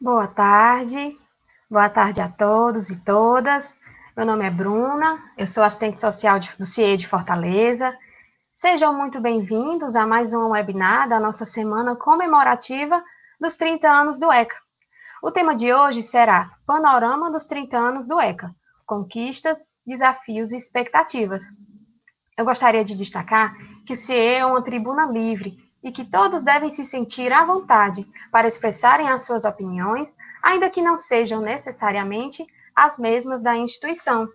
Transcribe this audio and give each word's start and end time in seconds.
Boa 0.00 0.26
tarde, 0.26 1.18
boa 1.70 1.88
tarde 1.88 2.20
a 2.20 2.28
todos 2.28 2.90
e 2.90 3.04
todas. 3.04 3.78
Meu 4.16 4.26
nome 4.26 4.44
é 4.44 4.50
Bruna, 4.50 5.18
eu 5.36 5.46
sou 5.46 5.64
assistente 5.64 6.00
social 6.00 6.38
do 6.58 6.66
CIE 6.66 6.96
de 6.96 7.08
Fortaleza. 7.08 7.96
Sejam 8.52 8.94
muito 8.94 9.20
bem-vindos 9.20 9.96
a 9.96 10.06
mais 10.06 10.34
um 10.34 10.50
webinar 10.50 11.08
da 11.08 11.18
nossa 11.18 11.44
semana 11.44 11.96
comemorativa 11.96 13.02
dos 13.40 13.56
30 13.56 13.90
anos 13.90 14.18
do 14.18 14.30
ECA. 14.30 14.63
O 15.26 15.30
tema 15.30 15.56
de 15.56 15.72
hoje 15.72 16.02
será 16.02 16.50
Panorama 16.66 17.30
dos 17.30 17.46
30 17.46 17.78
anos 17.78 18.06
do 18.06 18.20
ECA: 18.20 18.54
Conquistas, 18.84 19.56
Desafios 19.86 20.52
e 20.52 20.58
Expectativas. 20.58 21.44
Eu 22.36 22.44
gostaria 22.44 22.84
de 22.84 22.94
destacar 22.94 23.56
que 23.86 23.94
o 23.94 23.96
CIE 23.96 24.34
é 24.34 24.44
uma 24.44 24.60
tribuna 24.60 25.06
livre 25.06 25.56
e 25.82 25.90
que 25.90 26.04
todos 26.04 26.42
devem 26.42 26.70
se 26.70 26.84
sentir 26.84 27.32
à 27.32 27.42
vontade 27.42 28.06
para 28.30 28.46
expressarem 28.46 29.08
as 29.08 29.24
suas 29.24 29.46
opiniões, 29.46 30.14
ainda 30.42 30.68
que 30.68 30.82
não 30.82 30.98
sejam 30.98 31.40
necessariamente 31.40 32.46
as 32.76 32.98
mesmas 32.98 33.42
da 33.42 33.56
instituição. 33.56 34.28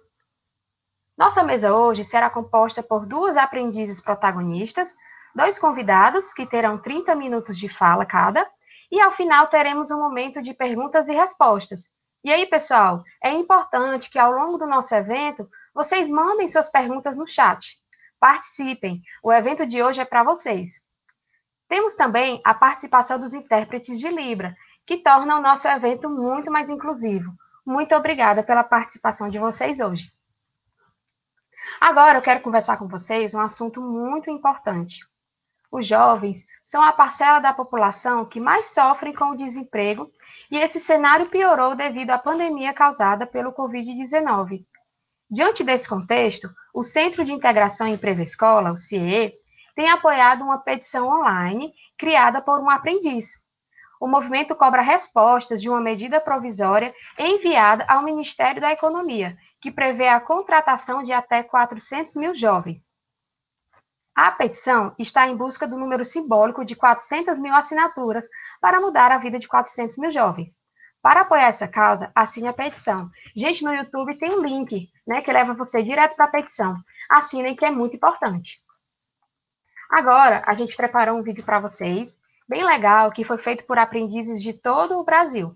Nossa 1.16 1.44
mesa 1.44 1.72
hoje 1.72 2.04
será 2.04 2.32
composta 2.32 2.82
por 2.82 3.06
duas 3.06 3.38
aprendizes 3.38 4.02
protagonistas, 4.02 4.96
dois 5.36 5.60
convidados 5.60 6.34
que 6.34 6.48
terão 6.48 6.80
30 6.80 7.14
minutos 7.14 7.60
de 7.60 7.70
fala 7.70 8.08
cada, 8.08 8.50
e 8.92 9.00
ao 9.00 9.12
final 9.12 9.48
teremos 9.48 9.92
um 9.92 10.00
momento 10.00 10.42
de 10.42 10.54
perguntas 10.54 11.08
e 11.08 11.14
respostas. 11.14 11.92
E 12.24 12.32
aí, 12.32 12.46
pessoal, 12.48 13.04
é 13.24 13.32
importante 13.32 14.10
que 14.10 14.20
ao 14.20 14.32
longo 14.32 14.58
do 14.58 14.68
nosso 14.68 14.94
evento 14.94 15.50
vocês 15.74 16.10
mandem 16.10 16.50
suas 16.50 16.70
perguntas 16.70 17.16
no 17.16 17.26
chat. 17.26 17.78
Participem, 18.20 19.02
o 19.24 19.32
evento 19.32 19.66
de 19.66 19.82
hoje 19.82 20.02
é 20.02 20.06
para 20.06 20.24
vocês. 20.24 20.86
Temos 21.68 21.96
também 21.96 22.42
a 22.44 22.54
participação 22.54 23.20
dos 23.20 23.34
intérpretes 23.34 24.00
de 24.00 24.10
Libra, 24.10 24.56
que 24.86 24.98
torna 24.98 25.38
o 25.38 25.42
nosso 25.42 25.68
evento 25.68 26.10
muito 26.10 26.52
mais 26.52 26.70
inclusivo. 26.70 27.32
Muito 27.66 27.96
obrigada 27.96 28.44
pela 28.44 28.64
participação 28.64 29.30
de 29.30 29.38
vocês 29.38 29.80
hoje. 29.80 30.12
Agora 31.80 32.18
eu 32.18 32.22
quero 32.22 32.42
conversar 32.42 32.78
com 32.78 32.88
vocês 32.88 33.34
um 33.34 33.40
assunto 33.40 33.80
muito 33.82 34.30
importante. 34.30 35.00
Os 35.72 35.86
jovens 35.88 36.46
são 36.64 36.82
a 36.82 36.92
parcela 36.92 37.40
da 37.40 37.54
população 37.54 38.26
que 38.26 38.40
mais 38.40 38.74
sofrem 38.74 39.14
com 39.14 39.26
o 39.26 39.38
desemprego 39.38 40.12
e 40.50 40.58
esse 40.58 40.80
cenário 40.80 41.28
piorou 41.28 41.76
devido 41.76 42.10
à 42.10 42.18
pandemia 42.18 42.74
causada 42.74 43.28
pelo 43.28 43.54
Covid-19. 43.54 44.66
Diante 45.30 45.64
desse 45.64 45.88
contexto, 45.88 46.50
o 46.74 46.82
Centro 46.82 47.24
de 47.24 47.32
Integração 47.32 47.88
Empresa-Escola, 47.88 48.72
o 48.72 48.78
CIE, 48.78 49.34
tem 49.76 49.90
apoiado 49.90 50.44
uma 50.44 50.58
petição 50.58 51.08
online 51.08 51.72
criada 51.98 52.42
por 52.42 52.60
um 52.60 52.70
aprendiz. 52.70 53.46
O 54.02 54.08
movimento 54.08 54.56
cobra 54.56 54.82
respostas 54.82 55.62
de 55.62 55.70
uma 55.70 55.80
medida 55.80 56.20
provisória 56.20 56.94
enviada 57.18 57.86
ao 57.88 58.02
Ministério 58.02 58.60
da 58.60 58.72
Economia, 58.72 59.38
que 59.62 59.72
prevê 59.72 60.08
a 60.08 60.20
contratação 60.20 61.04
de 61.04 61.14
até 61.14 61.44
400 61.44 62.16
mil 62.16 62.34
jovens. 62.34 62.89
A 64.22 64.32
petição 64.32 64.94
está 65.00 65.30
em 65.30 65.38
busca 65.38 65.66
do 65.66 65.78
número 65.78 66.04
simbólico 66.04 66.66
de 66.66 66.76
400 66.76 67.40
mil 67.40 67.54
assinaturas 67.54 68.28
para 68.60 68.82
mudar 68.82 69.14
a 69.14 69.18
vida 69.18 69.40
de 69.40 69.48
400 69.48 69.98
mil 69.98 70.12
jovens. 70.12 70.58
Para 71.02 71.22
apoiar 71.22 71.48
essa 71.48 71.70
causa, 71.70 72.12
assine 72.14 72.50
a 72.50 72.52
petição. 72.52 73.10
Gente, 73.34 73.64
no 73.64 73.74
YouTube 73.74 74.18
tem 74.18 74.38
um 74.38 74.44
link, 74.44 74.90
né, 75.08 75.22
que 75.22 75.32
leva 75.32 75.54
você 75.54 75.82
direto 75.82 76.18
para 76.18 76.26
a 76.26 76.28
petição. 76.28 76.76
Assinem, 77.10 77.56
que 77.56 77.64
é 77.64 77.72
muito 77.72 77.96
importante. 77.96 78.62
Agora, 79.90 80.44
a 80.46 80.54
gente 80.54 80.76
preparou 80.76 81.18
um 81.18 81.24
vídeo 81.24 81.46
para 81.46 81.62
vocês, 81.62 82.20
bem 82.46 82.66
legal, 82.66 83.14
que 83.14 83.24
foi 83.24 83.38
feito 83.38 83.64
por 83.64 83.80
aprendizes 83.80 84.44
de 84.44 84.52
todo 84.52 85.00
o 85.00 85.06
Brasil. 85.06 85.56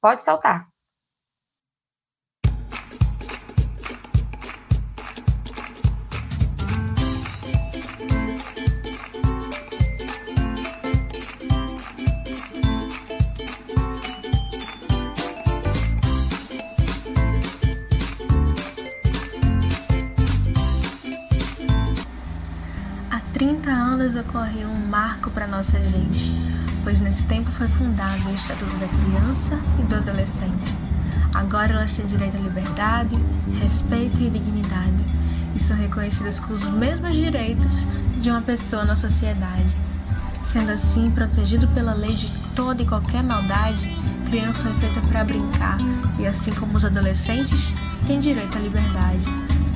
Pode 0.00 0.22
soltar. 0.22 0.68
Anos 23.94 24.16
ocorreu 24.16 24.68
um 24.68 24.86
marco 24.88 25.30
para 25.30 25.46
nossa 25.46 25.78
gente, 25.78 26.18
pois 26.82 27.00
nesse 27.00 27.26
tempo 27.26 27.50
foi 27.50 27.68
fundado 27.68 28.28
o 28.28 28.34
Estatuto 28.34 28.74
da 28.78 28.88
Criança 28.88 29.58
e 29.78 29.82
do 29.82 29.96
Adolescente. 29.96 30.74
Agora 31.34 31.74
elas 31.74 31.92
têm 31.92 32.06
direito 32.06 32.36
à 32.36 32.40
liberdade, 32.40 33.16
respeito 33.60 34.22
e 34.22 34.30
dignidade 34.30 35.04
e 35.54 35.60
são 35.60 35.76
reconhecidas 35.76 36.40
com 36.40 36.54
os 36.54 36.68
mesmos 36.70 37.14
direitos 37.14 37.86
de 38.20 38.30
uma 38.30 38.40
pessoa 38.40 38.84
na 38.84 38.96
sociedade. 38.96 39.76
Sendo 40.42 40.72
assim, 40.72 41.10
protegido 41.10 41.68
pela 41.68 41.92
lei 41.92 42.12
de 42.12 42.28
toda 42.54 42.82
e 42.82 42.86
qualquer 42.86 43.22
maldade, 43.22 43.94
criança 44.26 44.68
é 44.68 44.72
feita 44.80 45.00
para 45.08 45.24
brincar 45.24 45.78
e, 46.18 46.26
assim 46.26 46.52
como 46.52 46.76
os 46.76 46.84
adolescentes, 46.84 47.74
têm 48.06 48.18
direito 48.18 48.56
à 48.56 48.60
liberdade. 48.60 49.28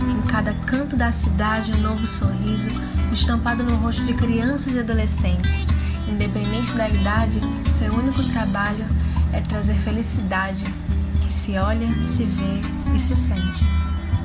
Em 0.03 0.23
cada 0.27 0.55
canto 0.67 0.97
da 0.97 1.13
cidade, 1.13 1.73
um 1.73 1.83
novo 1.83 2.07
sorriso 2.07 2.71
estampado 3.19 3.65
no 3.65 3.75
rosto 3.77 4.05
de 4.05 4.15
crianças 4.15 4.75
e 4.75 4.79
adolescentes. 4.79 5.65
Independente 6.07 6.73
da 6.75 6.89
idade, 6.89 7.41
seu 7.79 7.93
único 7.93 8.23
trabalho 8.33 8.87
é 9.33 9.41
trazer 9.41 9.75
felicidade, 9.75 10.65
que 11.21 11.33
se 11.33 11.59
olha, 11.59 11.87
se 12.05 12.25
vê 12.25 12.63
e 12.95 13.01
se 13.01 13.15
sente. 13.17 13.67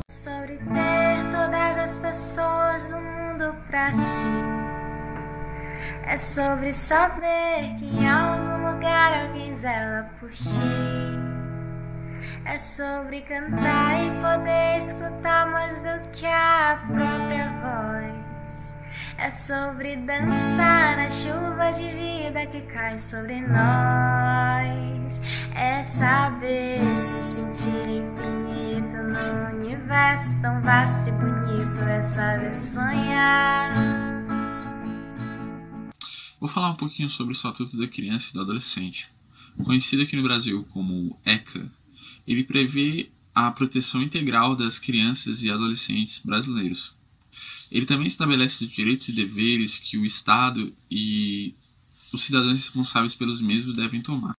Sobre 0.10 0.58
ter 0.58 1.24
todas 1.32 1.78
as 1.78 1.98
pessoas 1.98 2.90
do 2.90 2.98
mundo 2.98 3.56
pra 3.68 3.94
si. 3.94 4.28
É 6.06 6.18
sobre 6.18 6.72
saber 6.72 7.74
que 7.78 7.86
em 7.86 8.08
algum 8.08 8.70
lugar 8.70 9.26
alguém 9.26 9.54
zela 9.56 10.08
por 10.20 10.30
ti. 10.30 10.62
É 12.46 12.58
sobre 12.58 13.22
cantar 13.22 14.04
e 14.06 14.12
poder 14.22 14.78
escutar 14.78 15.48
mais 15.48 15.78
do 15.78 16.12
que 16.12 16.28
a 16.28 16.78
própria 16.88 17.50
voz. 17.50 18.23
É 19.24 19.32
sobre 19.32 19.96
dançar 19.96 20.98
na 20.98 21.10
chuva 21.10 21.72
de 21.72 21.88
vida 21.96 22.46
que 22.46 22.60
cai 22.60 23.00
sobre 23.00 23.40
nós. 23.40 25.50
É 25.56 25.82
saber 25.82 26.82
se 26.98 27.24
sentir 27.24 27.88
infinito 27.88 28.98
num 28.98 29.62
universo 29.62 30.42
tão 30.42 30.62
vasto 30.62 31.08
e 31.08 31.14
bonito. 31.14 31.80
É 31.88 32.04
saber 32.04 32.54
sonhar. 32.54 33.72
Vou 36.38 36.50
falar 36.50 36.72
um 36.72 36.76
pouquinho 36.76 37.10
sobre 37.10 37.32
o 37.32 37.38
Estatuto 37.38 37.78
da 37.78 37.88
Criança 37.88 38.28
e 38.30 38.34
do 38.34 38.42
Adolescente. 38.42 39.08
Conhecido 39.64 40.04
aqui 40.04 40.18
no 40.18 40.24
Brasil 40.24 40.68
como 40.74 41.18
ECA, 41.24 41.72
ele 42.28 42.44
prevê 42.44 43.10
a 43.34 43.50
proteção 43.52 44.02
integral 44.02 44.54
das 44.54 44.78
crianças 44.78 45.44
e 45.44 45.50
adolescentes 45.50 46.20
brasileiros. 46.20 47.02
Ele 47.74 47.88
também 47.88 48.06
estabelece 48.06 48.64
os 48.64 48.72
direitos 48.72 49.08
e 49.10 49.12
deveres 49.12 49.80
que 49.80 49.98
o 49.98 50.06
Estado 50.06 50.72
e 50.92 51.56
os 52.14 52.22
cidadãos 52.22 52.60
responsáveis 52.60 53.16
pelos 53.16 53.42
mesmos 53.42 53.76
devem 53.76 54.00
tomar. 54.00 54.36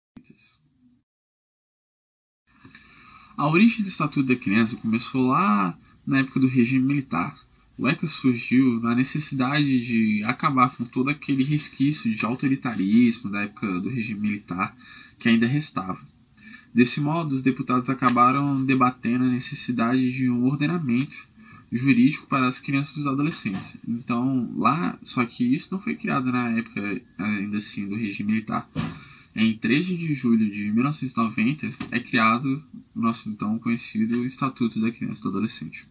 A 3.36 3.48
origem 3.48 3.82
do 3.82 3.88
Estatuto 3.88 4.28
da 4.28 4.36
Criança 4.36 4.76
começou 4.76 5.26
lá 5.26 5.76
na 6.06 6.20
época 6.20 6.38
do 6.38 6.46
regime 6.46 6.86
militar. 6.86 7.36
O 7.76 7.88
ECA 7.88 8.06
surgiu 8.06 8.78
na 8.78 8.94
necessidade 8.94 9.80
de 9.80 10.22
acabar 10.22 10.70
com 10.76 10.84
todo 10.84 11.10
aquele 11.10 11.42
resquício 11.42 12.14
de 12.14 12.24
autoritarismo 12.24 13.28
da 13.32 13.42
época 13.42 13.80
do 13.80 13.88
regime 13.88 14.20
militar 14.20 14.76
que 15.18 15.28
ainda 15.28 15.48
restava. 15.48 16.00
Desse 16.72 17.00
modo, 17.00 17.34
os 17.34 17.42
deputados 17.42 17.90
acabaram 17.90 18.64
debatendo 18.64 19.24
a 19.24 19.28
necessidade 19.28 20.12
de 20.12 20.30
um 20.30 20.44
ordenamento 20.44 21.33
jurídico 21.74 22.28
para 22.28 22.46
as 22.46 22.60
crianças 22.60 23.04
e 23.04 23.08
adolescentes. 23.08 23.76
Então, 23.86 24.48
lá, 24.56 24.96
só 25.02 25.24
que 25.26 25.44
isso 25.44 25.68
não 25.72 25.80
foi 25.80 25.96
criado 25.96 26.30
na 26.30 26.50
época, 26.50 27.02
ainda 27.18 27.56
assim, 27.56 27.88
do 27.88 27.96
regime 27.96 28.32
militar. 28.32 28.70
Em 29.34 29.52
13 29.52 29.96
de 29.96 30.14
julho 30.14 30.48
de 30.48 30.70
1990 30.70 31.72
é 31.90 31.98
criado 31.98 32.62
o 32.94 33.00
nosso 33.00 33.28
então 33.28 33.58
conhecido 33.58 34.24
Estatuto 34.24 34.80
da 34.80 34.92
Criança 34.92 35.20
e 35.20 35.22
do 35.24 35.28
Adolescente. 35.30 35.88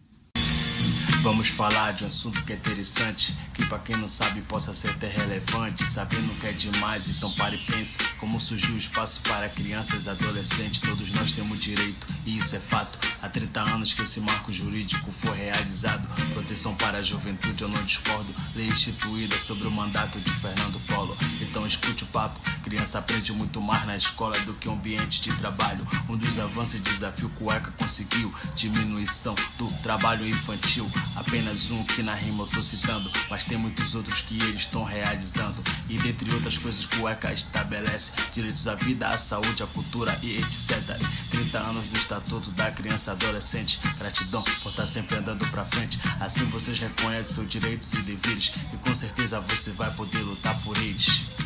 Vamos 1.24 1.48
falar 1.48 1.92
de 1.92 2.04
um 2.04 2.06
assunto 2.06 2.42
que 2.44 2.52
é 2.52 2.56
interessante, 2.56 3.34
que 3.54 3.64
para 3.66 3.78
quem 3.78 3.96
não 3.96 4.08
sabe 4.08 4.42
possa 4.42 4.74
ser 4.74 4.90
até 4.90 5.08
relevante. 5.08 5.86
Sabendo 5.86 6.28
que 6.38 6.46
é 6.46 6.52
demais, 6.52 7.08
então 7.08 7.34
pare 7.34 7.56
e 7.56 7.64
pense 7.64 7.98
como 8.18 8.38
surgiu 8.38 8.74
o 8.74 8.78
espaço 8.78 9.22
para 9.22 9.48
crianças 9.48 10.04
e 10.04 10.10
adolescentes. 10.10 10.82
Todos 10.82 11.12
nós 11.12 11.32
temos 11.32 11.62
direito, 11.62 12.06
e 12.26 12.36
isso 12.36 12.56
é 12.56 12.60
fato. 12.60 12.98
Há 13.22 13.28
30 13.28 13.60
anos 13.60 13.94
que 13.94 14.02
esse 14.02 14.20
marco 14.20 14.52
jurídico 14.52 15.10
foi 15.10 15.34
realizado. 15.36 16.06
Proteção 16.34 16.74
para 16.76 16.98
a 16.98 17.02
juventude, 17.02 17.62
eu 17.62 17.68
não 17.68 17.82
discordo. 17.84 18.34
Lei 18.54 18.66
instituída 18.66 19.38
sobre 19.38 19.66
o 19.66 19.70
mandato 19.70 20.18
de 20.20 20.30
Fernando 20.30 20.78
Polo. 20.86 21.16
Então 21.40 21.66
escute 21.66 22.04
o 22.04 22.06
papo. 22.08 22.38
Criança 22.62 22.98
aprende 22.98 23.32
muito 23.32 23.60
mais 23.60 23.86
na 23.86 23.96
escola 23.96 24.38
do 24.40 24.54
que 24.54 24.68
um 24.68 24.74
ambiente 24.74 25.20
de 25.20 25.32
trabalho. 25.36 25.86
Um 26.08 26.16
dos 26.16 26.38
avanços 26.38 26.74
e 26.74 26.78
desafio 26.80 27.30
que 27.30 27.42
o 27.42 27.72
conseguiu: 27.78 28.34
diminuição 28.54 29.34
do 29.58 29.66
trabalho 29.82 30.26
infantil. 30.28 30.86
Apenas 31.16 31.70
um 31.70 31.84
que 31.84 32.02
na 32.02 32.14
rima 32.14 32.44
eu 32.44 32.46
tô 32.48 32.62
citando, 32.62 33.10
mas 33.30 33.44
tem 33.44 33.56
muitos 33.56 33.94
outros 33.94 34.20
que 34.20 34.34
eles 34.34 34.60
estão 34.60 34.84
realizando. 34.84 35.62
E 35.88 35.98
dentre 35.98 36.32
outras 36.34 36.58
coisas 36.58 36.84
que 36.86 36.98
o 36.98 37.08
estabelece: 37.32 38.12
direitos 38.34 38.66
à 38.68 38.74
vida, 38.74 39.08
à 39.08 39.16
saúde, 39.16 39.62
à 39.62 39.66
cultura 39.68 40.16
e 40.22 40.38
etc. 40.38 40.96
30 41.30 41.58
anos 41.58 41.84
do 41.86 41.98
Estatuto 42.14 42.52
da 42.52 42.70
Criança 42.70 43.10
Adolescente. 43.10 43.80
Gratidão 43.98 44.40
por 44.62 44.70
estar 44.70 44.86
sempre 44.86 45.16
andando 45.16 45.44
pra 45.50 45.64
frente. 45.64 45.98
Assim 46.22 46.44
vocês 46.44 46.78
reconhecem 46.78 47.34
seus 47.34 47.48
direitos 47.48 47.92
e 47.92 48.02
deveres. 48.06 48.52
E 48.72 48.76
com 48.78 48.94
certeza 48.94 49.40
você 49.40 49.72
vai 49.72 49.90
poder 49.96 50.22
lutar 50.22 50.54
por 50.62 50.76
eles. 50.76 51.36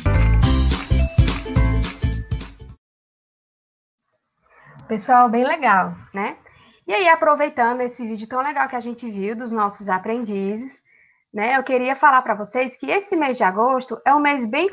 Pessoal, 4.87 5.27
bem 5.27 5.43
legal, 5.43 5.95
né? 6.13 6.37
E 6.85 6.93
aí, 6.93 7.07
aproveitando 7.07 7.81
esse 7.81 8.05
vídeo 8.05 8.27
tão 8.27 8.39
legal 8.39 8.69
que 8.69 8.75
a 8.75 8.79
gente 8.79 9.09
viu 9.09 9.35
dos 9.35 9.51
nossos 9.51 9.89
aprendizes, 9.89 10.83
né? 11.33 11.57
Eu 11.57 11.63
queria 11.63 11.95
falar 11.95 12.21
para 12.21 12.35
vocês 12.35 12.77
que 12.77 12.91
esse 12.91 13.15
mês 13.15 13.37
de 13.37 13.43
agosto 13.43 13.99
é 14.05 14.13
um 14.13 14.19
mês 14.19 14.45
bem 14.45 14.69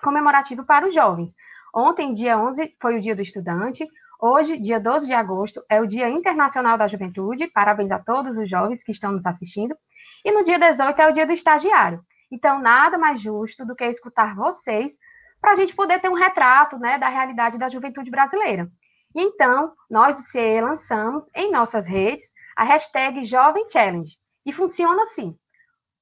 comemorativo 0.00 0.64
para 0.64 0.86
os 0.86 0.94
jovens. 0.94 1.34
Ontem, 1.74 2.14
dia 2.14 2.38
11, 2.38 2.76
foi 2.80 2.96
o 2.96 3.00
dia 3.00 3.16
do 3.16 3.22
estudante. 3.22 3.84
Hoje, 4.20 4.58
dia 4.58 4.80
12 4.80 5.06
de 5.06 5.12
agosto, 5.12 5.64
é 5.70 5.80
o 5.80 5.86
Dia 5.86 6.10
Internacional 6.10 6.76
da 6.76 6.88
Juventude. 6.88 7.46
Parabéns 7.52 7.92
a 7.92 8.00
todos 8.00 8.36
os 8.36 8.50
jovens 8.50 8.82
que 8.82 8.90
estão 8.90 9.12
nos 9.12 9.24
assistindo. 9.24 9.76
E 10.24 10.32
no 10.32 10.42
dia 10.42 10.58
18 10.58 11.00
é 11.00 11.08
o 11.08 11.12
dia 11.12 11.24
do 11.24 11.32
estagiário. 11.32 12.04
Então, 12.28 12.60
nada 12.60 12.98
mais 12.98 13.20
justo 13.22 13.64
do 13.64 13.76
que 13.76 13.84
escutar 13.84 14.34
vocês 14.34 14.94
para 15.40 15.52
a 15.52 15.54
gente 15.54 15.72
poder 15.72 16.00
ter 16.00 16.08
um 16.08 16.14
retrato 16.14 16.76
né, 16.80 16.98
da 16.98 17.08
realidade 17.08 17.58
da 17.58 17.68
juventude 17.68 18.10
brasileira. 18.10 18.68
E 19.14 19.22
então, 19.22 19.72
nós 19.88 20.16
do 20.16 20.22
CE 20.22 20.60
lançamos 20.60 21.30
em 21.32 21.52
nossas 21.52 21.86
redes 21.86 22.24
a 22.56 22.64
hashtag 22.64 23.24
Jovem 23.24 23.70
Challenge. 23.70 24.18
E 24.44 24.52
funciona 24.52 25.04
assim. 25.04 25.38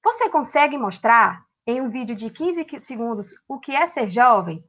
Você 0.02 0.30
consegue 0.30 0.78
mostrar 0.78 1.42
em 1.66 1.82
um 1.82 1.90
vídeo 1.90 2.16
de 2.16 2.30
15 2.30 2.66
segundos 2.80 3.34
o 3.46 3.60
que 3.60 3.72
é 3.76 3.86
ser 3.86 4.08
jovem? 4.08 4.64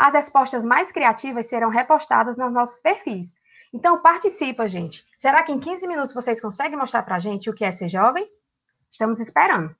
As 0.00 0.14
respostas 0.14 0.64
mais 0.64 0.90
criativas 0.90 1.46
serão 1.50 1.68
repostadas 1.68 2.38
nos 2.38 2.50
nossos 2.50 2.80
perfis. 2.80 3.36
Então, 3.70 4.00
participa, 4.00 4.66
gente. 4.66 5.06
Será 5.14 5.42
que 5.42 5.52
em 5.52 5.60
15 5.60 5.86
minutos 5.86 6.14
vocês 6.14 6.40
conseguem 6.40 6.78
mostrar 6.78 7.02
para 7.02 7.16
a 7.16 7.18
gente 7.18 7.50
o 7.50 7.52
que 7.52 7.66
é 7.66 7.70
ser 7.70 7.90
jovem? 7.90 8.26
Estamos 8.90 9.20
esperando. 9.20 9.76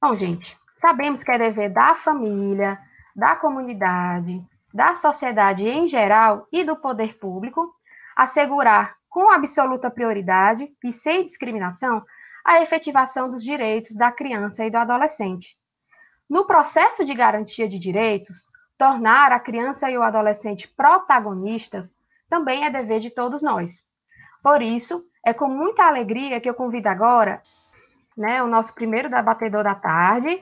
Bom, 0.00 0.16
gente, 0.16 0.56
sabemos 0.76 1.24
que 1.24 1.32
é 1.32 1.38
dever 1.38 1.72
da 1.72 1.96
família, 1.96 2.78
da 3.16 3.34
comunidade, 3.34 4.40
da 4.72 4.94
sociedade 4.94 5.64
em 5.64 5.88
geral 5.88 6.46
e 6.52 6.62
do 6.62 6.76
poder 6.76 7.18
público 7.18 7.74
assegurar 8.14 8.94
com 9.08 9.28
absoluta 9.28 9.90
prioridade 9.90 10.72
e 10.84 10.92
sem 10.92 11.24
discriminação 11.24 12.04
a 12.44 12.62
efetivação 12.62 13.28
dos 13.28 13.42
direitos 13.42 13.96
da 13.96 14.12
criança 14.12 14.64
e 14.64 14.70
do 14.70 14.76
adolescente. 14.76 15.58
No 16.28 16.46
processo 16.46 17.04
de 17.04 17.14
garantia 17.14 17.68
de 17.68 17.78
direitos, 17.78 18.46
tornar 18.78 19.32
a 19.32 19.40
criança 19.40 19.90
e 19.90 19.96
o 19.96 20.02
adolescente 20.02 20.68
protagonistas 20.68 21.94
também 22.28 22.64
é 22.64 22.70
dever 22.70 23.00
de 23.00 23.10
todos 23.10 23.42
nós. 23.42 23.82
Por 24.42 24.62
isso, 24.62 25.04
é 25.24 25.32
com 25.32 25.48
muita 25.48 25.84
alegria 25.84 26.40
que 26.40 26.48
eu 26.48 26.54
convido 26.54 26.88
agora 26.88 27.42
né, 28.16 28.42
o 28.42 28.48
nosso 28.48 28.74
primeiro 28.74 29.10
debatedor 29.10 29.62
da 29.62 29.74
tarde, 29.74 30.40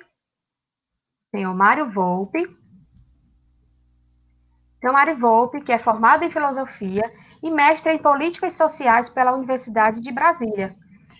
senhor 1.30 1.54
Mário 1.54 1.88
Volpe, 1.88 2.46
então, 4.82 4.96
Ari 4.96 5.14
Volpe, 5.14 5.60
que 5.60 5.70
é 5.70 5.78
formado 5.78 6.24
em 6.24 6.30
filosofia 6.30 7.08
e 7.40 7.48
mestre 7.52 7.92
em 7.92 7.98
políticas 7.98 8.54
sociais 8.54 9.08
pela 9.08 9.32
Universidade 9.32 10.00
de 10.00 10.10
Brasília. 10.10 10.74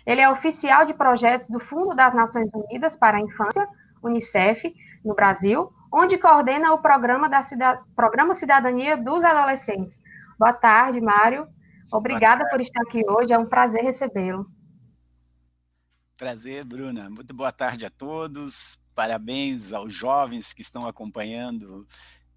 Ele 0.05 0.19
é 0.19 0.29
oficial 0.29 0.85
de 0.85 0.93
projetos 0.93 1.49
do 1.49 1.61
Fundo 1.61 1.95
das 1.95 2.13
Nações 2.13 2.51
Unidas 2.53 2.97
para 2.97 3.15
a 3.15 3.21
Infância, 3.21 3.65
UNICEF, 4.03 4.73
no 5.03 5.15
Brasil, 5.15 5.71
onde 5.91 6.17
coordena 6.17 6.73
o 6.73 6.81
programa, 6.81 7.29
da 7.29 7.43
Cida... 7.43 7.81
programa 7.95 8.35
Cidadania 8.35 8.97
dos 8.97 9.23
Adolescentes. 9.23 10.01
Boa 10.37 10.53
tarde, 10.53 10.99
Mário. 10.99 11.47
Obrigada 11.91 12.47
por 12.49 12.59
estar 12.59 12.81
aqui 12.81 13.01
hoje, 13.07 13.33
é 13.33 13.37
um 13.37 13.45
prazer 13.45 13.83
recebê-lo. 13.83 14.49
Prazer, 16.17 16.63
Bruna. 16.63 17.09
Muito 17.09 17.33
boa 17.33 17.51
tarde 17.51 17.85
a 17.85 17.89
todos. 17.89 18.79
Parabéns 18.95 19.73
aos 19.73 19.93
jovens 19.93 20.53
que 20.53 20.61
estão 20.61 20.87
acompanhando 20.87 21.87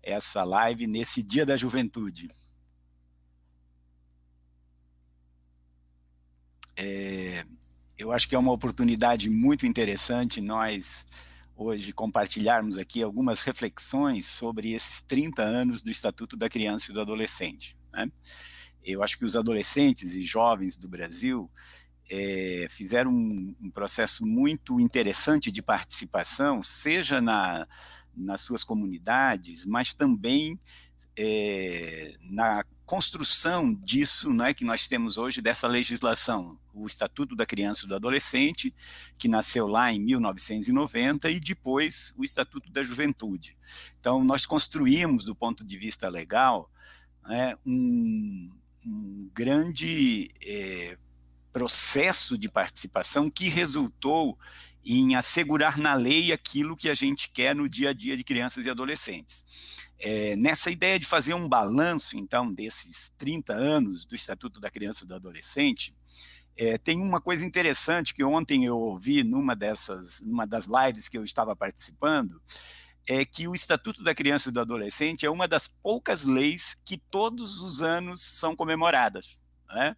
essa 0.02 0.44
live 0.44 0.86
nesse 0.86 1.22
Dia 1.22 1.44
da 1.44 1.56
Juventude. 1.56 2.30
É, 6.76 7.44
eu 7.96 8.12
acho 8.12 8.28
que 8.28 8.34
é 8.34 8.38
uma 8.38 8.52
oportunidade 8.52 9.30
muito 9.30 9.66
interessante 9.66 10.40
nós 10.40 11.06
hoje 11.56 11.92
compartilharmos 11.92 12.76
aqui 12.76 13.02
algumas 13.02 13.40
reflexões 13.40 14.26
sobre 14.26 14.72
esses 14.72 15.00
30 15.00 15.42
anos 15.42 15.82
do 15.82 15.90
Estatuto 15.90 16.36
da 16.36 16.48
Criança 16.48 16.90
e 16.90 16.94
do 16.94 17.00
Adolescente. 17.00 17.76
Né? 17.92 18.10
Eu 18.84 19.02
acho 19.02 19.18
que 19.18 19.24
os 19.24 19.34
adolescentes 19.34 20.14
e 20.14 20.20
jovens 20.20 20.76
do 20.76 20.88
Brasil 20.88 21.50
é, 22.08 22.66
fizeram 22.68 23.10
um, 23.10 23.56
um 23.60 23.70
processo 23.70 24.24
muito 24.24 24.78
interessante 24.78 25.50
de 25.50 25.62
participação, 25.62 26.62
seja 26.62 27.20
na, 27.20 27.66
nas 28.14 28.42
suas 28.42 28.62
comunidades, 28.62 29.64
mas 29.64 29.94
também 29.94 30.60
é, 31.16 32.14
na 32.30 32.64
construção 32.86 33.74
disso 33.74 34.32
né, 34.32 34.54
que 34.54 34.64
nós 34.64 34.86
temos 34.86 35.18
hoje, 35.18 35.42
dessa 35.42 35.66
legislação, 35.66 36.58
o 36.72 36.86
Estatuto 36.86 37.34
da 37.34 37.44
Criança 37.44 37.84
e 37.84 37.88
do 37.88 37.96
Adolescente, 37.96 38.72
que 39.18 39.28
nasceu 39.28 39.66
lá 39.66 39.92
em 39.92 39.98
1990, 39.98 41.28
e 41.28 41.40
depois 41.40 42.14
o 42.16 42.22
Estatuto 42.22 42.70
da 42.70 42.82
Juventude. 42.84 43.56
Então, 43.98 44.22
nós 44.22 44.46
construímos, 44.46 45.24
do 45.24 45.34
ponto 45.34 45.64
de 45.64 45.76
vista 45.76 46.08
legal, 46.08 46.70
né, 47.26 47.56
um, 47.66 48.52
um, 48.86 49.30
grande 49.34 50.30
é, 50.40 50.96
processo 51.52 52.38
de 52.38 52.48
participação 52.48 53.28
que 53.28 53.48
resultou 53.48 54.38
em 54.84 55.16
assegurar 55.16 55.76
na 55.76 55.94
lei 55.94 56.30
aquilo 56.30 56.76
que 56.76 56.88
a 56.88 56.94
gente 56.94 57.28
quer 57.30 57.56
no 57.56 57.68
dia 57.68 57.90
a 57.90 57.92
dia 57.92 58.16
de 58.16 58.22
crianças 58.22 58.64
e 58.64 58.70
adolescentes. 58.70 59.44
É, 59.98 60.36
nessa 60.36 60.70
ideia 60.70 60.98
de 60.98 61.06
fazer 61.06 61.34
um 61.34 61.48
balanço, 61.48 62.16
então, 62.16 62.52
desses 62.52 63.12
30 63.16 63.52
anos 63.52 64.04
do 64.04 64.14
Estatuto 64.14 64.60
da 64.60 64.70
Criança 64.70 65.04
e 65.04 65.06
do 65.06 65.14
Adolescente, 65.14 65.94
é, 66.56 66.78
tem 66.78 67.00
uma 67.00 67.20
coisa 67.20 67.44
interessante 67.44 68.14
que 68.14 68.24
ontem 68.24 68.64
eu 68.64 68.78
ouvi 68.78 69.22
numa 69.22 69.54
dessas, 69.54 70.20
numa 70.22 70.46
das 70.46 70.66
lives 70.66 71.08
que 71.08 71.18
eu 71.18 71.24
estava 71.24 71.54
participando, 71.54 72.40
é 73.06 73.24
que 73.24 73.46
o 73.46 73.54
Estatuto 73.54 74.02
da 74.02 74.14
Criança 74.14 74.48
e 74.48 74.52
do 74.52 74.60
Adolescente 74.60 75.24
é 75.24 75.30
uma 75.30 75.46
das 75.46 75.68
poucas 75.68 76.24
leis 76.24 76.76
que 76.84 76.98
todos 76.98 77.62
os 77.62 77.82
anos 77.82 78.20
são 78.20 78.56
comemoradas. 78.56 79.42
Né? 79.68 79.96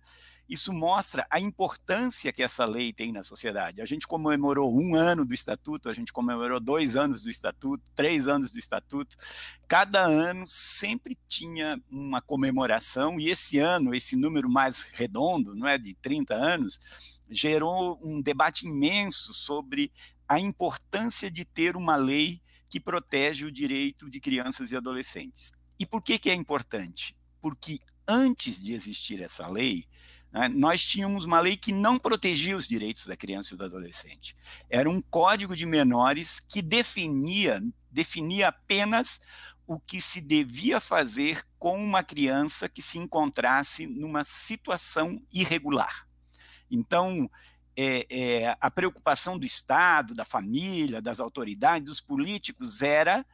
Isso 0.49 0.73
mostra 0.73 1.27
a 1.31 1.39
importância 1.39 2.33
que 2.33 2.43
essa 2.43 2.65
lei 2.65 2.91
tem 2.91 3.13
na 3.13 3.23
sociedade. 3.23 3.83
A 3.83 3.85
gente 3.85 4.07
comemorou 4.07 4.75
um 4.75 4.95
ano 4.95 5.27
do 5.27 5.35
estatuto, 5.35 5.91
a 5.91 5.93
gente 5.93 6.11
comemorou 6.11 6.59
dois 6.59 6.97
anos 6.97 7.23
do 7.23 7.31
estatuto, 7.31 7.85
três 7.95 8.27
anos 8.27 8.51
do 8.51 8.59
estatuto. 8.59 9.15
Cada 9.69 10.07
ano 10.07 10.47
sempre 10.47 11.19
tinha 11.29 11.79
uma 11.91 12.23
comemoração, 12.23 13.21
e 13.21 13.29
esse 13.29 13.59
ano, 13.59 13.95
esse 13.95 14.17
número 14.17 14.49
mais 14.49 14.83
redondo, 14.83 15.55
não 15.55 15.69
é, 15.69 15.77
de 15.77 15.93
30 15.95 16.35
anos, 16.35 16.81
gerou 17.29 18.01
um 18.03 18.23
debate 18.23 18.67
imenso 18.67 19.35
sobre 19.35 19.93
a 20.27 20.41
importância 20.41 21.31
de 21.31 21.45
ter 21.45 21.77
uma 21.77 21.97
lei 21.97 22.41
que 22.71 22.81
protege 22.81 23.45
o 23.45 23.53
direito 23.53 24.11
de 24.11 24.21
crianças 24.21 24.73
e 24.73 24.77
adolescentes. 24.77 25.53
E 25.79 25.85
por 25.85 26.03
que, 26.03 26.19
que 26.19 26.31
é 26.31 26.35
importante? 26.35 27.15
Porque 27.41 27.81
antes 28.07 28.63
de 28.63 28.73
existir 28.73 29.23
essa 29.23 29.47
lei, 29.47 29.85
nós 30.55 30.85
tínhamos 30.85 31.25
uma 31.25 31.41
lei 31.41 31.57
que 31.57 31.73
não 31.73 31.99
protegia 31.99 32.55
os 32.55 32.69
direitos 32.69 33.07
da 33.07 33.17
criança 33.17 33.55
e 33.55 33.57
do 33.57 33.65
adolescente. 33.65 34.37
Era 34.69 34.89
um 34.89 35.01
código 35.01 35.57
de 35.57 35.65
menores 35.65 36.39
que 36.41 36.61
definia, 36.61 37.63
definia 37.91 38.49
apenas 38.49 39.21
o 39.67 39.79
que 39.79 40.01
se 40.01 40.21
devia 40.21 40.81
fazer 40.81 41.47
com 41.59 41.83
uma 41.83 42.03
criança 42.03 42.69
que 42.69 42.81
se 42.81 42.99
encontrasse 42.99 43.87
numa 43.87 44.25
situação 44.25 45.21
irregular. 45.33 46.07
Então, 46.71 47.31
é, 47.77 48.07
é, 48.11 48.57
a 48.61 48.71
preocupação 48.71 49.39
do 49.39 49.47
Estado, 49.47 50.15
da 50.15 50.25
família, 50.25 51.01
das 51.01 51.21
autoridades, 51.21 51.87
dos 51.87 52.01
políticos 52.01 52.83
era 52.83 53.25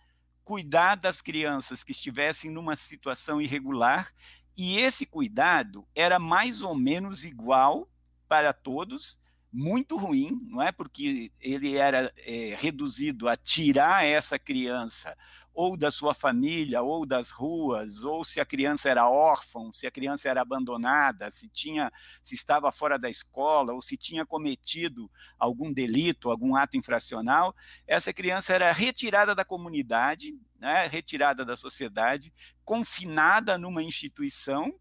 cuidar 0.44 0.96
das 0.96 1.22
crianças 1.22 1.82
que 1.82 1.92
estivessem 1.92 2.50
numa 2.50 2.76
situação 2.76 3.40
irregular, 3.40 4.12
e 4.56 4.78
esse 4.78 5.06
cuidado 5.06 5.86
era 5.94 6.18
mais 6.18 6.62
ou 6.62 6.74
menos 6.74 7.24
igual 7.24 7.88
para 8.28 8.52
todos, 8.52 9.20
muito 9.52 9.96
ruim, 9.96 10.40
não 10.48 10.62
é? 10.62 10.72
Porque 10.72 11.30
ele 11.40 11.76
era 11.76 12.12
é, 12.18 12.56
reduzido 12.58 13.28
a 13.28 13.36
tirar 13.36 14.04
essa 14.04 14.38
criança 14.38 15.16
ou 15.54 15.76
da 15.76 15.88
sua 15.88 16.12
família, 16.12 16.82
ou 16.82 17.06
das 17.06 17.30
ruas, 17.30 18.02
ou 18.02 18.24
se 18.24 18.40
a 18.40 18.44
criança 18.44 18.90
era 18.90 19.08
órfã, 19.08 19.70
se 19.70 19.86
a 19.86 19.90
criança 19.90 20.28
era 20.28 20.42
abandonada, 20.42 21.30
se 21.30 21.48
tinha, 21.48 21.92
se 22.24 22.34
estava 22.34 22.72
fora 22.72 22.98
da 22.98 23.08
escola, 23.08 23.72
ou 23.72 23.80
se 23.80 23.96
tinha 23.96 24.26
cometido 24.26 25.08
algum 25.38 25.72
delito, 25.72 26.28
algum 26.28 26.56
ato 26.56 26.76
infracional, 26.76 27.54
essa 27.86 28.12
criança 28.12 28.52
era 28.52 28.72
retirada 28.72 29.32
da 29.32 29.44
comunidade, 29.44 30.36
né, 30.58 30.88
retirada 30.88 31.44
da 31.44 31.56
sociedade, 31.56 32.32
confinada 32.64 33.56
numa 33.56 33.82
instituição 33.82 34.74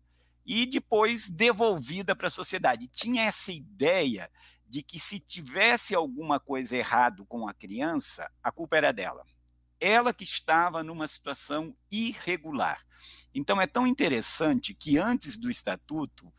e 0.43 0.65
depois 0.65 1.29
devolvida 1.29 2.15
para 2.15 2.27
a 2.27 2.31
sociedade. 2.31 2.87
Tinha 2.87 3.23
essa 3.23 3.51
ideia 3.51 4.29
de 4.67 4.81
que 4.81 4.99
se 4.99 5.19
tivesse 5.19 5.93
alguma 5.93 6.39
coisa 6.39 6.75
errado 6.75 7.25
com 7.27 7.47
a 7.47 7.53
criança, 7.53 8.27
a 8.41 8.51
culpa 8.51 8.75
era 8.75 8.91
dela 8.91 9.23
ela 9.83 10.13
que 10.13 10.23
estava 10.23 10.81
numa 10.81 11.07
situação 11.07 11.75
irregular. 11.91 12.83
Então 13.33 13.59
é 13.59 13.67
tão 13.67 13.85
interessante 13.85 14.73
que 14.73 14.97
antes 14.97 15.37
do 15.37 15.49
estatuto, 15.49 16.31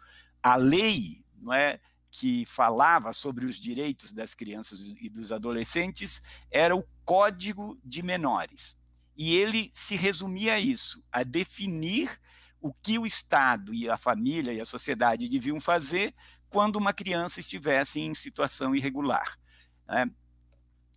a 0.43 0.57
lei, 0.57 1.25
não 1.37 1.53
é, 1.53 1.81
que 2.11 2.47
falava 2.47 3.13
sobre 3.13 3.45
os 3.45 3.57
direitos 3.57 4.13
das 4.13 4.35
crianças 4.35 4.95
e 5.01 5.09
dos 5.09 5.33
adolescentes 5.33 6.23
era 6.51 6.75
o 6.75 6.87
Código 7.05 7.79
de 7.85 8.03
Menores. 8.03 8.77
E 9.17 9.35
ele 9.35 9.71
se 9.75 9.97
resumia 9.97 10.55
a 10.55 10.61
isso, 10.61 11.05
a 11.11 11.23
definir 11.23 12.21
o 12.61 12.73
que 12.73 12.99
o 12.99 13.05
Estado 13.05 13.75
e 13.75 13.91
a 13.91 13.97
família 13.97 14.53
e 14.53 14.61
a 14.61 14.65
sociedade 14.65 15.29
deviam 15.29 15.61
fazer 15.61 16.15
quando 16.49 16.77
uma 16.77 16.93
criança 16.93 17.41
estivesse 17.41 18.01
em 18.01 18.15
situação 18.15 18.75
irregular. 18.75 19.37
Né? 19.87 20.09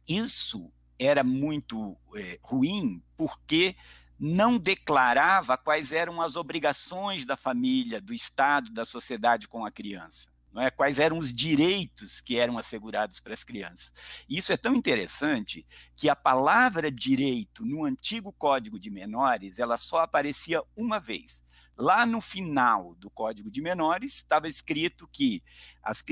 Isso 0.08 0.72
era 1.00 1.24
muito 1.24 1.98
é, 2.16 2.39
ruim 2.42 3.01
porque 3.16 3.75
não 4.20 4.58
declarava 4.58 5.58
quais 5.58 5.92
eram 5.92 6.22
as 6.22 6.36
obrigações 6.36 7.25
da 7.25 7.38
família, 7.38 8.01
do 8.01 8.13
Estado, 8.13 8.72
da 8.72 8.84
sociedade 8.84 9.48
com 9.48 9.66
a 9.66 9.72
criança. 9.72 10.27
Não 10.51 10.62
é? 10.62 10.72
Quais 10.72 10.98
eram 10.98 11.20
os 11.20 11.32
direitos 11.32 12.20
que 12.20 12.39
eram 12.39 12.58
assegurados 12.58 13.20
para 13.20 13.34
as 13.34 13.44
crianças. 13.44 13.92
Isso 14.27 14.51
é 14.51 14.58
tão 14.58 14.75
interessante 14.75 15.68
que 15.96 16.10
a 16.10 16.16
palavra 16.16 16.92
direito 16.92 17.63
no 17.63 17.86
antigo 17.86 18.34
Código 18.34 18.80
de 18.80 18.89
Menores 18.89 19.60
ela 19.60 19.77
só 19.77 20.00
aparecia 20.00 20.63
uma 20.75 21.00
vez. 21.00 21.44
Lá 21.77 22.07
no 22.07 22.19
final 22.22 22.96
do 22.96 23.10
Código 23.10 23.51
de 23.51 23.62
Menores 23.62 24.15
estava 24.15 24.48
escrito 24.48 25.07
que 25.07 25.43
as 25.84 26.03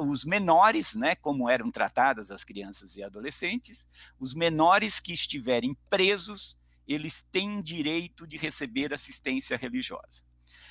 os 0.00 0.24
menores, 0.24 0.94
né, 0.94 1.16
como 1.16 1.50
eram 1.50 1.72
tratadas 1.72 2.30
as 2.30 2.44
crianças 2.44 2.96
e 2.96 3.02
adolescentes, 3.02 3.88
os 4.18 4.32
menores 4.32 5.00
que 5.00 5.12
estiverem 5.12 5.76
presos, 5.90 6.56
eles 6.86 7.20
têm 7.20 7.60
direito 7.60 8.26
de 8.26 8.36
receber 8.36 8.94
assistência 8.94 9.56
religiosa. 9.56 10.22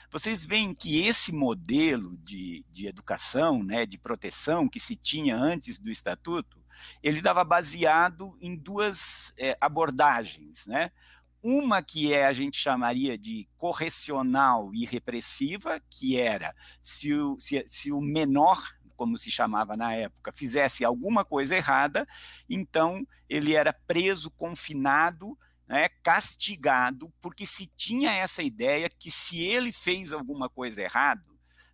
Vocês 0.09 0.45
veem 0.45 0.73
que 0.73 1.01
esse 1.05 1.33
modelo 1.33 2.17
de, 2.17 2.65
de 2.71 2.87
educação, 2.87 3.61
né, 3.61 3.85
de 3.85 3.97
proteção 3.97 4.69
que 4.69 4.79
se 4.79 4.95
tinha 4.95 5.35
antes 5.35 5.77
do 5.77 5.91
estatuto, 5.91 6.63
ele 7.03 7.17
estava 7.17 7.43
baseado 7.43 8.37
em 8.39 8.55
duas 8.55 9.33
é, 9.37 9.57
abordagens, 9.59 10.65
né? 10.65 10.91
Uma 11.41 11.81
que 11.81 12.13
é 12.13 12.25
a 12.25 12.33
gente 12.33 12.57
chamaria 12.57 13.17
de 13.17 13.47
correcional 13.57 14.71
e 14.73 14.85
repressiva, 14.85 15.81
que 15.89 16.17
era 16.17 16.53
se 16.81 17.13
o, 17.13 17.37
se, 17.39 17.63
se 17.67 17.91
o 17.91 18.01
menor, 18.01 18.61
como 18.95 19.15
se 19.15 19.29
chamava 19.29 19.77
na 19.77 19.93
época, 19.93 20.31
fizesse 20.33 20.83
alguma 20.83 21.23
coisa 21.23 21.55
errada, 21.55 22.07
então 22.49 23.05
ele 23.29 23.53
era 23.53 23.71
preso, 23.71 24.31
confinado, 24.31 25.37
né, 25.67 25.89
castigado, 26.01 27.13
porque 27.21 27.45
se 27.45 27.67
tinha 27.75 28.11
essa 28.11 28.41
ideia 28.41 28.89
que 28.89 29.11
se 29.11 29.39
ele 29.39 29.71
fez 29.71 30.13
alguma 30.13 30.49
coisa 30.49 30.81
errada, 30.81 31.23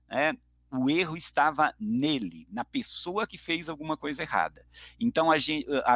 né, 0.10 0.34
o 0.74 0.90
erro 0.90 1.16
estava 1.16 1.74
nele, 1.80 2.48
na 2.50 2.66
pessoa 2.66 3.28
que 3.28 3.38
fez 3.38 3.70
alguma 3.70 3.96
coisa 3.96 4.24
errada. 4.24 4.66
Então, 5.00 5.32
a, 5.32 5.36
a, 5.36 5.96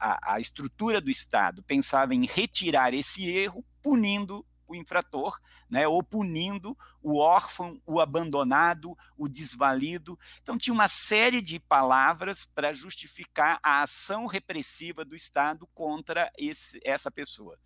a, 0.00 0.34
a, 0.34 0.40
estrutura 0.40 1.00
do 1.00 1.10
Estado 1.10 1.62
pensava 1.62 2.14
em 2.14 2.24
retirar 2.24 2.94
esse 2.94 3.28
erro, 3.28 3.64
punindo 3.82 4.46
o 4.66 4.74
infrator, 4.74 5.38
né, 5.70 5.86
ou 5.86 6.02
punindo 6.02 6.76
o 7.02 7.18
órfão, 7.18 7.80
o 7.86 8.00
abandonado, 8.00 8.96
o 9.16 9.28
desvalido. 9.28 10.18
Então, 10.42 10.56
tinha 10.56 10.74
uma 10.74 10.88
série 10.88 11.42
de 11.42 11.58
palavras 11.58 12.46
para 12.46 12.72
justificar 12.72 13.58
a 13.62 13.82
ação 13.82 14.26
repressiva 14.26 15.04
do 15.04 15.14
Estado 15.14 15.66
contra 15.74 16.30
esse, 16.38 16.80
essa 16.82 17.10
pessoa. 17.10 17.58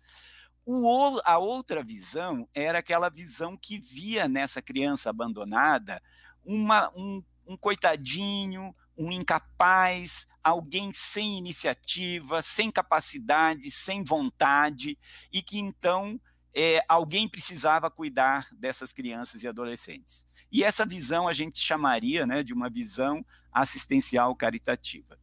O, 0.65 1.19
a 1.25 1.37
outra 1.37 1.83
visão 1.83 2.47
era 2.53 2.79
aquela 2.79 3.09
visão 3.09 3.57
que 3.57 3.79
via 3.79 4.29
nessa 4.29 4.61
criança 4.61 5.09
abandonada 5.09 6.01
uma, 6.45 6.91
um, 6.95 7.23
um 7.47 7.57
coitadinho, 7.57 8.73
um 8.97 9.11
incapaz, 9.11 10.27
alguém 10.43 10.91
sem 10.93 11.37
iniciativa, 11.37 12.41
sem 12.41 12.71
capacidade, 12.71 13.69
sem 13.71 14.03
vontade, 14.03 14.97
e 15.31 15.41
que 15.41 15.59
então 15.59 16.19
é, 16.53 16.83
alguém 16.87 17.27
precisava 17.27 17.89
cuidar 17.89 18.47
dessas 18.53 18.93
crianças 18.93 19.41
e 19.43 19.47
adolescentes. 19.47 20.25
E 20.51 20.63
essa 20.63 20.85
visão 20.85 21.27
a 21.27 21.33
gente 21.33 21.59
chamaria 21.59 22.25
né, 22.25 22.43
de 22.43 22.53
uma 22.53 22.69
visão 22.69 23.25
assistencial 23.51 24.35
caritativa. 24.35 25.17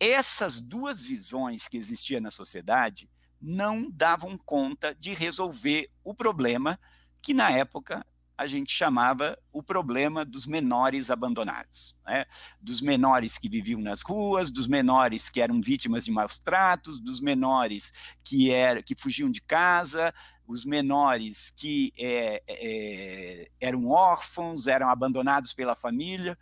Essas 0.00 0.60
duas 0.60 1.02
visões 1.02 1.68
que 1.68 1.76
existiam 1.76 2.20
na 2.20 2.30
sociedade 2.30 3.08
não 3.40 3.88
davam 3.90 4.36
conta 4.36 4.94
de 4.94 5.12
resolver 5.14 5.88
o 6.02 6.14
problema 6.14 6.78
que 7.20 7.32
na 7.32 7.50
época 7.50 8.04
a 8.42 8.46
gente 8.48 8.72
chamava 8.72 9.38
o 9.52 9.62
problema 9.62 10.24
dos 10.24 10.48
menores 10.48 11.10
abandonados, 11.10 11.96
né? 12.04 12.26
dos 12.60 12.80
menores 12.80 13.38
que 13.38 13.48
viviam 13.48 13.80
nas 13.80 14.02
ruas, 14.02 14.50
dos 14.50 14.66
menores 14.66 15.28
que 15.28 15.40
eram 15.40 15.60
vítimas 15.60 16.04
de 16.04 16.10
maus 16.10 16.38
tratos, 16.38 16.98
dos 16.98 17.20
menores 17.20 17.92
que, 18.24 18.50
era, 18.50 18.82
que 18.82 18.96
fugiam 18.98 19.30
de 19.30 19.40
casa, 19.40 20.12
os 20.44 20.64
menores 20.64 21.52
que 21.56 21.92
é, 21.96 22.42
é, 22.48 23.50
eram 23.60 23.86
órfãos, 23.86 24.66
eram 24.66 24.88
abandonados 24.88 25.52
pela 25.52 25.76
família. 25.76 26.36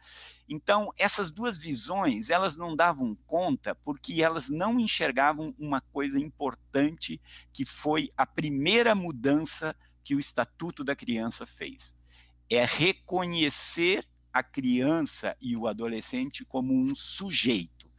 Então, 0.48 0.90
essas 0.96 1.30
duas 1.30 1.58
visões, 1.58 2.30
elas 2.30 2.56
não 2.56 2.74
davam 2.74 3.14
conta 3.26 3.74
porque 3.74 4.22
elas 4.22 4.48
não 4.48 4.80
enxergavam 4.80 5.54
uma 5.58 5.82
coisa 5.82 6.18
importante 6.18 7.20
que 7.52 7.66
foi 7.66 8.08
a 8.16 8.24
primeira 8.24 8.94
mudança 8.94 9.76
que 10.02 10.14
o 10.14 10.18
Estatuto 10.18 10.82
da 10.84 10.96
Criança 10.96 11.46
fez. 11.46 11.96
É 12.48 12.64
reconhecer 12.64 14.04
a 14.32 14.42
criança 14.42 15.36
e 15.40 15.56
o 15.56 15.66
adolescente 15.66 16.44
como 16.44 16.74
um 16.74 16.94
sujeito. 16.94 17.90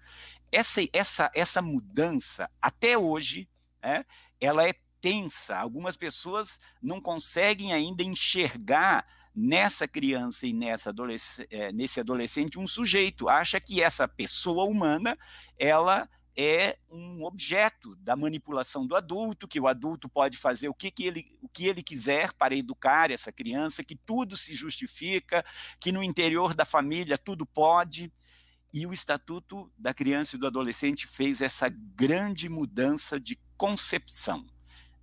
Essa, 0.51 0.81
essa, 0.91 1.31
essa 1.33 1.61
mudança, 1.61 2.49
até 2.61 2.97
hoje, 2.97 3.49
é, 3.81 4.05
ela 4.39 4.67
é 4.67 4.73
tensa. 4.99 5.57
Algumas 5.57 5.95
pessoas 5.95 6.59
não 6.81 7.01
conseguem 7.01 7.73
ainda 7.73 8.03
enxergar 8.03 9.05
nessa 9.33 9.87
criança 9.87 10.45
e 10.45 10.51
nessa 10.51 10.89
adolesc 10.89 11.47
é, 11.49 11.71
nesse 11.71 11.99
adolescente 11.99 12.59
um 12.59 12.67
sujeito. 12.67 13.29
Acha 13.29 13.59
que 13.59 13.81
essa 13.81 14.07
pessoa 14.07 14.65
humana, 14.65 15.17
ela 15.57 16.09
é 16.41 16.77
um 16.89 17.23
objeto 17.23 17.95
da 17.97 18.15
manipulação 18.15 18.87
do 18.87 18.95
adulto, 18.95 19.47
que 19.47 19.59
o 19.59 19.67
adulto 19.67 20.09
pode 20.09 20.37
fazer 20.37 20.69
o 20.69 20.73
que, 20.73 20.89
que, 20.89 21.03
ele, 21.03 21.25
o 21.41 21.47
que 21.47 21.67
ele 21.67 21.83
quiser 21.83 22.33
para 22.33 22.55
educar 22.55 23.11
essa 23.11 23.31
criança, 23.31 23.83
que 23.83 23.95
tudo 23.95 24.35
se 24.35 24.53
justifica, 24.53 25.45
que 25.79 25.91
no 25.91 26.03
interior 26.03 26.53
da 26.53 26.65
família 26.65 27.17
tudo 27.17 27.45
pode. 27.45 28.11
E 28.73 28.87
o 28.87 28.93
Estatuto 28.93 29.71
da 29.77 29.93
Criança 29.93 30.35
e 30.35 30.39
do 30.39 30.47
Adolescente 30.47 31.07
fez 31.07 31.41
essa 31.41 31.69
grande 31.69 32.47
mudança 32.47 33.19
de 33.19 33.37
concepção, 33.57 34.45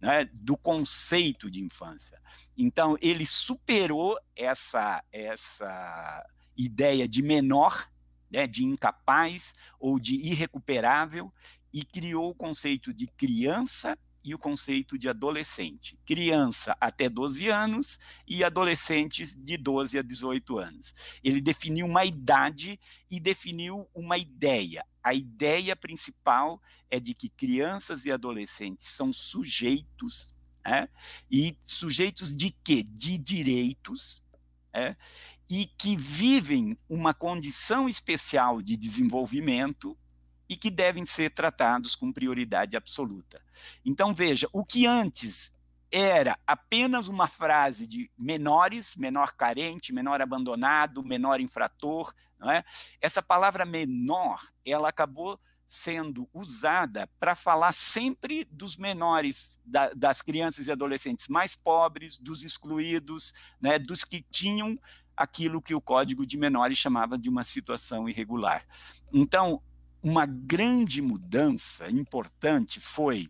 né, 0.00 0.28
do 0.32 0.56
conceito 0.56 1.50
de 1.50 1.62
infância. 1.62 2.20
Então, 2.56 2.96
ele 3.00 3.26
superou 3.26 4.18
essa, 4.34 5.04
essa 5.12 6.26
ideia 6.56 7.06
de 7.06 7.22
menor 7.22 7.88
né, 8.30 8.46
de 8.46 8.64
incapaz 8.64 9.54
ou 9.78 9.98
de 9.98 10.14
irrecuperável 10.14 11.32
e 11.72 11.84
criou 11.84 12.30
o 12.30 12.34
conceito 12.34 12.92
de 12.92 13.06
criança 13.06 13.98
e 14.24 14.34
o 14.34 14.38
conceito 14.38 14.98
de 14.98 15.08
adolescente. 15.08 15.98
Criança 16.04 16.76
até 16.80 17.08
12 17.08 17.48
anos 17.48 17.98
e 18.26 18.44
adolescentes 18.44 19.34
de 19.34 19.56
12 19.56 19.98
a 19.98 20.02
18 20.02 20.58
anos. 20.58 20.94
Ele 21.22 21.40
definiu 21.40 21.86
uma 21.86 22.04
idade 22.04 22.78
e 23.10 23.18
definiu 23.18 23.88
uma 23.94 24.18
ideia. 24.18 24.84
A 25.02 25.14
ideia 25.14 25.74
principal 25.74 26.60
é 26.90 27.00
de 27.00 27.14
que 27.14 27.28
crianças 27.28 28.04
e 28.04 28.12
adolescentes 28.12 28.88
são 28.88 29.12
sujeitos, 29.12 30.34
é? 30.64 30.88
e 31.30 31.56
sujeitos 31.62 32.36
de 32.36 32.50
quê? 32.50 32.82
De 32.82 33.16
direitos, 33.16 34.22
é? 34.78 34.96
e 35.50 35.66
que 35.78 35.96
vivem 35.96 36.78
uma 36.88 37.14
condição 37.14 37.88
especial 37.88 38.60
de 38.60 38.76
desenvolvimento 38.76 39.96
e 40.48 40.56
que 40.56 40.70
devem 40.70 41.04
ser 41.04 41.30
tratados 41.30 41.94
com 41.94 42.12
prioridade 42.12 42.76
absoluta. 42.76 43.42
Então, 43.84 44.14
veja, 44.14 44.48
o 44.52 44.64
que 44.64 44.86
antes 44.86 45.52
era 45.90 46.38
apenas 46.46 47.08
uma 47.08 47.26
frase 47.26 47.86
de 47.86 48.10
menores, 48.16 48.94
menor 48.96 49.34
carente, 49.34 49.92
menor 49.92 50.20
abandonado, 50.20 51.02
menor 51.02 51.40
infrator, 51.40 52.12
não 52.38 52.50
é? 52.50 52.62
Essa 53.00 53.22
palavra 53.22 53.64
menor, 53.64 54.40
ela 54.64 54.88
acabou 54.90 55.40
sendo 55.68 56.26
usada 56.32 57.06
para 57.20 57.34
falar 57.34 57.72
sempre 57.72 58.44
dos 58.50 58.78
menores, 58.78 59.60
da, 59.62 59.92
das 59.92 60.22
crianças 60.22 60.66
e 60.66 60.72
adolescentes 60.72 61.28
mais 61.28 61.54
pobres, 61.54 62.16
dos 62.16 62.42
excluídos, 62.42 63.34
né, 63.60 63.78
dos 63.78 64.02
que 64.02 64.22
tinham 64.22 64.78
aquilo 65.14 65.60
que 65.60 65.74
o 65.74 65.80
Código 65.80 66.24
de 66.24 66.38
Menores 66.38 66.78
chamava 66.78 67.18
de 67.18 67.28
uma 67.28 67.44
situação 67.44 68.08
irregular. 68.08 68.66
Então, 69.12 69.62
uma 70.02 70.24
grande 70.24 71.02
mudança 71.02 71.90
importante 71.90 72.80
foi 72.80 73.28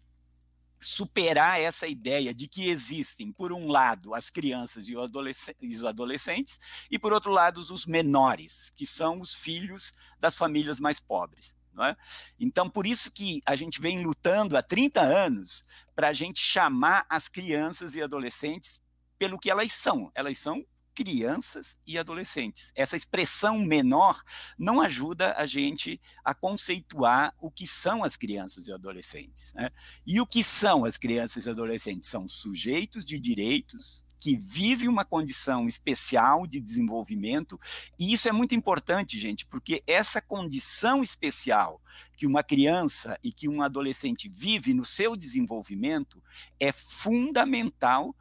superar 0.80 1.61
essa 1.61 1.88
ideia 1.88 2.33
de 2.33 2.47
que 2.47 2.68
existem, 2.68 3.33
por 3.33 3.52
um 3.52 3.66
lado, 3.66 4.14
as 4.14 4.30
crianças 4.30 4.88
e 4.88 4.95
os 4.97 5.85
adolescentes, 5.85 6.61
e 6.88 6.99
por 6.99 7.12
outro 7.12 7.33
lado, 7.33 7.59
os 7.59 7.85
menores, 7.85 8.71
que 8.76 8.87
são 8.87 9.21
os 9.21 9.35
filhos 9.35 9.92
das 10.21 10.38
famílias 10.38 10.78
mais 10.78 11.00
pobres. 11.00 11.58
É? 11.85 11.97
Então, 12.39 12.69
por 12.69 12.87
isso 12.87 13.11
que 13.11 13.43
a 13.47 13.55
gente 13.55 13.81
vem 13.81 14.03
lutando 14.03 14.57
há 14.57 14.63
30 14.63 15.01
anos 15.01 15.65
para 15.95 16.09
a 16.09 16.13
gente 16.13 16.41
chamar 16.41 17.07
as 17.09 17.29
crianças 17.29 17.95
e 17.95 18.03
adolescentes 18.03 18.81
pelo 19.19 19.39
que 19.39 19.51
elas 19.51 19.73
são. 19.73 20.11
Elas 20.15 20.39
são 20.39 20.65
crianças 20.99 21.79
e 21.87 21.97
adolescentes. 21.97 22.73
Essa 22.75 22.97
expressão 22.97 23.57
menor 23.61 24.21
não 24.59 24.81
ajuda 24.81 25.33
a 25.37 25.47
gente 25.47 26.01
a 26.25 26.35
conceituar 26.35 27.33
o 27.39 27.53
que 27.53 27.69
são 27.69 28.03
as 28.03 28.17
crianças 28.17 28.67
e 28.67 28.73
adolescentes. 28.73 29.53
Né? 29.55 29.71
E 30.05 30.21
o 30.21 30.27
que 30.27 30.43
são 30.43 30.85
as 30.85 30.97
crianças 30.97 31.47
e 31.47 31.51
adolescentes? 31.51 32.09
São 32.09 32.27
sujeitos 32.27 33.07
de 33.07 33.17
direitos 33.21 34.05
que 34.21 34.37
vivem 34.37 34.89
uma 34.89 35.05
condição 35.05 35.69
especial 35.69 36.47
de 36.47 36.61
desenvolvimento, 36.61 37.59
e 37.99 38.13
isso 38.13 38.29
é 38.29 38.33
muito 38.33 38.55
importante, 38.55 39.19
gente, 39.19 39.47
porque 39.47 39.83
essa 39.87 40.21
condição 40.21 41.03
especial 41.03 41.81
que 42.17 42.27
uma 42.27 42.43
criança 42.43 43.19
e 43.23 43.33
que 43.33 43.49
um 43.49 43.63
adolescente 43.63 44.29
vive 44.29 44.75
no 44.75 44.85
seu 44.85 45.17
desenvolvimento 45.17 46.23
é 46.59 46.73
fundamental 46.73 48.15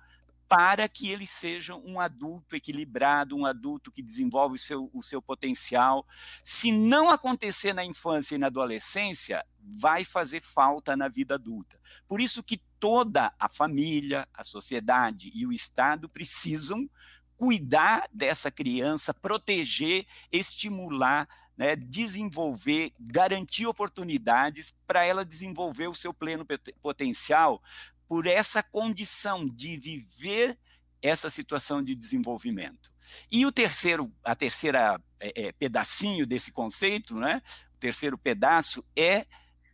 para 0.48 0.88
que 0.88 1.10
ele 1.10 1.27
seja 1.27 1.75
um 1.75 2.00
adulto 2.00 2.56
equilibrado, 2.56 3.36
um 3.36 3.46
adulto 3.46 3.92
que 3.92 4.01
desenvolve 4.01 4.56
o 4.56 4.60
seu, 4.60 4.89
o 4.94 5.04
seu 5.04 5.22
potencial. 5.22 6.06
Se 6.44 6.72
não 6.72 7.10
acontecer 7.10 7.74
na 7.74 7.84
infância 7.84 8.36
e 8.36 8.38
na 8.38 8.48
adolescência, 8.48 9.46
vai 9.60 10.06
fazer 10.06 10.42
falta 10.42 10.96
na 10.96 11.10
vida 11.10 11.36
adulta. 11.36 11.80
Por 12.08 12.22
isso 12.22 12.42
que 12.42 12.62
toda 12.79 13.34
a 13.39 13.50
família, 13.50 14.27
a 14.34 14.43
sociedade 14.43 15.31
e 15.34 15.46
o 15.46 15.51
Estado 15.51 16.07
precisam 16.10 16.89
cuidar 17.36 18.07
dessa 18.12 18.50
criança, 18.50 19.13
proteger, 19.13 20.05
estimular, 20.31 21.27
né, 21.55 21.75
desenvolver, 21.75 22.93
garantir 23.00 23.65
oportunidades 23.65 24.74
para 24.86 25.03
ela 25.05 25.25
desenvolver 25.25 25.88
o 25.88 25.96
seu 25.96 26.13
pleno 26.13 26.46
potencial, 26.81 27.62
por 28.07 28.25
essa 28.25 28.63
condição 28.63 29.48
de 29.48 29.77
viver 29.77 30.57
essa 31.01 31.29
situação 31.29 31.84
de 31.84 31.93
desenvolvimento. 31.93 32.91
E 33.31 33.46
o 33.46 33.51
terceiro, 33.51 34.12
a 34.24 34.36
terceira 34.36 35.01
é, 35.19 35.47
é, 35.47 35.52
pedacinho 35.52 36.25
desse 36.25 36.52
conceito, 36.52 37.15
né? 37.15 37.41
O 37.75 37.78
terceiro 37.80 38.17
pedaço 38.17 38.84
é 38.95 39.25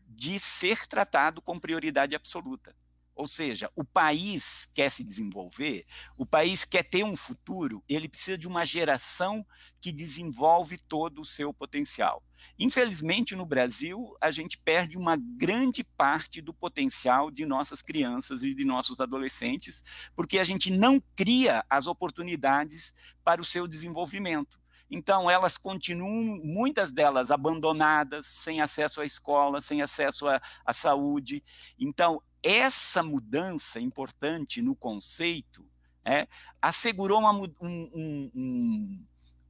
de 0.08 0.39
ser 0.39 0.86
tratado 0.88 1.41
com 1.41 1.60
prioridade 1.60 2.15
absoluta. 2.15 2.75
Ou 3.15 3.28
seja, 3.28 3.69
o 3.76 3.84
país 3.84 4.67
quer 4.73 4.89
se 4.89 5.04
desenvolver, 5.04 5.86
o 6.17 6.26
país 6.26 6.65
quer 6.65 6.84
ter 6.84 7.04
um 7.04 7.15
futuro, 7.15 7.84
ele 7.88 8.10
precisa 8.10 8.38
de 8.38 8.47
uma 8.47 8.65
geração 8.65 9.45
que 9.80 9.91
desenvolve 9.91 10.78
todo 10.78 11.21
o 11.21 11.26
seu 11.26 11.54
potencial. 11.54 12.23
Infelizmente, 12.58 13.36
no 13.36 13.45
Brasil, 13.45 14.15
a 14.19 14.32
gente 14.32 14.58
perde 14.58 14.97
uma 14.97 15.17
grande 15.17 15.84
parte 15.84 16.41
do 16.41 16.54
potencial 16.54 17.30
de 17.30 17.45
nossas 17.45 17.82
crianças 17.82 18.43
e 18.43 18.54
de 18.54 18.65
nossos 18.65 18.99
adolescentes, 18.99 19.84
porque 20.15 20.39
a 20.39 20.43
gente 20.43 20.71
não 20.71 21.02
cria 21.15 21.63
as 21.69 21.86
oportunidades 21.86 22.93
para 23.23 23.41
o 23.41 23.45
seu 23.45 23.67
desenvolvimento. 23.67 24.62
Então, 24.89 25.30
elas 25.30 25.58
continuam, 25.58 26.39
muitas 26.43 26.91
delas 26.91 27.32
abandonadas, 27.32 28.28
sem 28.28 28.62
acesso 28.62 29.02
à 29.02 29.06
escola, 29.06 29.62
sem 29.62 29.82
acesso 29.82 30.28
à, 30.28 30.41
à 30.65 30.74
saúde. 30.74 31.43
Então, 31.80 32.22
essa 32.43 33.02
mudança 33.02 33.80
importante 33.80 34.62
no 34.62 34.76
conceito 34.76 35.65
é, 36.06 36.28
assegurou 36.62 37.19
uma, 37.19 37.32
um, 37.32 37.48
um, 37.62 38.32
um, 38.36 39.06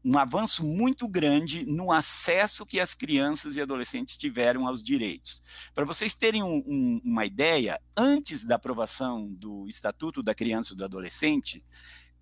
um, 0.06 0.18
avanço 0.20 0.64
muito 0.64 1.08
grande 1.08 1.66
no 1.66 1.92
acesso 1.92 2.66
que 2.66 2.80
as 2.80 2.94
crianças 2.94 3.56
e 3.56 3.62
adolescentes 3.62 4.16
tiveram 4.16 4.68
aos 4.68 4.84
direitos. 4.84 5.42
Para 5.74 5.86
vocês 5.86 6.14
terem 6.14 6.44
uma 6.44 7.26
ideia, 7.26 7.82
antes 7.98 8.46
da 8.46 8.56
aprovação 8.56 9.28
do 9.34 9.68
Estatuto 9.68 10.22
da 10.22 10.36
Criança 10.36 10.74
e 10.74 10.78
do 10.78 10.86
Adolescente, 10.86 11.64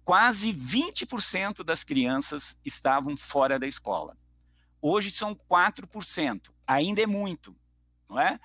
quase 0.04 0.54
20% 0.54 1.64
das 1.64 1.84
crianças 1.84 2.58
estavam 2.66 3.16
fora 3.16 3.60
da 3.60 3.68
escola. 3.68 4.18
Hoje 4.82 5.12
são 5.12 5.36
4%, 5.36 6.50
ainda 6.66 7.02
é 7.02 7.08
muito, 7.08 7.56
não 8.10 8.20
é? 8.20 8.40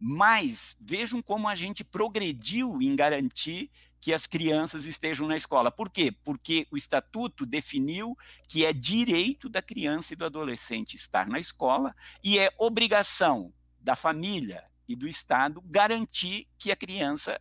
Mas 0.00 0.76
vejam 0.80 1.20
como 1.22 1.48
a 1.48 1.54
gente 1.54 1.84
progrediu 1.84 2.80
em 2.80 2.96
garantir 2.96 3.70
que 4.00 4.12
as 4.12 4.26
crianças 4.26 4.84
estejam 4.84 5.26
na 5.26 5.36
escola. 5.36 5.70
Por 5.70 5.88
quê? 5.88 6.12
Porque 6.22 6.66
o 6.70 6.76
estatuto 6.76 7.46
definiu 7.46 8.14
que 8.46 8.64
é 8.64 8.72
direito 8.72 9.48
da 9.48 9.62
criança 9.62 10.12
e 10.12 10.16
do 10.16 10.26
adolescente 10.26 10.94
estar 10.94 11.26
na 11.26 11.38
escola 11.38 11.94
e 12.22 12.38
é 12.38 12.52
obrigação 12.58 13.50
da 13.80 13.96
família 13.96 14.62
e 14.86 14.94
do 14.94 15.08
Estado 15.08 15.62
garantir 15.62 16.46
que 16.58 16.70
a 16.70 16.76
criança 16.76 17.40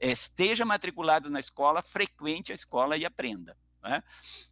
esteja 0.00 0.64
matriculada 0.64 1.28
na 1.28 1.40
escola, 1.40 1.82
frequente 1.82 2.52
a 2.52 2.54
escola 2.54 2.96
e 2.96 3.04
aprenda. 3.04 3.56
Né? 3.82 4.02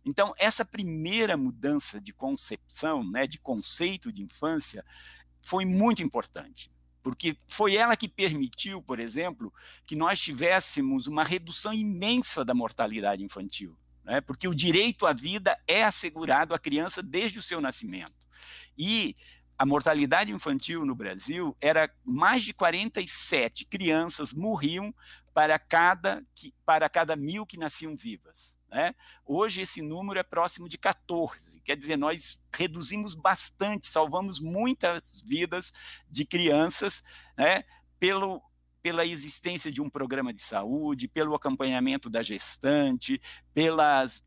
Então, 0.05 0.35
essa 0.39 0.65
primeira 0.65 1.37
mudança 1.37 2.01
de 2.01 2.13
concepção, 2.13 3.09
né, 3.09 3.27
de 3.27 3.39
conceito 3.39 4.13
de 4.13 4.23
infância, 4.23 4.85
foi 5.43 5.65
muito 5.65 6.03
importante 6.03 6.71
porque 7.07 7.37
foi 7.47 7.77
ela 7.77 7.97
que 7.97 8.09
permitiu, 8.09 8.83
por 8.83 8.99
exemplo, 8.99 9.55
que 9.87 9.95
nós 9.95 10.21
tivéssemos 10.21 11.07
uma 11.07 11.23
redução 11.23 11.73
imensa 11.73 12.45
da 12.45 12.53
mortalidade 12.53 13.23
infantil, 13.23 13.79
né? 14.03 14.21
porque 14.21 14.49
o 14.49 14.55
direito 14.55 15.07
à 15.07 15.13
vida 15.13 15.57
é 15.69 15.85
assegurado 15.85 16.53
à 16.53 16.59
criança 16.59 17.05
desde 17.05 17.39
o 17.39 17.43
seu 17.45 17.61
nascimento. 17.61 18.27
E 18.77 19.15
a 19.57 19.65
mortalidade 19.65 20.33
infantil 20.33 20.85
no 20.85 20.97
Brasil 20.97 21.57
era 21.61 21.89
mais 22.05 22.43
de 22.43 22.53
47 22.53 23.67
crianças 23.67 24.33
morriam 24.33 24.93
para 25.37 25.59
cada, 25.59 26.25
para 26.65 26.89
cada 26.89 27.15
mil 27.15 27.45
que 27.45 27.59
nasciam 27.59 27.95
vivas. 27.95 28.59
Né? 28.71 28.95
Hoje 29.23 29.61
esse 29.61 29.83
número 29.83 30.19
é 30.19 30.23
próximo 30.23 30.67
de 30.67 30.79
14, 30.79 31.61
quer 31.61 31.77
dizer, 31.77 31.99
nós 31.99 32.41
reduzimos 32.51 33.15
bastante, 33.15 33.87
salvamos 33.87 34.41
muitas 34.41 35.23
vidas 35.29 35.75
de 36.09 36.25
crianças 36.25 37.05
né, 37.37 37.65
pelo, 38.01 38.43
pela 38.83 39.05
existência 39.05 39.71
de 39.71 39.83
um 39.83 39.91
programa 39.91 40.33
de 40.33 40.41
saúde, 40.41 41.07
pelo 41.07 41.35
acompanhamento 41.35 42.09
da 42.09 42.23
gestante, 42.23 43.21
pelas, 43.53 44.25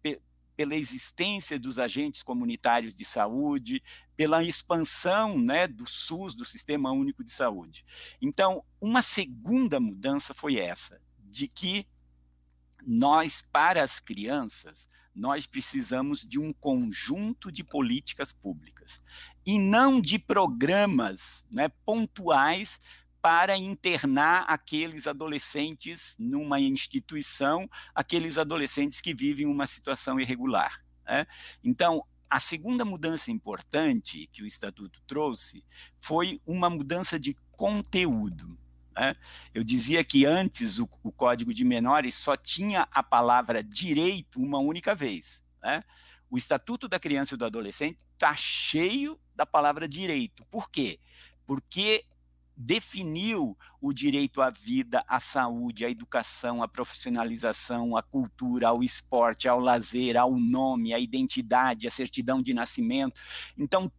pela 0.59 0.75
existência 0.75 1.57
dos 1.57 1.79
agentes 1.79 2.21
comunitários 2.21 2.93
de 2.93 3.05
saúde, 3.05 3.81
pela 4.17 4.43
expansão 4.43 5.39
né, 5.39 5.65
do 5.65 5.85
SUS, 5.85 6.35
do 6.35 6.43
Sistema 6.43 6.91
Único 6.91 7.23
de 7.23 7.31
Saúde. 7.31 7.85
Então, 8.21 8.61
uma 8.81 9.01
segunda 9.01 9.79
mudança 9.79 10.33
foi 10.33 10.57
essa, 10.57 11.01
de 11.17 11.47
que 11.47 11.87
nós, 12.85 13.41
para 13.41 13.81
as 13.81 14.01
crianças, 14.01 14.89
nós 15.15 15.47
precisamos 15.47 16.27
de 16.27 16.37
um 16.37 16.51
conjunto 16.51 17.49
de 17.49 17.63
políticas 17.63 18.33
públicas 18.33 19.01
e 19.45 19.57
não 19.57 20.01
de 20.01 20.19
programas 20.19 21.45
né, 21.49 21.69
pontuais 21.85 22.81
para 23.21 23.57
internar 23.57 24.45
aqueles 24.47 25.07
adolescentes 25.07 26.15
numa 26.17 26.59
instituição, 26.59 27.69
aqueles 27.93 28.37
adolescentes 28.37 29.01
que 29.01 29.13
vivem 29.13 29.45
uma 29.45 29.67
situação 29.67 30.19
irregular. 30.19 30.83
Né? 31.05 31.25
Então, 31.63 32.05
a 32.29 32.39
segunda 32.39 32.85
mudança 32.85 33.31
importante 33.31 34.29
que 34.31 34.43
o 34.43 34.45
Estatuto 34.45 35.01
trouxe 35.07 35.65
foi 35.97 36.39
uma 36.45 36.69
mudança 36.69 37.19
de 37.19 37.35
conteúdo. 37.51 38.57
Né? 38.95 39.15
Eu 39.53 39.63
dizia 39.63 40.03
que 40.03 40.25
antes 40.25 40.77
o, 40.77 40.87
o, 41.03 41.11
Código 41.11 41.53
de 41.53 41.65
Menores 41.65 42.15
só 42.15 42.37
tinha 42.37 42.87
a 42.91 43.01
palavra 43.01 43.63
direito 43.63 44.39
uma 44.39 44.59
única 44.59 44.93
vez. 44.93 45.43
Né? 45.61 45.83
O 46.29 46.37
Estatuto 46.37 46.87
da 46.87 46.99
Criança 46.99 47.33
e 47.33 47.37
do 47.37 47.45
Adolescente 47.45 47.97
está 48.13 48.35
cheio 48.35 49.19
da 49.35 49.45
palavra 49.45 49.87
direito. 49.87 50.45
Por 50.45 50.69
quê? 50.69 50.99
Porque 51.45 52.05
definiu 52.61 53.57
o 53.79 53.93
direito 53.93 54.41
à 54.41 54.49
vida, 54.49 55.01
à 55.07 55.17
saúde, 55.21 55.85
à 55.85 55.89
educação, 55.89 56.61
à 56.61 56.67
profissionalização, 56.67 57.95
à 57.95 58.03
cultura, 58.03 58.67
ao 58.67 58.83
esporte, 58.83 59.47
ao 59.47 59.61
lazer, 59.61 60.17
ao 60.17 60.37
nome, 60.37 60.93
à 60.93 60.99
identidade, 60.99 61.87
à 61.87 61.91
certidão 61.91 62.41
de 62.41 62.53
nascimento. 62.53 63.21
Então, 63.57 63.89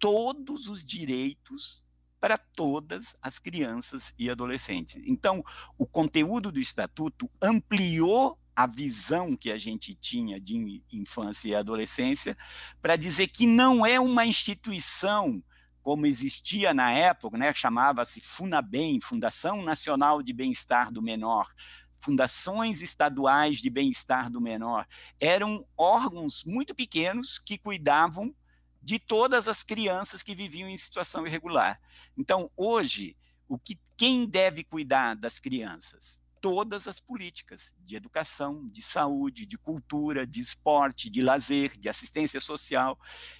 todos 0.00 0.66
os 0.66 0.84
direitos 0.84 1.86
para 2.20 2.36
todas 2.36 3.14
as 3.22 3.38
crianças 3.38 4.12
e 4.18 4.28
adolescentes. 4.28 5.00
Então, 5.06 5.44
o 5.78 5.86
conteúdo 5.86 6.50
do 6.50 6.58
estatuto 6.58 7.30
ampliou 7.40 8.36
a 8.56 8.66
visão 8.66 9.36
que 9.36 9.52
a 9.52 9.56
gente 9.56 9.94
tinha 9.94 10.40
de 10.40 10.82
infância 10.92 11.48
e 11.48 11.54
adolescência 11.54 12.36
para 12.82 12.96
dizer 12.96 13.28
que 13.28 13.46
não 13.46 13.86
é 13.86 14.00
uma 14.00 14.26
instituição 14.26 15.40
como 15.88 16.04
existia 16.04 16.74
na 16.74 16.92
época, 16.92 17.38
né, 17.38 17.50
chamava-se 17.54 18.20
FUNABEM, 18.20 19.00
Fundação 19.00 19.62
Nacional 19.62 20.22
de 20.22 20.34
Bem-Estar 20.34 20.92
do 20.92 21.00
Menor, 21.00 21.50
fundações 21.98 22.82
estaduais 22.82 23.56
de 23.56 23.70
bem-estar 23.70 24.30
do 24.30 24.38
menor, 24.38 24.86
eram 25.18 25.66
órgãos 25.78 26.44
muito 26.44 26.74
pequenos 26.74 27.38
que 27.38 27.56
cuidavam 27.56 28.36
de 28.82 28.98
todas 28.98 29.48
as 29.48 29.62
crianças 29.62 30.22
que 30.22 30.34
viviam 30.34 30.68
em 30.68 30.76
situação 30.76 31.26
irregular. 31.26 31.80
Então, 32.18 32.50
hoje, 32.54 33.16
o 33.48 33.58
que 33.58 33.80
quem 33.96 34.26
deve 34.26 34.64
cuidar 34.64 35.16
das 35.16 35.38
crianças? 35.38 36.20
Todas 36.40 36.88
as 36.88 37.00
políticas 37.00 37.74
de 37.78 37.96
educação, 37.96 38.68
de 38.68 38.82
saúde, 38.82 39.46
de 39.46 39.58
cultura, 39.58 40.26
de 40.26 40.40
esporte, 40.40 41.10
de 41.10 41.22
lazer, 41.22 41.78
de 41.78 41.88
assistência 41.88 42.40
social. 42.40 42.98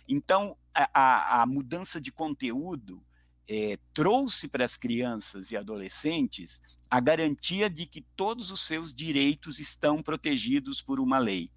Então, 0.08 0.56
a, 0.74 1.42
a 1.42 1.46
mudança 1.46 2.00
de 2.00 2.12
conteúdo 2.12 3.04
é, 3.48 3.78
trouxe 3.94 4.48
para 4.48 4.64
as 4.64 4.76
crianças 4.76 5.50
e 5.50 5.56
adolescentes 5.56 6.60
a 6.90 7.00
garantia 7.00 7.68
de 7.68 7.86
que 7.86 8.00
todos 8.16 8.50
os 8.50 8.62
seus 8.62 8.94
direitos 8.94 9.58
estão 9.58 10.02
protegidos 10.02 10.80
por 10.80 11.00
uma 11.00 11.18
lei. 11.18 11.50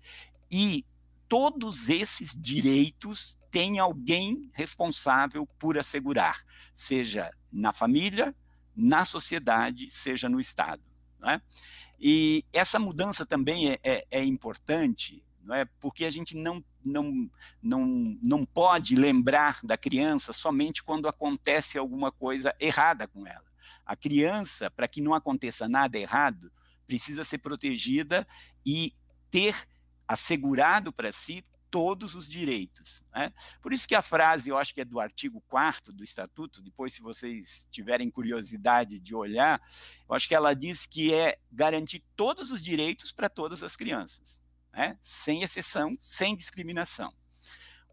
E 0.52 0.86
todos 1.28 1.90
esses 1.90 2.36
direitos 2.36 3.40
têm 3.50 3.80
alguém 3.80 4.50
responsável 4.54 5.48
por 5.58 5.78
assegurar, 5.78 6.44
seja 6.76 7.32
na 7.52 7.72
família, 7.72 8.36
na 8.76 9.06
sociedade, 9.06 9.90
seja 9.90 10.28
no 10.28 10.40
Estado. 10.40 10.91
Né? 11.22 11.42
E 12.00 12.44
essa 12.52 12.80
mudança 12.80 13.26
também 13.26 13.72
é, 13.72 13.80
é, 13.84 14.06
é 14.10 14.24
importante, 14.24 15.24
não 15.44 15.56
é? 15.56 15.66
porque 15.80 16.04
a 16.06 16.10
gente 16.10 16.36
não, 16.36 16.64
não, 16.84 17.30
não, 17.62 18.18
não 18.24 18.46
pode 18.46 18.96
lembrar 18.96 19.60
da 19.64 19.78
criança 19.78 20.34
somente 20.34 20.82
quando 20.84 21.08
acontece 21.08 21.78
alguma 21.78 22.12
coisa 22.12 22.56
errada 22.60 23.08
com 23.08 23.28
ela. 23.28 23.46
A 23.86 23.96
criança, 23.96 24.70
para 24.72 24.88
que 24.88 25.02
não 25.02 25.14
aconteça 25.14 25.70
nada 25.70 25.98
errado, 25.98 26.52
precisa 26.88 27.24
ser 27.24 27.38
protegida 27.38 28.28
e 28.66 28.94
ter 29.30 29.56
assegurado 30.08 30.92
para 30.92 31.12
si 31.12 31.44
todos 31.72 32.14
os 32.14 32.30
direitos. 32.30 33.04
Né? 33.16 33.34
Por 33.62 33.74
isso 33.74 33.88
que 33.88 33.96
a 33.96 34.02
frase, 34.02 34.50
eu 34.50 34.58
acho 34.58 34.74
que 34.74 34.82
é 34.82 34.86
do 34.86 35.00
artigo 35.00 35.42
4 35.48 35.94
do 35.94 36.04
Estatuto, 36.04 36.62
depois, 36.62 36.94
se 36.94 37.02
vocês 37.02 37.68
tiverem 37.72 38.12
curiosidade 38.12 39.00
de 39.00 39.16
olhar, 39.16 39.60
eu 40.08 40.14
acho 40.14 40.28
que 40.28 40.36
ela 40.36 40.54
diz 40.54 40.86
que 40.86 41.14
é 41.14 41.40
garantir 41.52 42.04
todos 42.16 42.52
os 42.52 42.62
direitos 42.62 43.12
para 43.12 43.30
todas 43.30 43.64
as 43.64 43.76
crianças, 43.76 44.42
né? 44.74 45.00
sem 45.02 45.42
exceção, 45.42 45.96
sem 46.00 46.36
discriminação. 46.36 47.12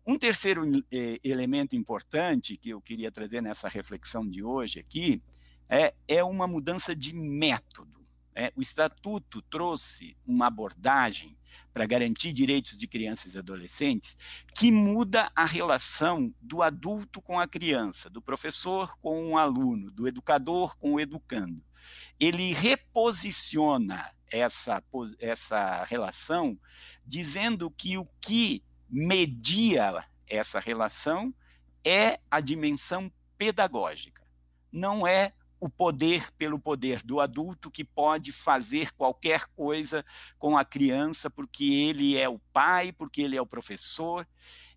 Um 0.05 0.19
terceiro 0.19 0.65
eh, 0.91 1.21
elemento 1.23 1.77
importante 1.77 2.57
que 2.57 2.71
eu 2.71 2.81
queria 2.81 3.13
trazer 3.13 3.43
nessa 3.43 3.69
reflexão 3.69 4.27
de 4.27 4.43
hoje 4.43 4.81
aqui 4.81 5.23
é, 5.69 5.95
é 6.09 6.25
uma 6.25 6.49
mudança 6.49 6.97
de 6.97 7.15
método. 7.15 8.07
É, 8.35 8.51
o 8.57 8.63
Estatuto 8.63 9.43
trouxe 9.43 10.17
uma 10.27 10.47
abordagem 10.47 11.38
para 11.73 11.87
garantir 11.87 12.33
direitos 12.33 12.77
de 12.77 12.87
crianças 12.87 13.35
e 13.35 13.39
adolescentes 13.39 14.17
que 14.55 14.73
muda 14.73 15.31
a 15.35 15.45
relação 15.45 16.35
do 16.41 16.63
adulto 16.63 17.23
com 17.23 17.39
a 17.39 17.47
criança, 17.47 18.11
do 18.11 18.21
professor 18.21 18.97
com 18.99 19.33
o 19.33 19.39
aluno, 19.39 19.91
do 19.91 20.09
educador 20.09 20.77
com 20.79 20.95
o 20.95 21.01
educando. 21.01 21.65
Ele 22.19 22.53
reposiciona 22.53 24.11
essa, 24.31 24.83
essa 25.19 25.85
relação, 25.85 26.59
dizendo 27.07 27.71
que 27.71 27.97
o 27.97 28.07
que 28.21 28.63
media 28.89 30.05
essa 30.27 30.61
relação 30.61 31.35
é 31.85 32.19
a 32.31 32.41
dimensão 32.41 33.11
pedagógica, 33.37 34.27
não 34.73 35.07
é 35.07 35.33
o 35.61 35.69
poder 35.69 36.31
pelo 36.33 36.59
poder 36.59 37.03
do 37.03 37.21
adulto 37.21 37.71
que 37.71 37.85
pode 37.85 38.33
fazer 38.33 38.93
qualquer 38.93 39.47
coisa 39.49 40.05
com 40.39 40.57
a 40.57 40.65
criança 40.65 41.29
porque 41.29 41.65
ele 41.65 42.17
é 42.17 42.29
o 42.29 42.39
pai, 42.53 42.93
porque 42.93 43.23
ele 43.23 43.37
é 43.37 43.41
o 43.41 43.47
professor. 43.47 44.27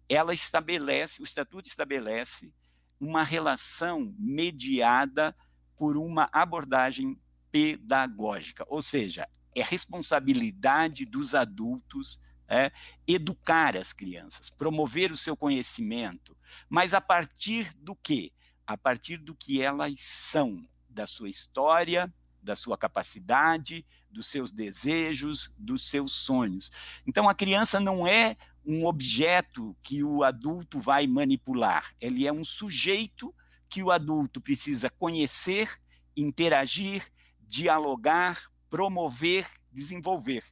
Ela 0.09 0.33
estabelece, 0.33 1.21
o 1.21 1.25
estatuto 1.25 1.67
estabelece 1.67 2.53
uma 2.99 3.23
relação 3.23 4.13
mediada 4.19 5.35
por 5.75 5.97
uma 5.97 6.29
abordagem 6.31 7.19
pedagógica, 7.51 8.63
ou 8.67 8.81
seja, 8.81 9.27
é 9.55 9.63
responsabilidade 9.63 11.05
dos 11.05 11.35
adultos 11.35 12.19
é, 12.47 12.69
educar 13.07 13.77
as 13.77 13.93
crianças, 13.93 14.49
promover 14.49 15.11
o 15.11 15.17
seu 15.17 15.37
conhecimento, 15.37 16.37
mas 16.69 16.93
a 16.93 16.99
partir 16.99 17.73
do 17.75 17.95
quê? 17.95 18.33
A 18.67 18.77
partir 18.77 19.17
do 19.17 19.33
que 19.33 19.61
elas 19.61 19.95
são, 19.99 20.67
da 20.91 21.07
sua 21.07 21.29
história, 21.29 22.13
da 22.41 22.55
sua 22.55 22.77
capacidade, 22.77 23.85
dos 24.09 24.27
seus 24.27 24.51
desejos, 24.51 25.53
dos 25.57 25.89
seus 25.89 26.11
sonhos. 26.11 26.71
Então 27.07 27.29
a 27.29 27.35
criança 27.35 27.79
não 27.79 28.05
é 28.05 28.35
um 28.65 28.85
objeto 28.85 29.75
que 29.81 30.03
o 30.03 30.23
adulto 30.23 30.79
vai 30.79 31.07
manipular, 31.07 31.93
ele 31.99 32.27
é 32.27 32.33
um 32.33 32.43
sujeito 32.43 33.33
que 33.69 33.81
o 33.81 33.89
adulto 33.89 34.41
precisa 34.41 34.89
conhecer, 34.89 35.69
interagir, 36.15 37.09
dialogar, 37.39 38.51
promover, 38.69 39.47
desenvolver. 39.71 40.43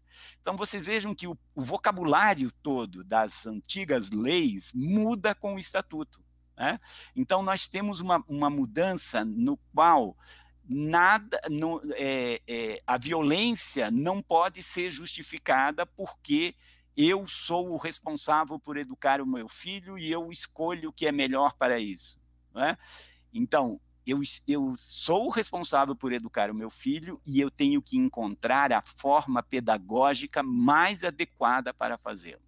Então 0.42 0.56
vocês 0.56 0.88
vejam 0.88 1.14
que 1.14 1.28
o, 1.28 1.38
o 1.54 1.62
vocabulário 1.62 2.52
todo 2.64 3.04
das 3.04 3.46
antigas 3.46 4.10
leis 4.12 4.72
muda 4.74 5.36
com 5.36 5.56
o 5.56 5.60
estatuto. 5.60 6.24
Né? 6.60 6.78
Então, 7.16 7.42
nós 7.42 7.68
temos 7.68 8.02
uma, 8.02 8.22
uma 8.28 8.50
mudança 8.50 9.24
no 9.24 9.56
qual 9.74 10.18
nada, 10.68 11.40
no, 11.50 11.82
é, 11.96 12.42
é, 12.46 12.82
a 12.86 12.98
violência 12.98 13.90
não 13.90 14.22
pode 14.22 14.62
ser 14.62 14.92
justificada 14.92 15.86
porque 15.86 16.54
eu 16.98 17.26
sou 17.26 17.72
o 17.72 17.78
responsável 17.78 18.60
por 18.60 18.76
educar 18.76 19.22
o 19.22 19.26
meu 19.26 19.48
filho 19.48 19.98
e 19.98 20.12
eu 20.12 20.30
escolho 20.32 20.90
o 20.90 20.94
que 20.94 21.08
é 21.08 21.14
melhor 21.14 21.54
para 21.54 21.80
isso. 21.80 22.20
Né? 22.54 22.78
Então, 23.34 23.80
eu, 24.06 24.20
eu 24.46 24.76
sou 24.78 25.28
o 25.28 25.30
responsável 25.30 25.96
por 25.96 26.12
educar 26.12 26.52
o 26.52 26.56
meu 26.56 26.70
filho 26.70 27.22
e 27.26 27.40
eu 27.40 27.50
tenho 27.50 27.82
que 27.82 27.98
encontrar 27.98 28.74
a 28.74 28.82
forma 28.82 29.42
pedagógica 29.42 30.44
mais 30.44 31.06
adequada 31.06 31.74
para 31.74 31.98
fazê-lo. 31.98 32.44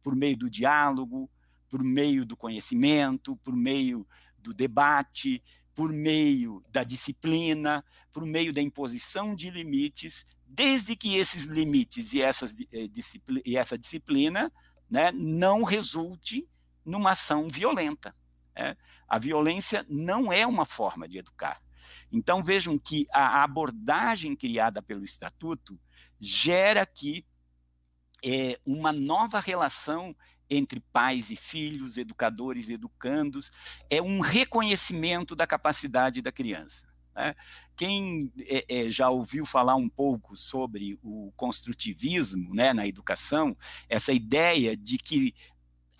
Por 0.00 0.14
meio 0.14 0.36
do 0.36 0.48
diálogo, 0.48 1.28
por 1.70 1.82
meio 1.82 2.26
do 2.26 2.36
conhecimento, 2.36 3.36
por 3.36 3.54
meio 3.56 4.06
do 4.36 4.52
debate, 4.52 5.42
por 5.72 5.92
meio 5.92 6.62
da 6.68 6.82
disciplina, 6.82 7.82
por 8.12 8.26
meio 8.26 8.52
da 8.52 8.60
imposição 8.60 9.34
de 9.34 9.48
limites, 9.50 10.26
desde 10.44 10.96
que 10.96 11.16
esses 11.16 11.44
limites 11.44 12.12
e, 12.12 12.20
essas, 12.20 12.60
eh, 12.72 12.90
e 13.46 13.56
essa 13.56 13.78
disciplina 13.78 14.52
né, 14.90 15.12
não 15.12 15.62
resulte 15.62 16.46
numa 16.84 17.12
ação 17.12 17.48
violenta. 17.48 18.14
Né? 18.54 18.76
A 19.08 19.18
violência 19.18 19.86
não 19.88 20.32
é 20.32 20.44
uma 20.44 20.66
forma 20.66 21.08
de 21.08 21.18
educar. 21.18 21.62
Então 22.10 22.42
vejam 22.42 22.76
que 22.76 23.06
a 23.12 23.44
abordagem 23.44 24.34
criada 24.34 24.82
pelo 24.82 25.04
Estatuto 25.04 25.80
gera 26.18 26.82
aqui 26.82 27.24
é, 28.24 28.60
uma 28.66 28.92
nova 28.92 29.40
relação 29.40 30.14
entre 30.50 30.80
pais 30.92 31.30
e 31.30 31.36
filhos, 31.36 31.96
educadores 31.96 32.68
e 32.68 32.74
educandos, 32.74 33.50
é 33.88 34.02
um 34.02 34.20
reconhecimento 34.20 35.36
da 35.36 35.46
capacidade 35.46 36.20
da 36.20 36.32
criança. 36.32 36.88
Né? 37.14 37.34
Quem 37.76 38.32
é, 38.40 38.64
é, 38.68 38.90
já 38.90 39.08
ouviu 39.08 39.46
falar 39.46 39.76
um 39.76 39.88
pouco 39.88 40.36
sobre 40.36 40.98
o 41.02 41.32
construtivismo 41.36 42.54
né, 42.54 42.72
na 42.72 42.86
educação, 42.86 43.56
essa 43.88 44.12
ideia 44.12 44.76
de 44.76 44.98
que 44.98 45.34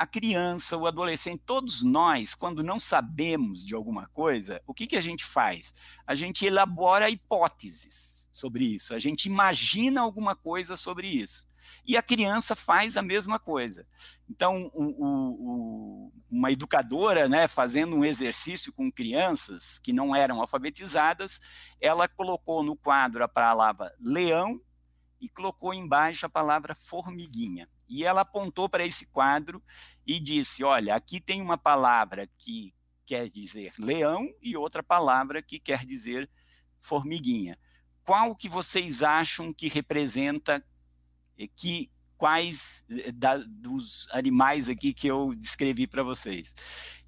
a 0.00 0.06
criança, 0.06 0.78
o 0.78 0.86
adolescente, 0.86 1.42
todos 1.44 1.82
nós, 1.82 2.34
quando 2.34 2.64
não 2.64 2.80
sabemos 2.80 3.64
de 3.64 3.74
alguma 3.74 4.06
coisa, 4.08 4.60
o 4.66 4.72
que, 4.72 4.86
que 4.86 4.96
a 4.96 5.00
gente 5.00 5.26
faz? 5.26 5.74
A 6.06 6.14
gente 6.14 6.46
elabora 6.46 7.10
hipóteses 7.10 8.26
sobre 8.32 8.64
isso, 8.64 8.94
a 8.94 8.98
gente 8.98 9.26
imagina 9.26 10.00
alguma 10.00 10.34
coisa 10.34 10.74
sobre 10.74 11.06
isso. 11.06 11.46
E 11.86 11.96
a 11.96 12.02
criança 12.02 12.54
faz 12.54 12.96
a 12.96 13.02
mesma 13.02 13.38
coisa. 13.38 13.86
Então, 14.28 14.70
o, 14.74 14.84
o, 14.84 16.12
uma 16.30 16.52
educadora, 16.52 17.28
né, 17.28 17.48
fazendo 17.48 17.96
um 17.96 18.04
exercício 18.04 18.72
com 18.72 18.90
crianças 18.90 19.78
que 19.78 19.92
não 19.92 20.14
eram 20.14 20.40
alfabetizadas, 20.40 21.40
ela 21.80 22.06
colocou 22.08 22.62
no 22.62 22.76
quadro 22.76 23.24
a 23.24 23.28
palavra 23.28 23.94
leão 24.00 24.60
e 25.20 25.28
colocou 25.28 25.74
embaixo 25.74 26.26
a 26.26 26.30
palavra 26.30 26.74
formiguinha. 26.74 27.68
E 27.88 28.04
ela 28.04 28.20
apontou 28.20 28.68
para 28.68 28.86
esse 28.86 29.06
quadro 29.06 29.62
e 30.06 30.20
disse: 30.20 30.62
Olha, 30.62 30.94
aqui 30.94 31.20
tem 31.20 31.42
uma 31.42 31.58
palavra 31.58 32.28
que 32.38 32.72
quer 33.04 33.28
dizer 33.28 33.74
leão 33.76 34.32
e 34.40 34.56
outra 34.56 34.82
palavra 34.82 35.42
que 35.42 35.58
quer 35.58 35.84
dizer 35.84 36.30
formiguinha. 36.78 37.58
Qual 38.04 38.34
que 38.34 38.48
vocês 38.48 39.02
acham 39.02 39.52
que 39.52 39.68
representa 39.68 40.64
que 41.48 41.90
quais 42.20 42.84
eh, 42.90 43.10
da, 43.12 43.38
dos 43.38 44.06
animais 44.12 44.68
aqui 44.68 44.92
que 44.92 45.06
eu 45.08 45.34
descrevi 45.34 45.86
para 45.86 46.02
vocês. 46.02 46.54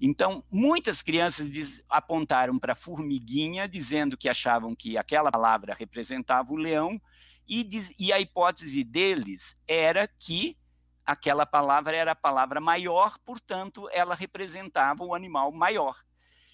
Então, 0.01 0.43
muitas 0.51 1.03
crianças 1.03 1.51
diz, 1.51 1.83
apontaram 1.87 2.57
para 2.57 2.73
formiguinha, 2.73 3.67
dizendo 3.67 4.17
que 4.17 4.27
achavam 4.27 4.75
que 4.75 4.97
aquela 4.97 5.31
palavra 5.31 5.75
representava 5.77 6.51
o 6.51 6.57
leão, 6.57 6.99
e, 7.47 7.63
diz, 7.63 7.93
e 7.99 8.11
a 8.11 8.19
hipótese 8.19 8.83
deles 8.83 9.55
era 9.67 10.07
que 10.07 10.57
aquela 11.05 11.45
palavra 11.45 11.95
era 11.95 12.13
a 12.13 12.15
palavra 12.15 12.59
maior, 12.59 13.19
portanto, 13.19 13.87
ela 13.91 14.15
representava 14.15 15.03
o 15.03 15.13
animal 15.13 15.51
maior. 15.51 15.95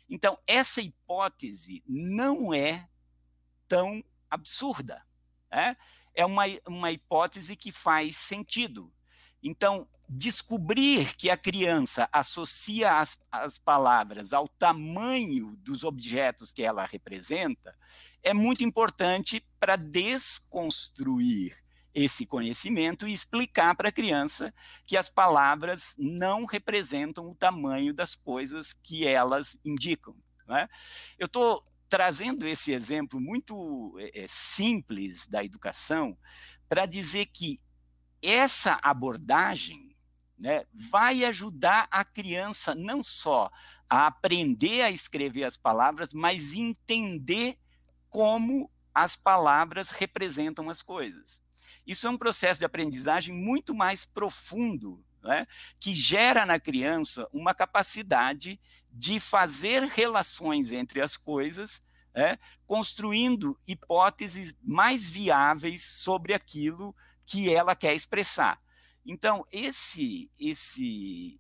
Então, 0.10 0.38
essa 0.46 0.82
hipótese 0.82 1.84
não 1.88 2.54
é 2.54 2.90
tão 3.68 4.04
absurda. 4.30 5.02
Né? 5.52 5.78
É 6.14 6.26
uma, 6.26 6.44
uma 6.68 6.92
hipótese 6.92 7.56
que 7.56 7.72
faz 7.72 8.18
sentido. 8.18 8.92
Então, 9.42 9.88
descobrir 10.08 11.16
que 11.16 11.30
a 11.30 11.38
criança 11.38 12.10
associa 12.12 12.98
as, 12.98 13.20
as 13.32 13.60
palavras 13.60 14.34
ao 14.34 14.48
tamanho 14.48 15.56
dos 15.58 15.84
objetos 15.84 16.52
que 16.52 16.64
ela 16.64 16.86
representa 16.86 17.76
é 18.24 18.34
muito 18.34 18.64
importante 18.64 19.46
para 19.60 19.76
desconstruir 19.76 21.56
esse 21.94 22.26
conhecimento 22.26 23.08
e 23.08 23.14
explicar 23.14 23.76
para 23.76 23.90
a 23.90 23.92
criança 23.92 24.54
que 24.86 24.98
as 24.98 25.10
palavras 25.10 25.96
não 25.98 26.46
representam 26.46 27.30
o 27.30 27.36
tamanho 27.36 27.94
das 27.94 28.16
coisas 28.16 28.74
que 28.74 29.08
elas 29.08 29.60
indicam. 29.64 30.16
Né? 30.48 30.68
Eu 31.18 31.26
estou 31.26 31.64
trazendo 31.90 32.48
esse 32.48 32.72
exemplo 32.72 33.20
muito 33.20 33.98
é, 34.14 34.26
simples 34.28 35.26
da 35.26 35.44
educação 35.44 36.18
para 36.70 36.86
dizer 36.86 37.26
que 37.26 37.58
essa 38.22 38.80
abordagem 38.84 39.96
né, 40.38 40.66
vai 40.74 41.26
ajudar 41.26 41.88
a 41.92 42.06
criança 42.06 42.76
não 42.76 43.04
só 43.04 43.50
a 43.90 44.06
aprender 44.08 44.84
a 44.84 44.92
escrever 44.92 45.44
as 45.44 45.58
palavras, 45.58 46.14
mas 46.14 46.54
entender 46.54 47.58
como 48.08 48.72
as 48.94 49.16
palavras 49.16 49.90
representam 49.90 50.70
as 50.70 50.82
coisas. 50.82 51.42
Isso 51.86 52.06
é 52.06 52.10
um 52.10 52.18
processo 52.18 52.60
de 52.60 52.66
aprendizagem 52.66 53.34
muito 53.34 53.74
mais 53.74 54.06
profundo, 54.06 55.04
né, 55.24 55.48
que 55.80 55.94
gera 55.94 56.46
na 56.46 56.60
criança 56.60 57.28
uma 57.34 57.54
capacidade 57.54 58.60
de 58.92 59.20
fazer 59.20 59.84
relações 59.84 60.72
entre 60.72 61.02
as 61.02 61.16
coisas, 61.16 61.82
né, 62.14 62.38
construindo 62.66 63.58
hipóteses 63.68 64.56
mais 64.64 65.10
viáveis 65.10 65.84
sobre 65.84 66.34
aquilo 66.34 66.96
que 67.26 67.54
ela 67.54 67.76
quer 67.76 67.94
expressar. 67.94 68.60
Então, 69.06 69.46
esse, 69.52 70.30
esse, 70.40 71.40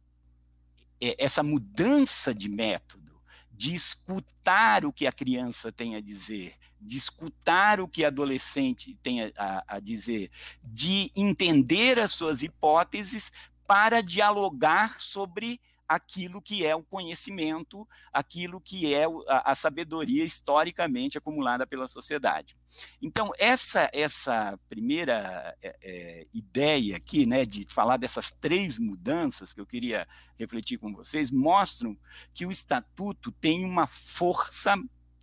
essa 1.17 1.43
mudança 1.43 2.33
de 2.33 2.49
método, 2.49 3.19
de 3.51 3.75
escutar 3.75 4.85
o 4.85 4.93
que 4.93 5.05
a 5.05 5.11
criança 5.11 5.71
tem 5.71 5.95
a 5.95 5.99
dizer, 5.99 6.55
de 6.79 6.97
escutar 6.97 7.81
o 7.81 7.87
que 7.87 8.05
a 8.05 8.07
adolescente 8.07 8.97
tem 9.03 9.23
a, 9.23 9.63
a, 9.67 9.79
dizer, 9.79 10.31
de 10.63 11.11
entender 11.15 11.99
as 11.99 12.11
suas 12.11 12.41
hipóteses 12.41 13.31
para 13.67 14.01
dialogar 14.01 14.99
sobre 14.99 15.59
aquilo 15.89 16.41
que 16.41 16.65
é 16.65 16.75
o 16.75 16.83
conhecimento, 16.83 17.87
aquilo 18.13 18.61
que 18.61 18.93
é 18.93 19.05
a, 19.27 19.51
a 19.51 19.55
sabedoria 19.55 20.23
historicamente 20.23 21.17
acumulada 21.17 21.65
pela 21.65 21.87
sociedade. 21.87 22.55
Então, 23.01 23.31
essa, 23.37 23.89
essa 23.91 24.57
primeira 24.69 25.57
é, 25.61 25.75
é, 25.81 26.27
ideia 26.33 26.95
aqui, 26.95 27.25
né, 27.25 27.43
de 27.43 27.65
falar 27.73 27.97
dessas 27.97 28.31
três 28.31 28.77
mudanças 28.77 29.51
que 29.51 29.59
eu 29.59 29.65
queria 29.65 30.07
refletir 30.37 30.77
com 30.77 30.93
vocês, 30.93 31.31
mostram 31.31 31.97
que 32.33 32.45
o 32.45 32.51
Estatuto 32.51 33.31
tem 33.31 33.65
uma 33.65 33.87
força 33.87 34.75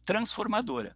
transformadora 0.04 0.94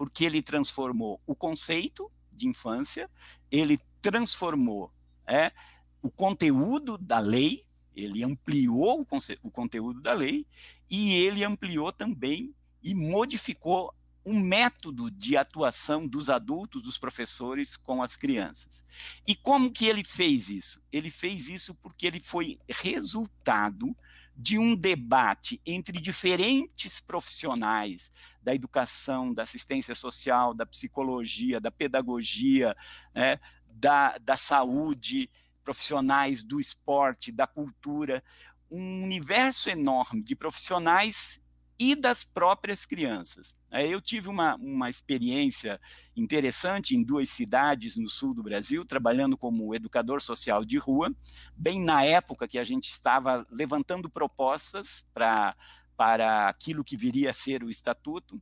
porque 0.00 0.24
ele 0.24 0.40
transformou 0.40 1.20
o 1.26 1.36
conceito 1.36 2.10
de 2.32 2.48
infância, 2.48 3.06
ele 3.50 3.78
transformou 4.00 4.90
é, 5.26 5.52
o 6.00 6.10
conteúdo 6.10 6.96
da 6.96 7.18
lei, 7.18 7.66
ele 7.94 8.24
ampliou 8.24 9.00
o, 9.00 9.06
o 9.42 9.50
conteúdo 9.50 10.00
da 10.00 10.12
lei 10.12 10.46
e 10.88 11.12
ele 11.14 11.44
ampliou 11.44 11.92
também 11.92 12.54
e 12.82 12.94
modificou 12.94 13.94
o 14.24 14.34
método 14.34 15.10
de 15.10 15.36
atuação 15.36 16.06
dos 16.06 16.28
adultos, 16.28 16.82
dos 16.82 16.98
professores 16.98 17.76
com 17.76 18.02
as 18.02 18.16
crianças. 18.16 18.84
E 19.26 19.34
como 19.34 19.70
que 19.70 19.86
ele 19.86 20.04
fez 20.04 20.50
isso? 20.50 20.82
Ele 20.92 21.10
fez 21.10 21.48
isso 21.48 21.74
porque 21.74 22.06
ele 22.06 22.20
foi 22.20 22.58
resultado 22.68 23.96
de 24.36 24.58
um 24.58 24.74
debate 24.74 25.60
entre 25.66 26.00
diferentes 26.00 27.00
profissionais 27.00 28.10
da 28.42 28.54
educação, 28.54 29.34
da 29.34 29.42
assistência 29.42 29.94
social, 29.94 30.54
da 30.54 30.64
psicologia, 30.64 31.60
da 31.60 31.70
pedagogia, 31.70 32.74
né, 33.14 33.38
da, 33.66 34.16
da 34.18 34.36
saúde, 34.36 35.30
profissionais 35.64 36.42
do 36.42 36.60
esporte, 36.60 37.32
da 37.32 37.46
cultura, 37.46 38.22
um 38.70 39.02
universo 39.02 39.68
enorme 39.68 40.22
de 40.22 40.34
profissionais 40.36 41.40
e 41.78 41.96
das 41.96 42.24
próprias 42.24 42.84
crianças. 42.84 43.54
Eu 43.72 44.02
tive 44.02 44.28
uma, 44.28 44.54
uma 44.56 44.90
experiência 44.90 45.80
interessante 46.14 46.94
em 46.94 47.02
duas 47.02 47.30
cidades 47.30 47.96
no 47.96 48.08
sul 48.08 48.34
do 48.34 48.42
Brasil, 48.42 48.84
trabalhando 48.84 49.36
como 49.38 49.74
educador 49.74 50.20
social 50.20 50.62
de 50.62 50.76
rua, 50.76 51.10
bem 51.56 51.82
na 51.82 52.04
época 52.04 52.46
que 52.46 52.58
a 52.58 52.64
gente 52.64 52.88
estava 52.88 53.46
levantando 53.50 54.10
propostas 54.10 55.08
para 55.14 55.56
para 55.96 56.48
aquilo 56.48 56.82
que 56.82 56.96
viria 56.96 57.28
a 57.28 57.34
ser 57.34 57.62
o 57.62 57.68
estatuto, 57.68 58.40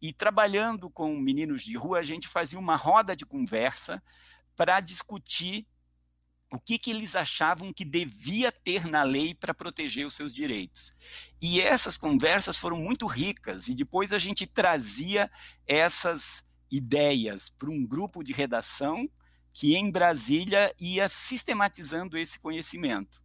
e 0.00 0.12
trabalhando 0.12 0.88
com 0.88 1.16
meninos 1.16 1.62
de 1.62 1.76
rua, 1.76 1.98
a 1.98 2.02
gente 2.04 2.28
fazia 2.28 2.56
uma 2.56 2.76
roda 2.76 3.16
de 3.16 3.26
conversa 3.26 4.00
para 4.54 4.78
discutir 4.78 5.66
o 6.52 6.60
que, 6.60 6.78
que 6.78 6.90
eles 6.90 7.16
achavam 7.16 7.72
que 7.72 7.84
devia 7.84 8.52
ter 8.52 8.86
na 8.86 9.02
lei 9.02 9.34
para 9.34 9.54
proteger 9.54 10.06
os 10.06 10.14
seus 10.14 10.34
direitos. 10.34 10.92
E 11.40 11.60
essas 11.60 11.96
conversas 11.96 12.58
foram 12.58 12.76
muito 12.76 13.06
ricas, 13.06 13.68
e 13.68 13.74
depois 13.74 14.12
a 14.12 14.18
gente 14.18 14.46
trazia 14.46 15.30
essas 15.66 16.44
ideias 16.70 17.48
para 17.48 17.70
um 17.70 17.86
grupo 17.86 18.22
de 18.22 18.32
redação 18.32 19.08
que 19.52 19.76
em 19.76 19.90
Brasília 19.90 20.74
ia 20.78 21.08
sistematizando 21.08 22.16
esse 22.18 22.38
conhecimento. 22.38 23.22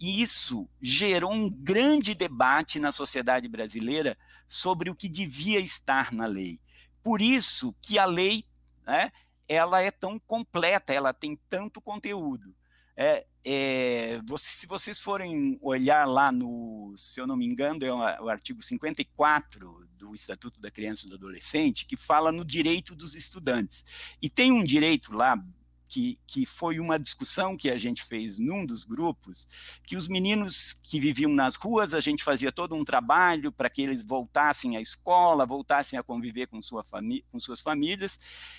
E 0.00 0.22
isso 0.22 0.68
gerou 0.80 1.32
um 1.32 1.50
grande 1.50 2.14
debate 2.14 2.78
na 2.78 2.92
sociedade 2.92 3.48
brasileira 3.48 4.16
sobre 4.46 4.90
o 4.90 4.94
que 4.94 5.08
devia 5.08 5.58
estar 5.58 6.12
na 6.12 6.26
lei. 6.26 6.60
Por 7.02 7.20
isso 7.20 7.74
que 7.82 7.98
a 7.98 8.04
lei 8.04 8.44
né, 8.86 9.10
ela 9.48 9.82
é 9.82 9.90
tão 9.90 10.18
completa, 10.18 10.92
ela 10.92 11.12
tem 11.12 11.38
tanto 11.48 11.80
conteúdo. 11.80 12.54
É, 13.00 13.24
é, 13.44 14.20
você, 14.26 14.58
se 14.58 14.66
vocês 14.66 14.98
forem 14.98 15.56
olhar 15.62 16.04
lá 16.04 16.32
no, 16.32 16.92
se 16.96 17.20
eu 17.20 17.28
não 17.28 17.36
me 17.36 17.46
engano, 17.46 17.84
é 17.84 18.20
o 18.20 18.28
artigo 18.28 18.60
54 18.60 19.88
do 19.96 20.12
Estatuto 20.12 20.60
da 20.60 20.68
Criança 20.68 21.06
e 21.06 21.08
do 21.08 21.14
Adolescente, 21.14 21.86
que 21.86 21.96
fala 21.96 22.32
no 22.32 22.44
direito 22.44 22.96
dos 22.96 23.14
estudantes. 23.14 23.84
E 24.20 24.28
tem 24.28 24.50
um 24.50 24.64
direito 24.64 25.12
lá 25.14 25.40
que, 25.88 26.18
que 26.26 26.44
foi 26.44 26.80
uma 26.80 26.98
discussão 26.98 27.56
que 27.56 27.70
a 27.70 27.78
gente 27.78 28.02
fez 28.02 28.36
num 28.36 28.66
dos 28.66 28.84
grupos, 28.84 29.46
que 29.84 29.96
os 29.96 30.08
meninos 30.08 30.74
que 30.82 30.98
viviam 30.98 31.32
nas 31.32 31.54
ruas, 31.54 31.94
a 31.94 32.00
gente 32.00 32.24
fazia 32.24 32.50
todo 32.50 32.74
um 32.74 32.84
trabalho 32.84 33.52
para 33.52 33.70
que 33.70 33.80
eles 33.80 34.04
voltassem 34.04 34.76
à 34.76 34.80
escola, 34.80 35.46
voltassem 35.46 35.96
a 35.96 36.02
conviver 36.02 36.48
com, 36.48 36.60
sua 36.60 36.84
com 37.30 37.38
suas 37.38 37.60
famílias, 37.60 38.18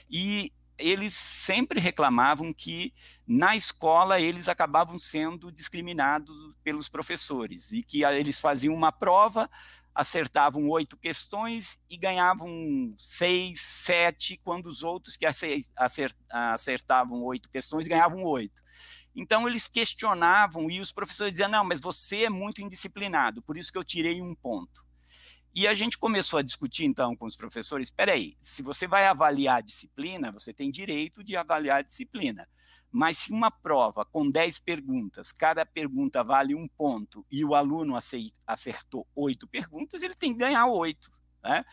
e 0.10 0.52
eles 0.80 1.13
sempre 1.13 1.80
reclamavam 1.80 2.54
que 2.54 2.94
na 3.28 3.56
escola 3.56 4.20
eles 4.20 4.48
acabavam 4.50 4.98
sendo 4.98 5.52
discriminados 5.52 6.36
pelos 6.63 6.89
professores 6.89 7.72
e 7.72 7.84
que 7.84 8.04
eles 8.04 8.39
faziam 8.39 8.74
uma 8.74 8.92
prova, 8.92 9.50
acertavam 9.94 10.68
oito 10.70 10.98
questões 10.98 11.82
e 11.89 11.98
ganhavam 11.98 12.50
seis, 12.98 13.60
sete, 13.60 14.39
quando 14.44 14.68
os 14.68 14.82
outros 14.82 15.18
que 15.18 15.26
acertavam 16.36 17.22
oito 17.24 17.50
questões 17.50 17.88
ganhavam 17.88 18.24
oito. 18.24 18.63
Então 19.15 19.48
eles 19.48 19.68
questionavam 19.68 20.72
e 20.72 20.80
os 20.80 20.92
professores 20.92 21.34
diziam: 21.34 21.50
não, 21.50 21.65
mas 21.65 21.82
você 21.82 22.24
é 22.24 22.30
muito 22.30 22.62
indisciplinado, 22.62 23.42
por 23.42 23.58
isso 23.58 23.72
que 23.72 23.78
eu 23.78 23.84
tirei 23.84 24.22
um 24.22 24.34
ponto. 24.34 24.88
E 25.54 25.68
a 25.68 25.74
gente 25.74 25.98
começou 25.98 26.40
a 26.40 26.44
discutir 26.44 26.86
então 26.86 27.16
com 27.16 27.26
os 27.26 27.36
professores: 27.36 27.88
espera 27.88 28.14
aí, 28.14 28.36
se 28.40 28.62
você 28.62 28.88
vai 28.88 29.06
avaliar 29.06 29.58
a 29.58 29.62
disciplina, 29.62 30.32
você 30.32 30.54
tem 30.54 30.70
direito 30.70 31.24
de 31.24 31.36
avaliar 31.36 31.80
a 31.80 31.84
disciplina. 31.84 32.48
Mas 32.92 33.20
se 33.20 33.32
uma 33.32 33.52
prova 33.52 34.04
com 34.04 34.30
10 34.30 34.60
perguntas, 34.60 35.32
cada 35.32 35.66
pergunta 35.66 36.24
vale 36.24 36.56
um 36.56 36.68
ponto 36.68 37.26
e 37.32 37.46
o 37.46 37.54
aluno 37.54 37.96
acertou 38.48 39.08
oito 39.16 39.48
perguntas, 39.48 40.02
ele 40.02 40.16
tem 40.16 40.34
que 40.34 40.40
ganhar 40.40 40.66
oito. 40.66 41.12
Né? 41.44 41.64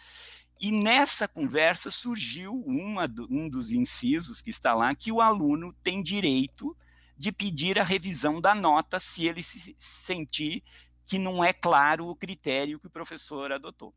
E 0.60 0.70
nessa 0.70 1.26
conversa 1.26 1.90
surgiu 1.90 2.52
uma, 2.66 3.10
um 3.30 3.48
dos 3.48 3.72
incisos 3.72 4.42
que 4.42 4.50
está 4.50 4.74
lá, 4.74 4.94
que 4.94 5.10
o 5.10 5.20
aluno 5.20 5.72
tem 5.82 6.02
direito 6.02 6.76
de 7.16 7.32
pedir 7.32 7.78
a 7.78 7.84
revisão 7.84 8.40
da 8.40 8.54
nota 8.54 9.00
se 9.00 9.26
ele 9.26 9.42
se 9.42 9.74
sentir 9.78 10.62
que 11.06 11.18
não 11.18 11.42
é 11.42 11.52
claro 11.52 12.08
o 12.08 12.16
critério 12.16 12.78
que 12.78 12.88
o 12.88 12.90
professor 12.90 13.52
adotou. 13.52 13.94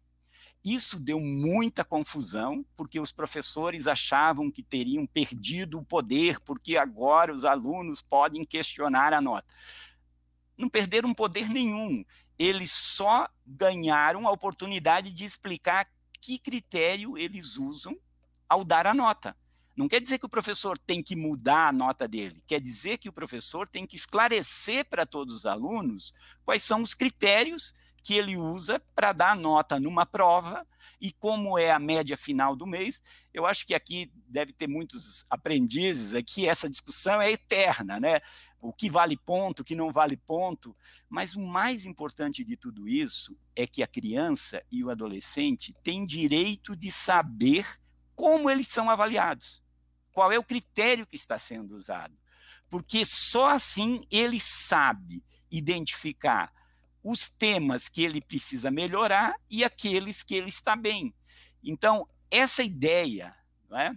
Isso 0.64 1.00
deu 1.00 1.20
muita 1.20 1.84
confusão, 1.84 2.66
porque 2.76 3.00
os 3.00 3.12
professores 3.12 3.88
achavam 3.88 4.52
que 4.52 4.62
teriam 4.62 5.08
perdido 5.08 5.80
o 5.80 5.86
poder, 5.86 6.40
porque 6.42 6.78
agora 6.78 7.34
os 7.34 7.46
alunos 7.46 8.02
podem 8.02 8.44
questionar 8.44 9.14
a 9.14 9.22
nota. 9.22 9.48
Não 10.58 10.70
perderam 10.70 11.14
poder 11.14 11.50
nenhum, 11.50 12.04
eles 12.38 12.72
só 12.72 13.28
ganharam 13.46 14.28
a 14.28 14.32
oportunidade 14.32 15.12
de 15.12 15.26
explicar 15.26 15.90
que 16.22 16.38
critério 16.38 17.18
eles 17.18 17.58
usam 17.58 17.98
ao 18.48 18.64
dar 18.64 18.86
a 18.86 18.94
nota. 18.94 19.36
Não 19.80 19.88
quer 19.88 20.02
dizer 20.02 20.20
que 20.20 20.26
o 20.26 20.30
professor 20.30 20.78
tem 20.78 21.02
que 21.02 21.16
mudar 21.16 21.70
a 21.70 21.72
nota 21.72 22.06
dele, 22.06 22.44
quer 22.46 22.60
dizer 22.60 22.98
que 22.98 23.08
o 23.08 23.14
professor 23.14 23.66
tem 23.66 23.88
que 23.88 23.96
esclarecer 23.96 24.84
para 24.84 25.06
todos 25.06 25.34
os 25.34 25.46
alunos 25.46 26.14
quais 26.44 26.64
são 26.64 26.82
os 26.82 26.94
critérios 26.94 27.74
que 28.04 28.16
ele 28.16 28.36
usa 28.36 28.82
para 28.94 29.14
dar 29.14 29.38
nota 29.38 29.80
numa 29.80 30.06
prova 30.06 30.68
e 31.00 31.14
como 31.14 31.58
é 31.58 31.72
a 31.72 31.80
média 31.80 32.18
final 32.18 32.58
do 32.58 32.68
mês. 32.68 33.02
Eu 33.34 33.46
acho 33.46 33.66
que 33.66 33.74
aqui 33.74 34.12
deve 34.28 34.52
ter 34.52 34.68
muitos 34.68 35.24
aprendizes 35.30 36.14
aqui, 36.14 36.46
essa 36.46 36.70
discussão 36.70 37.22
é 37.22 37.32
eterna, 37.32 38.02
né? 38.02 38.20
O 38.60 38.74
que 38.74 38.90
vale 38.90 39.16
ponto, 39.16 39.62
o 39.62 39.64
que 39.64 39.76
não 39.76 39.94
vale 39.94 40.18
ponto, 40.18 40.76
mas 41.08 41.36
o 41.36 41.40
mais 41.40 41.86
importante 41.86 42.44
de 42.44 42.58
tudo 42.58 42.86
isso 42.86 43.34
é 43.56 43.66
que 43.66 43.82
a 43.82 43.88
criança 43.88 44.62
e 44.70 44.84
o 44.84 44.90
adolescente 44.90 45.74
têm 45.82 46.06
direito 46.06 46.76
de 46.76 46.92
saber 46.92 47.66
como 48.14 48.50
eles 48.50 48.68
são 48.68 48.90
avaliados 48.90 49.64
qual 50.20 50.34
é 50.34 50.38
o 50.38 50.44
critério 50.44 51.08
que 51.08 51.16
está 51.16 51.40
sendo 51.40 51.74
usado. 51.74 52.14
Porque 52.70 53.06
só 53.06 53.52
assim 53.52 54.06
ele 54.12 54.38
sabe 54.38 55.24
identificar 55.50 56.52
os 57.02 57.30
temas 57.30 57.88
que 57.88 58.04
ele 58.04 58.20
precisa 58.20 58.70
melhorar 58.70 59.34
e 59.50 59.64
aqueles 59.64 60.22
que 60.22 60.36
ele 60.36 60.50
está 60.50 60.76
bem. 60.76 61.16
Então, 61.64 62.06
essa 62.30 62.62
ideia 62.62 63.34
é, 63.72 63.92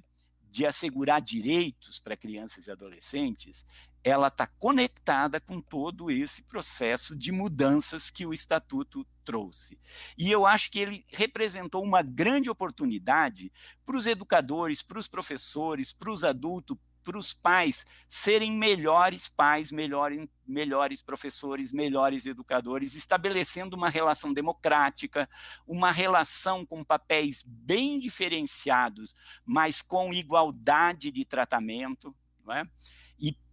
de 0.48 0.64
assegurar 0.64 1.20
direitos 1.20 1.98
para 1.98 2.16
crianças 2.16 2.68
e 2.68 2.70
adolescentes, 2.70 3.64
ela 4.04 4.28
está 4.28 4.46
conectada 4.46 5.40
com 5.40 5.60
todo 5.60 6.10
esse 6.10 6.42
processo 6.42 7.16
de 7.16 7.30
mudanças 7.30 8.10
que 8.10 8.26
o 8.26 8.32
Estatuto 8.32 9.06
trouxe. 9.24 9.78
E 10.18 10.30
eu 10.30 10.46
acho 10.46 10.70
que 10.70 10.80
ele 10.80 11.04
representou 11.12 11.84
uma 11.84 12.02
grande 12.02 12.50
oportunidade 12.50 13.52
para 13.84 13.96
os 13.96 14.06
educadores, 14.06 14.82
para 14.82 14.98
os 14.98 15.06
professores, 15.06 15.92
para 15.92 16.10
os 16.10 16.24
adultos, 16.24 16.76
para 17.02 17.18
os 17.18 17.32
pais 17.32 17.84
serem 18.08 18.52
melhores 18.52 19.28
pais, 19.28 19.72
melhores, 19.72 20.26
melhores 20.46 21.02
professores, 21.02 21.72
melhores 21.72 22.26
educadores, 22.26 22.94
estabelecendo 22.94 23.76
uma 23.76 23.88
relação 23.88 24.32
democrática, 24.32 25.28
uma 25.66 25.90
relação 25.90 26.64
com 26.64 26.84
papéis 26.84 27.42
bem 27.46 27.98
diferenciados, 27.98 29.14
mas 29.44 29.82
com 29.82 30.12
igualdade 30.12 31.10
de 31.10 31.24
tratamento, 31.24 32.14
é? 32.50 32.64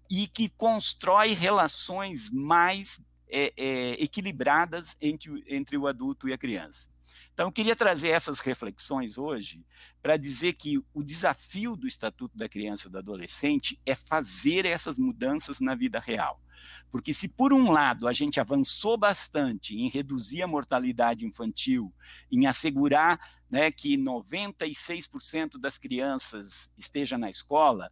E, 0.09 0.27
que 0.27 0.49
constrói 0.49 1.33
relações 1.33 2.29
mais 2.31 2.99
é, 3.27 3.53
é, 3.55 4.03
equilibradas 4.03 4.97
entre, 4.99 5.43
entre 5.47 5.77
o 5.77 5.87
adulto 5.87 6.27
e 6.27 6.33
a 6.33 6.37
criança. 6.37 6.89
Então, 7.33 7.47
eu 7.47 7.51
queria 7.51 7.75
trazer 7.75 8.09
essas 8.09 8.39
reflexões 8.39 9.17
hoje 9.17 9.63
para 10.01 10.17
dizer 10.17 10.53
que 10.53 10.77
o 10.93 11.03
desafio 11.03 11.75
do 11.75 11.87
Estatuto 11.87 12.37
da 12.37 12.49
Criança 12.49 12.87
e 12.87 12.91
do 12.91 12.97
Adolescente 12.97 13.79
é 13.85 13.95
fazer 13.95 14.65
essas 14.65 14.97
mudanças 14.99 15.59
na 15.59 15.75
vida 15.75 15.99
real. 15.99 16.41
Porque, 16.91 17.13
se 17.13 17.29
por 17.29 17.53
um 17.53 17.71
lado 17.71 18.07
a 18.07 18.13
gente 18.13 18.39
avançou 18.39 18.97
bastante 18.97 19.75
em 19.75 19.89
reduzir 19.89 20.41
a 20.41 20.47
mortalidade 20.47 21.25
infantil, 21.25 21.93
em 22.31 22.45
assegurar 22.45 23.19
né, 23.49 23.71
que 23.71 23.97
96% 23.97 25.57
das 25.59 25.77
crianças 25.77 26.69
esteja 26.77 27.17
na 27.17 27.29
escola, 27.29 27.91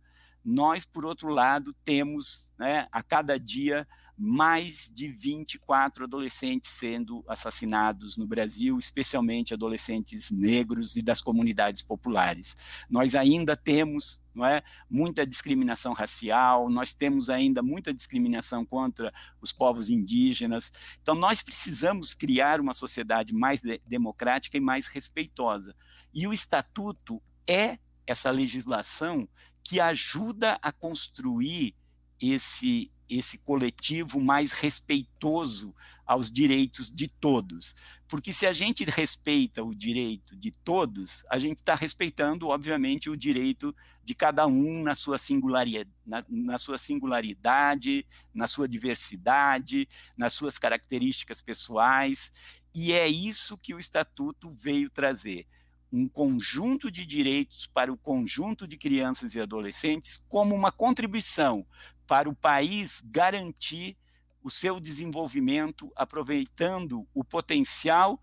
nós, 0.49 0.85
por 0.85 1.03
outro 1.03 1.27
lado, 1.27 1.75
temos 1.83 2.53
né, 2.57 2.87
a 2.89 3.03
cada 3.03 3.37
dia 3.37 3.85
mais 4.17 4.89
de 4.91 5.09
24 5.09 6.05
adolescentes 6.05 6.69
sendo 6.69 7.21
assassinados 7.27 8.15
no 8.15 8.25
Brasil, 8.25 8.79
especialmente 8.79 9.53
adolescentes 9.53 10.31
negros 10.31 10.95
e 10.95 11.01
das 11.01 11.21
comunidades 11.21 11.83
populares. 11.83 12.55
Nós 12.89 13.13
ainda 13.13 13.57
temos 13.57 14.23
não 14.33 14.45
é, 14.45 14.63
muita 14.89 15.27
discriminação 15.27 15.91
racial, 15.91 16.69
nós 16.69 16.93
temos 16.93 17.29
ainda 17.29 17.61
muita 17.61 17.93
discriminação 17.93 18.65
contra 18.65 19.13
os 19.41 19.51
povos 19.51 19.89
indígenas. 19.89 20.71
Então, 21.01 21.13
nós 21.13 21.43
precisamos 21.43 22.13
criar 22.13 22.61
uma 22.61 22.73
sociedade 22.73 23.33
mais 23.33 23.61
de 23.61 23.81
democrática 23.85 24.55
e 24.55 24.61
mais 24.61 24.87
respeitosa. 24.87 25.75
E 26.13 26.25
o 26.25 26.31
Estatuto 26.31 27.21
é 27.45 27.77
essa 28.07 28.31
legislação 28.31 29.27
que 29.67 29.81
ajuda 29.81 30.57
a 30.61 30.71
construir 30.71 31.75
esse 32.21 32.89
esse 33.09 33.37
coletivo 33.37 34.19
mais 34.19 34.51
respeitoso 34.51 35.73
aos 36.05 36.29
direitos 36.29 36.91
de 36.91 37.07
todos. 37.07 37.73
Porque 38.05 38.33
se 38.33 38.45
a 38.45 38.51
gente 38.51 38.83
respeita 38.83 39.63
o 39.63 39.73
direito 39.73 40.35
de 40.35 40.51
todos, 40.51 41.23
a 41.29 41.39
gente 41.39 41.59
está 41.59 41.73
respeitando, 41.73 42.49
obviamente, 42.49 43.09
o 43.09 43.15
direito 43.15 43.73
de 44.03 44.13
cada 44.13 44.45
um 44.45 44.83
na 44.83 44.93
sua, 44.93 45.17
singularidade, 45.17 45.89
na, 46.05 46.25
na 46.27 46.57
sua 46.57 46.77
singularidade, 46.77 48.05
na 48.33 48.45
sua 48.45 48.67
diversidade, 48.67 49.87
nas 50.17 50.33
suas 50.33 50.57
características 50.57 51.41
pessoais. 51.41 52.29
E 52.75 52.91
é 52.91 53.07
isso 53.07 53.57
que 53.57 53.73
o 53.73 53.79
Estatuto 53.79 54.49
veio 54.49 54.89
trazer 54.89 55.47
um 55.91 56.07
conjunto 56.07 56.91
de 56.91 57.05
direitos 57.05 57.65
para 57.67 57.91
o 57.91 57.97
conjunto 57.97 58.67
de 58.67 58.77
crianças 58.77 59.33
e 59.35 59.41
adolescentes 59.41 60.21
como 60.27 60.53
uma 60.53 60.71
contribuição 60.71 61.65
para 62.05 62.29
o 62.29 62.35
país 62.35 63.01
garantir 63.05 63.97
o 64.43 64.49
seu 64.49 64.79
desenvolvimento, 64.79 65.91
aproveitando 65.95 67.07
o 67.13 67.23
potencial 67.23 68.19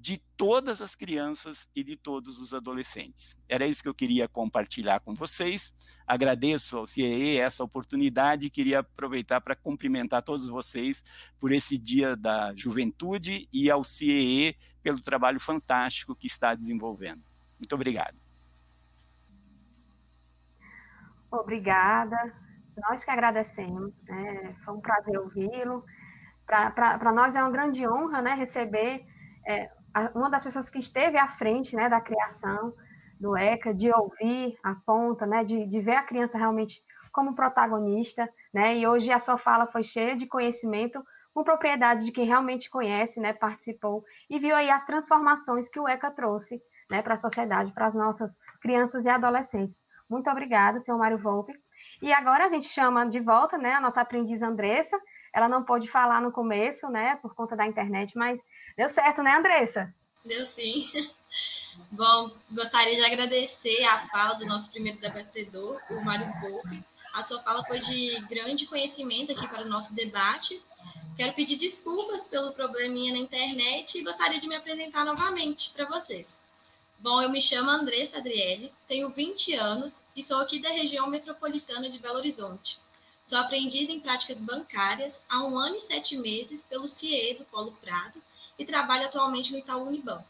de 0.00 0.18
todas 0.36 0.80
as 0.80 0.94
crianças 0.94 1.68
e 1.74 1.82
de 1.82 1.96
todos 1.96 2.38
os 2.38 2.54
adolescentes. 2.54 3.36
Era 3.48 3.66
isso 3.66 3.82
que 3.82 3.88
eu 3.88 3.94
queria 3.94 4.28
compartilhar 4.28 5.00
com 5.00 5.12
vocês. 5.12 5.74
Agradeço 6.06 6.78
ao 6.78 6.86
CIE 6.86 7.38
essa 7.38 7.64
oportunidade 7.64 8.46
e 8.46 8.50
queria 8.50 8.78
aproveitar 8.78 9.40
para 9.40 9.56
cumprimentar 9.56 10.22
todos 10.22 10.46
vocês 10.46 11.02
por 11.38 11.50
esse 11.50 11.76
Dia 11.76 12.16
da 12.16 12.54
Juventude 12.54 13.48
e 13.52 13.68
ao 13.68 13.82
CIE 13.82 14.56
pelo 14.82 15.00
trabalho 15.00 15.40
fantástico 15.40 16.14
que 16.14 16.28
está 16.28 16.54
desenvolvendo. 16.54 17.22
Muito 17.58 17.74
obrigado. 17.74 18.16
Obrigada. 21.30 22.16
Nós 22.88 23.04
que 23.04 23.10
agradecemos, 23.10 23.92
né? 24.04 24.56
foi 24.64 24.74
um 24.74 24.80
prazer 24.80 25.18
ouvi-lo. 25.18 25.84
Para 26.46 27.12
nós 27.12 27.34
é 27.34 27.42
uma 27.42 27.50
grande 27.50 27.86
honra 27.86 28.22
né, 28.22 28.34
receber 28.34 29.04
é, 29.46 29.70
uma 30.14 30.30
das 30.30 30.44
pessoas 30.44 30.70
que 30.70 30.78
esteve 30.78 31.16
à 31.16 31.28
frente 31.28 31.74
né, 31.74 31.88
da 31.88 32.00
criação 32.00 32.74
do 33.18 33.36
ECA, 33.36 33.74
de 33.74 33.90
ouvir 33.90 34.56
a 34.62 34.74
ponta, 34.74 35.26
né, 35.26 35.44
de, 35.44 35.66
de 35.66 35.80
ver 35.80 35.96
a 35.96 36.02
criança 36.02 36.38
realmente 36.38 36.82
como 37.12 37.34
protagonista, 37.34 38.28
né? 38.54 38.76
E 38.76 38.86
hoje 38.86 39.10
a 39.10 39.18
sua 39.18 39.36
fala 39.36 39.66
foi 39.66 39.82
cheia 39.82 40.14
de 40.14 40.26
conhecimento, 40.26 41.04
com 41.34 41.42
propriedade 41.42 42.04
de 42.04 42.12
quem 42.12 42.24
realmente 42.24 42.70
conhece, 42.70 43.20
né? 43.20 43.32
Participou 43.32 44.04
e 44.30 44.38
viu 44.38 44.54
aí 44.54 44.70
as 44.70 44.84
transformações 44.84 45.68
que 45.68 45.80
o 45.80 45.88
ECA 45.88 46.10
trouxe, 46.10 46.62
né? 46.88 47.02
Para 47.02 47.14
a 47.14 47.16
sociedade, 47.16 47.72
para 47.72 47.86
as 47.86 47.94
nossas 47.94 48.38
crianças 48.60 49.04
e 49.04 49.08
adolescentes. 49.08 49.84
Muito 50.08 50.30
obrigada, 50.30 50.78
senhor 50.78 50.98
Mário 50.98 51.18
Volpe. 51.18 51.52
E 52.00 52.12
agora 52.12 52.46
a 52.46 52.48
gente 52.48 52.68
chama 52.68 53.04
de 53.04 53.18
volta, 53.20 53.58
né? 53.58 53.72
A 53.72 53.80
nossa 53.80 54.00
aprendiz 54.00 54.40
Andressa. 54.42 54.98
Ela 55.38 55.48
não 55.48 55.62
pôde 55.62 55.86
falar 55.86 56.20
no 56.20 56.32
começo, 56.32 56.88
né? 56.88 57.14
Por 57.22 57.32
conta 57.32 57.54
da 57.54 57.64
internet, 57.64 58.18
mas 58.18 58.40
deu 58.76 58.90
certo, 58.90 59.22
né, 59.22 59.36
Andressa? 59.36 59.94
Deu 60.24 60.44
sim. 60.44 60.84
Bom, 61.92 62.32
gostaria 62.50 62.96
de 62.96 63.04
agradecer 63.04 63.84
a 63.84 64.08
fala 64.08 64.34
do 64.34 64.44
nosso 64.46 64.68
primeiro 64.72 64.98
debatedor, 64.98 65.80
o 65.90 66.04
Mário 66.04 66.26
Volpe. 66.40 66.84
A 67.14 67.22
sua 67.22 67.40
fala 67.40 67.64
foi 67.66 67.78
de 67.78 68.20
grande 68.28 68.66
conhecimento 68.66 69.30
aqui 69.30 69.46
para 69.46 69.62
o 69.62 69.68
nosso 69.68 69.94
debate. 69.94 70.60
Quero 71.16 71.32
pedir 71.34 71.54
desculpas 71.54 72.26
pelo 72.26 72.50
probleminha 72.50 73.12
na 73.12 73.20
internet 73.20 73.96
e 73.96 74.02
gostaria 74.02 74.40
de 74.40 74.48
me 74.48 74.56
apresentar 74.56 75.04
novamente 75.04 75.70
para 75.70 75.88
vocês. 75.88 76.42
Bom, 76.98 77.22
eu 77.22 77.30
me 77.30 77.40
chamo 77.40 77.70
Andressa 77.70 78.18
Adriele, 78.18 78.72
tenho 78.88 79.10
20 79.10 79.54
anos 79.54 80.02
e 80.16 80.22
sou 80.22 80.40
aqui 80.40 80.58
da 80.58 80.70
região 80.70 81.06
metropolitana 81.06 81.88
de 81.88 82.00
Belo 82.00 82.16
Horizonte. 82.16 82.80
Sou 83.28 83.36
aprendiz 83.36 83.90
em 83.90 84.00
práticas 84.00 84.40
bancárias 84.40 85.22
há 85.28 85.44
um 85.44 85.58
ano 85.58 85.76
e 85.76 85.80
sete 85.82 86.16
meses 86.16 86.64
pelo 86.64 86.88
CIE 86.88 87.34
do 87.34 87.44
Polo 87.44 87.72
Prado 87.72 88.22
e 88.58 88.64
trabalho 88.64 89.04
atualmente 89.04 89.52
no 89.52 89.58
Itaú 89.58 89.86
Unibanco. 89.86 90.24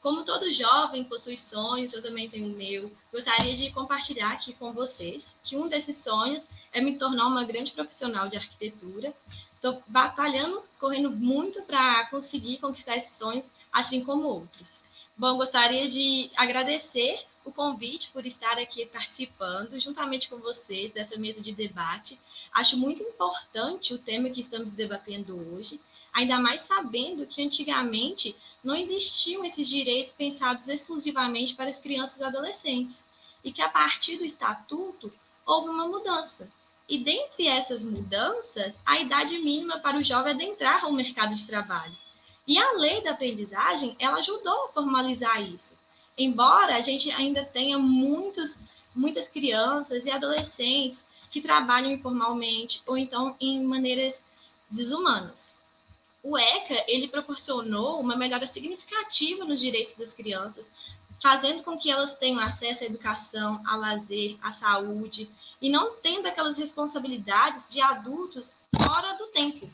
Como 0.00 0.24
todo 0.24 0.52
jovem 0.52 1.02
possui 1.02 1.36
sonhos, 1.36 1.92
eu 1.92 2.00
também 2.00 2.30
tenho 2.30 2.46
o 2.46 2.56
meu. 2.56 2.92
Gostaria 3.12 3.56
de 3.56 3.72
compartilhar 3.72 4.30
aqui 4.30 4.52
com 4.52 4.72
vocês 4.72 5.34
que 5.42 5.56
um 5.56 5.68
desses 5.68 5.96
sonhos 5.96 6.48
é 6.72 6.80
me 6.80 6.96
tornar 6.96 7.26
uma 7.26 7.42
grande 7.42 7.72
profissional 7.72 8.28
de 8.28 8.36
arquitetura. 8.36 9.12
Estou 9.56 9.82
batalhando, 9.88 10.62
correndo 10.78 11.10
muito 11.10 11.60
para 11.62 12.06
conseguir 12.06 12.58
conquistar 12.58 12.96
esses 12.96 13.16
sonhos, 13.16 13.50
assim 13.72 14.04
como 14.04 14.28
outros. 14.28 14.81
Bom, 15.16 15.36
gostaria 15.36 15.88
de 15.88 16.30
agradecer 16.36 17.26
o 17.44 17.52
convite 17.52 18.10
por 18.12 18.24
estar 18.24 18.58
aqui 18.58 18.86
participando, 18.86 19.78
juntamente 19.78 20.28
com 20.28 20.38
vocês, 20.38 20.90
dessa 20.90 21.18
mesa 21.18 21.42
de 21.42 21.52
debate. 21.52 22.18
Acho 22.50 22.78
muito 22.78 23.02
importante 23.02 23.92
o 23.92 23.98
tema 23.98 24.30
que 24.30 24.40
estamos 24.40 24.70
debatendo 24.70 25.36
hoje, 25.52 25.80
ainda 26.12 26.38
mais 26.38 26.62
sabendo 26.62 27.26
que 27.26 27.44
antigamente 27.44 28.34
não 28.64 28.74
existiam 28.74 29.44
esses 29.44 29.68
direitos 29.68 30.14
pensados 30.14 30.66
exclusivamente 30.66 31.54
para 31.54 31.68
as 31.68 31.78
crianças 31.78 32.20
e 32.20 32.24
adolescentes, 32.24 33.06
e 33.44 33.52
que 33.52 33.60
a 33.60 33.68
partir 33.68 34.16
do 34.16 34.24
estatuto 34.24 35.12
houve 35.44 35.68
uma 35.68 35.86
mudança. 35.86 36.50
E 36.88 36.98
dentre 36.98 37.46
essas 37.46 37.84
mudanças, 37.84 38.80
a 38.84 38.98
idade 38.98 39.38
mínima 39.38 39.78
para 39.78 39.98
o 39.98 40.02
jovem 40.02 40.32
adentrar 40.32 40.84
ao 40.84 40.92
mercado 40.92 41.34
de 41.34 41.46
trabalho. 41.46 41.96
E 42.46 42.58
a 42.58 42.72
lei 42.72 43.02
da 43.02 43.12
aprendizagem, 43.12 43.96
ela 43.98 44.18
ajudou 44.18 44.64
a 44.64 44.68
formalizar 44.68 45.40
isso. 45.42 45.78
Embora 46.16 46.76
a 46.76 46.80
gente 46.80 47.10
ainda 47.12 47.44
tenha 47.44 47.78
muitos, 47.78 48.58
muitas 48.94 49.28
crianças 49.28 50.06
e 50.06 50.10
adolescentes 50.10 51.06
que 51.30 51.40
trabalham 51.40 51.90
informalmente 51.90 52.82
ou 52.86 52.98
então 52.98 53.34
em 53.40 53.62
maneiras 53.62 54.24
desumanas 54.70 55.52
o 56.22 56.38
ECA 56.38 56.84
ele 56.86 57.08
proporcionou 57.08 58.00
uma 58.00 58.16
melhora 58.16 58.46
significativa 58.46 59.44
nos 59.44 59.60
direitos 59.60 59.94
das 59.94 60.14
crianças, 60.14 60.70
fazendo 61.20 61.62
com 61.62 61.76
que 61.76 61.90
elas 61.90 62.14
tenham 62.14 62.40
acesso 62.40 62.84
à 62.84 62.86
educação, 62.86 63.60
a 63.66 63.76
lazer, 63.76 64.36
à 64.40 64.52
saúde, 64.52 65.28
e 65.60 65.68
não 65.68 65.94
tendo 65.96 66.26
aquelas 66.26 66.56
responsabilidades 66.58 67.68
de 67.68 67.80
adultos 67.80 68.52
fora 68.76 69.14
do 69.14 69.26
tempo. 69.28 69.68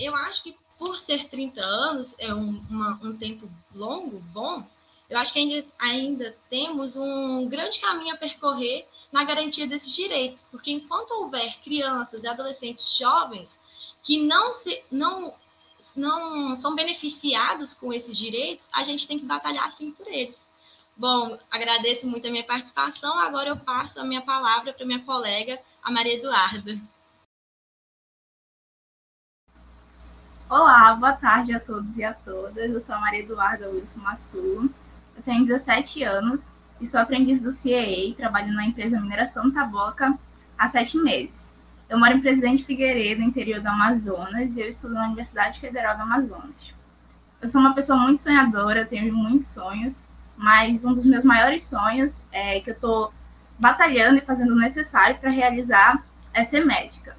Eu 0.00 0.14
acho 0.16 0.42
que 0.42 0.56
por 0.78 0.98
ser 0.98 1.24
30 1.24 1.60
anos, 1.60 2.14
é 2.18 2.32
um, 2.32 2.62
uma, 2.70 3.00
um 3.02 3.16
tempo 3.16 3.48
longo, 3.74 4.20
bom, 4.32 4.64
eu 5.08 5.18
acho 5.18 5.32
que 5.32 5.38
ainda, 5.38 5.66
ainda 5.78 6.36
temos 6.50 6.94
um 6.94 7.48
grande 7.48 7.78
caminho 7.78 8.14
a 8.14 8.18
percorrer 8.18 8.86
na 9.10 9.24
garantia 9.24 9.66
desses 9.66 9.94
direitos, 9.94 10.42
porque 10.50 10.70
enquanto 10.70 11.12
houver 11.12 11.58
crianças 11.60 12.22
e 12.22 12.28
adolescentes 12.28 12.96
jovens 12.96 13.58
que 14.02 14.18
não 14.18 14.52
se 14.52 14.82
não 14.90 15.34
não 15.96 16.58
são 16.58 16.74
beneficiados 16.74 17.72
com 17.72 17.92
esses 17.92 18.16
direitos, 18.16 18.68
a 18.72 18.82
gente 18.82 19.06
tem 19.06 19.18
que 19.18 19.24
batalhar 19.24 19.70
sim 19.70 19.92
por 19.92 20.08
eles. 20.08 20.46
Bom, 20.96 21.38
agradeço 21.48 22.08
muito 22.08 22.26
a 22.26 22.30
minha 22.30 22.42
participação. 22.42 23.16
Agora 23.16 23.50
eu 23.50 23.56
passo 23.56 24.00
a 24.00 24.04
minha 24.04 24.20
palavra 24.20 24.72
para 24.72 24.84
minha 24.84 25.04
colega, 25.04 25.60
a 25.80 25.90
Maria 25.90 26.14
Eduarda. 26.14 26.76
Olá, 30.50 30.94
boa 30.94 31.12
tarde 31.12 31.52
a 31.52 31.60
todos 31.60 31.98
e 31.98 32.02
a 32.02 32.14
todas. 32.14 32.72
Eu 32.72 32.80
sou 32.80 32.94
a 32.94 33.00
Maria 33.00 33.20
Eduarda 33.20 33.68
Wilson 33.68 34.00
Massulo. 34.00 34.70
Eu 35.14 35.22
tenho 35.22 35.44
17 35.44 36.02
anos 36.04 36.48
e 36.80 36.86
sou 36.86 36.98
aprendiz 37.00 37.38
do 37.38 37.52
CIEA, 37.52 38.14
trabalho 38.14 38.54
na 38.54 38.64
empresa 38.64 38.98
Mineração 38.98 39.50
Taboca 39.50 40.18
há 40.56 40.68
sete 40.68 40.96
meses. 40.96 41.52
Eu 41.86 41.98
moro 41.98 42.14
em 42.14 42.22
Presidente 42.22 42.64
Figueiredo, 42.64 43.20
interior 43.20 43.60
do 43.60 43.68
Amazonas, 43.68 44.56
e 44.56 44.62
eu 44.62 44.70
estudo 44.70 44.94
na 44.94 45.04
Universidade 45.04 45.60
Federal 45.60 45.96
do 45.96 46.04
Amazonas. 46.04 46.72
Eu 47.42 47.48
sou 47.50 47.60
uma 47.60 47.74
pessoa 47.74 47.98
muito 47.98 48.22
sonhadora, 48.22 48.86
tenho 48.86 49.14
muitos 49.14 49.48
sonhos, 49.48 50.06
mas 50.34 50.82
um 50.82 50.94
dos 50.94 51.04
meus 51.04 51.26
maiores 51.26 51.62
sonhos 51.64 52.22
é 52.32 52.58
que 52.60 52.70
eu 52.70 52.74
estou 52.74 53.12
batalhando 53.58 54.16
e 54.16 54.22
fazendo 54.22 54.54
o 54.54 54.58
necessário 54.58 55.18
para 55.18 55.28
realizar 55.28 56.02
é 56.32 56.42
ser 56.42 56.64
médica. 56.64 57.17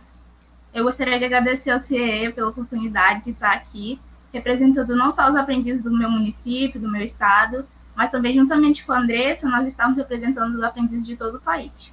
Eu 0.74 0.84
gostaria 0.84 1.18
de 1.18 1.26
agradecer 1.26 1.72
ao 1.72 1.80
CIE 1.80 2.32
pela 2.32 2.50
oportunidade 2.50 3.26
de 3.26 3.32
estar 3.32 3.52
aqui, 3.52 4.00
representando 4.32 4.96
não 4.96 5.12
só 5.12 5.28
os 5.28 5.36
aprendizes 5.36 5.84
do 5.84 5.92
meu 5.92 6.10
município, 6.10 6.80
do 6.80 6.92
meu 6.92 7.02
estado, 7.02 7.66
mas 7.96 8.12
também 8.12 8.36
juntamente 8.36 8.86
com 8.86 8.94
a 8.94 9.00
Andressa, 9.00 9.50
nós 9.50 9.68
estamos 9.68 9.98
representando 9.98 10.54
os 10.54 10.64
aprendizes 10.64 11.06
de 11.06 11.18
todo 11.18 11.36
o 11.36 11.42
país. 11.42 11.92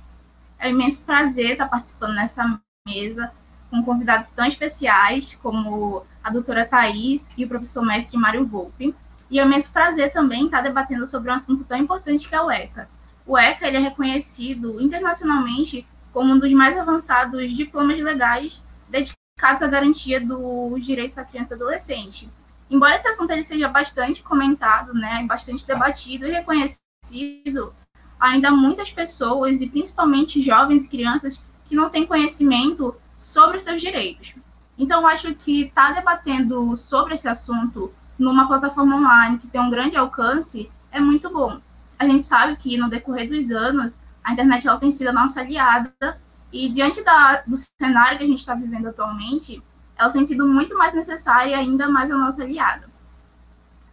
É 0.58 0.68
um 0.68 0.70
imenso 0.70 1.02
prazer 1.02 1.52
estar 1.52 1.68
participando 1.68 2.14
nessa 2.14 2.60
mesa 2.86 3.32
com 3.70 3.82
convidados 3.82 4.30
tão 4.30 4.46
especiais 4.46 5.36
como 5.42 6.04
a 6.22 6.30
doutora 6.30 6.64
Thais 6.64 7.28
e 7.36 7.44
o 7.44 7.48
professor 7.48 7.84
mestre 7.84 8.16
Mário 8.16 8.46
Volpe. 8.46 8.94
E 9.30 9.40
é 9.40 9.44
um 9.44 9.46
imenso 9.46 9.72
prazer 9.72 10.12
também 10.12 10.44
estar 10.44 10.60
debatendo 10.60 11.06
sobre 11.06 11.30
um 11.30 11.34
assunto 11.34 11.64
tão 11.64 11.76
importante 11.76 12.28
que 12.28 12.34
é 12.34 12.40
o 12.40 12.50
ECA. 12.50 12.88
O 13.26 13.36
ECA 13.36 13.66
ele 13.66 13.78
é 13.78 13.80
reconhecido 13.80 14.80
internacionalmente 14.80 15.84
como 16.12 16.32
um 16.32 16.38
dos 16.38 16.52
mais 16.52 16.78
avançados 16.78 17.54
diplomas 17.56 17.98
legais 17.98 18.62
dedicados 18.88 19.62
à 19.62 19.66
garantia 19.66 20.20
dos 20.20 20.84
direitos 20.84 21.16
da 21.16 21.24
criança 21.24 21.54
e 21.54 21.56
adolescente. 21.56 22.28
Embora 22.70 22.96
esse 22.96 23.08
assunto 23.08 23.30
ele 23.30 23.44
seja 23.44 23.68
bastante 23.68 24.22
comentado, 24.22 24.92
né, 24.92 25.24
bastante 25.26 25.66
debatido 25.66 26.26
e 26.26 26.30
reconhecido, 26.30 27.72
ainda 28.18 28.50
muitas 28.50 28.90
pessoas, 28.90 29.60
e 29.60 29.68
principalmente 29.68 30.42
jovens 30.42 30.84
e 30.84 30.88
crianças, 30.88 31.40
que 31.66 31.76
não 31.76 31.90
tem 31.90 32.06
conhecimento 32.06 32.94
sobre 33.18 33.58
os 33.58 33.64
seus 33.64 33.80
direitos. 33.80 34.34
Então, 34.78 35.06
acho 35.06 35.34
que 35.34 35.62
estar 35.62 35.88
tá 35.88 36.00
debatendo 36.00 36.76
sobre 36.76 37.14
esse 37.14 37.28
assunto 37.28 37.92
numa 38.18 38.46
plataforma 38.46 38.96
online 38.96 39.38
que 39.38 39.46
tem 39.46 39.60
um 39.60 39.70
grande 39.70 39.96
alcance 39.96 40.70
é 40.90 41.00
muito 41.00 41.30
bom. 41.30 41.60
A 41.98 42.06
gente 42.06 42.24
sabe 42.24 42.56
que 42.56 42.76
no 42.76 42.88
decorrer 42.88 43.28
dos 43.28 43.50
anos 43.50 43.96
a 44.22 44.32
internet 44.32 44.66
ela 44.66 44.78
tem 44.78 44.92
sido 44.92 45.08
a 45.08 45.12
nossa 45.12 45.40
aliada 45.40 46.18
e 46.64 46.68
diante 46.68 47.02
da, 47.02 47.42
do 47.46 47.56
cenário 47.80 48.18
que 48.18 48.24
a 48.24 48.26
gente 48.26 48.40
está 48.40 48.54
vivendo 48.54 48.88
atualmente, 48.88 49.62
ela 49.98 50.10
tem 50.10 50.24
sido 50.24 50.46
muito 50.46 50.76
mais 50.76 50.94
necessária 50.94 51.50
e 51.50 51.54
ainda 51.54 51.88
mais 51.88 52.10
a 52.10 52.16
nossa 52.16 52.42
aliada. 52.42 52.88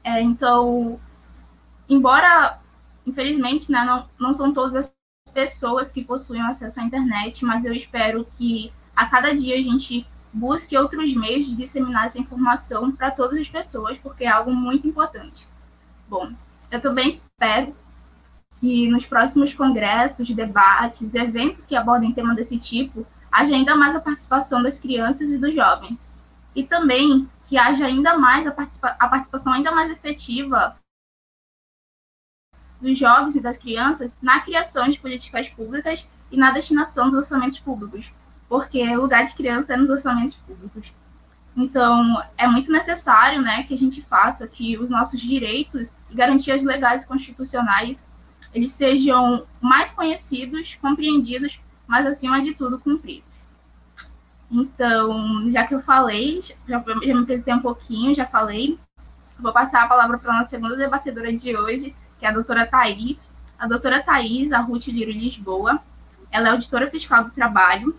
É, 0.03 0.21
então, 0.21 0.99
embora 1.87 2.59
infelizmente 3.05 3.71
né, 3.71 3.83
não, 3.83 4.07
não 4.19 4.33
são 4.33 4.53
todas 4.53 4.75
as 4.75 5.33
pessoas 5.33 5.91
que 5.91 6.03
possuem 6.03 6.41
acesso 6.41 6.79
à 6.79 6.83
internet, 6.83 7.43
mas 7.45 7.65
eu 7.65 7.73
espero 7.73 8.27
que 8.37 8.71
a 8.95 9.05
cada 9.05 9.33
dia 9.33 9.55
a 9.55 9.61
gente 9.61 10.05
busque 10.31 10.77
outros 10.77 11.13
meios 11.13 11.45
de 11.45 11.55
disseminar 11.55 12.05
essa 12.05 12.19
informação 12.19 12.91
para 12.91 13.11
todas 13.11 13.39
as 13.39 13.47
pessoas, 13.47 13.97
porque 13.97 14.23
é 14.23 14.27
algo 14.27 14.53
muito 14.53 14.87
importante. 14.87 15.47
Bom, 16.07 16.31
eu 16.71 16.81
também 16.81 17.09
espero 17.09 17.75
que 18.63 18.87
nos 18.87 19.05
próximos 19.05 19.53
congressos, 19.53 20.29
debates, 20.29 21.13
eventos 21.13 21.67
que 21.67 21.75
abordem 21.75 22.13
tema 22.13 22.33
desse 22.33 22.57
tipo, 22.57 23.05
haja 23.29 23.53
ainda 23.53 23.75
mais 23.75 23.93
a 23.93 23.99
participação 23.99 24.63
das 24.63 24.79
crianças 24.79 25.31
e 25.31 25.37
dos 25.37 25.53
jovens. 25.53 26.07
E 26.55 26.63
também 26.63 27.29
que 27.43 27.57
haja 27.57 27.85
ainda 27.85 28.17
mais 28.17 28.47
a, 28.47 28.51
participa 28.51 28.95
a 28.97 29.09
participação 29.09 29.51
ainda 29.51 29.73
mais 29.73 29.91
efetiva 29.91 30.77
dos 32.79 32.97
jovens 32.97 33.35
e 33.35 33.41
das 33.41 33.57
crianças 33.57 34.13
na 34.21 34.39
criação 34.39 34.87
de 34.87 34.97
políticas 34.97 35.49
públicas 35.49 36.07
e 36.31 36.37
na 36.37 36.51
destinação 36.51 37.09
dos 37.09 37.19
orçamentos 37.19 37.59
públicos, 37.59 38.13
porque 38.47 38.81
o 38.95 39.01
lugar 39.01 39.25
de 39.25 39.35
criança 39.35 39.73
é 39.73 39.77
nos 39.77 39.89
orçamentos 39.89 40.35
públicos. 40.35 40.93
Então, 41.53 42.23
é 42.37 42.47
muito 42.47 42.71
necessário 42.71 43.41
né, 43.41 43.63
que 43.63 43.73
a 43.73 43.77
gente 43.77 44.01
faça 44.03 44.47
que 44.47 44.77
os 44.77 44.89
nossos 44.89 45.19
direitos 45.19 45.91
e 46.09 46.15
garantias 46.15 46.63
legais 46.63 47.03
e 47.03 47.07
constitucionais 47.07 48.01
eles 48.53 48.73
sejam 48.73 49.45
mais 49.61 49.91
conhecidos, 49.91 50.75
compreendidos 50.81 51.59
mas 51.87 52.05
acima 52.05 52.41
de 52.41 52.53
tudo 52.53 52.79
cumpridos. 52.79 53.23
Então, 54.49 55.49
já 55.51 55.65
que 55.65 55.73
eu 55.73 55.81
falei, 55.81 56.41
já, 56.67 56.79
já 56.79 56.95
me 56.95 57.21
apresentei 57.21 57.53
um 57.53 57.59
pouquinho, 57.59 58.15
já 58.15 58.25
falei, 58.25 58.77
vou 59.39 59.51
passar 59.51 59.83
a 59.83 59.87
palavra 59.87 60.17
para 60.17 60.31
a 60.31 60.37
nossa 60.39 60.49
segunda 60.49 60.75
debatedora 60.75 61.31
de 61.33 61.55
hoje, 61.55 61.95
que 62.19 62.25
é 62.25 62.29
a 62.29 62.31
doutora 62.31 62.67
Thais. 62.67 63.33
A 63.57 63.67
doutora 63.67 64.01
Thais, 64.01 64.51
a 64.51 64.59
Ruth 64.59 64.87
Liro 64.87 65.11
Lisboa, 65.11 65.79
ela 66.31 66.49
é 66.49 66.51
auditora 66.51 66.89
fiscal 66.89 67.23
do 67.23 67.31
trabalho, 67.31 67.95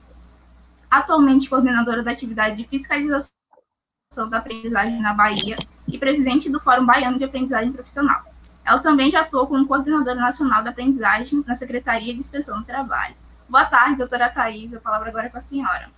atualmente 0.90 1.48
coordenadora 1.48 2.02
da 2.02 2.12
atividade 2.12 2.56
de 2.56 2.68
fiscalização 2.68 3.30
da 4.28 4.38
aprendizagem 4.38 5.00
na 5.00 5.12
Bahia 5.12 5.56
e 5.88 5.98
presidente 5.98 6.50
do 6.50 6.60
Fórum 6.60 6.86
Baiano 6.86 7.18
de 7.18 7.24
Aprendizagem 7.24 7.72
Profissional. 7.72 8.33
Ela 8.64 8.78
também 8.78 9.10
já 9.10 9.20
atuou 9.20 9.46
como 9.46 9.66
coordenadora 9.66 10.18
nacional 10.18 10.62
da 10.62 10.70
aprendizagem 10.70 11.44
na 11.46 11.54
Secretaria 11.54 12.14
de 12.14 12.20
Inspeção 12.20 12.60
do 12.60 12.64
Trabalho. 12.64 13.14
Boa 13.48 13.66
tarde, 13.66 13.96
doutora 13.96 14.30
Thais. 14.30 14.72
A 14.72 14.80
palavra 14.80 15.10
agora 15.10 15.26
é 15.26 15.28
com 15.28 15.36
a 15.36 15.42
senhora. 15.42 15.90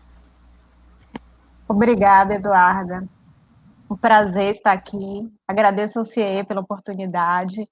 Obrigada, 1.69 2.35
Eduarda. 2.35 3.09
Um 3.89 3.97
prazer 3.97 4.51
estar 4.51 4.73
aqui. 4.73 5.33
Agradeço 5.47 6.01
ao 6.01 6.05
CIE 6.05 6.45
pela 6.45 6.61
oportunidade. 6.61 7.69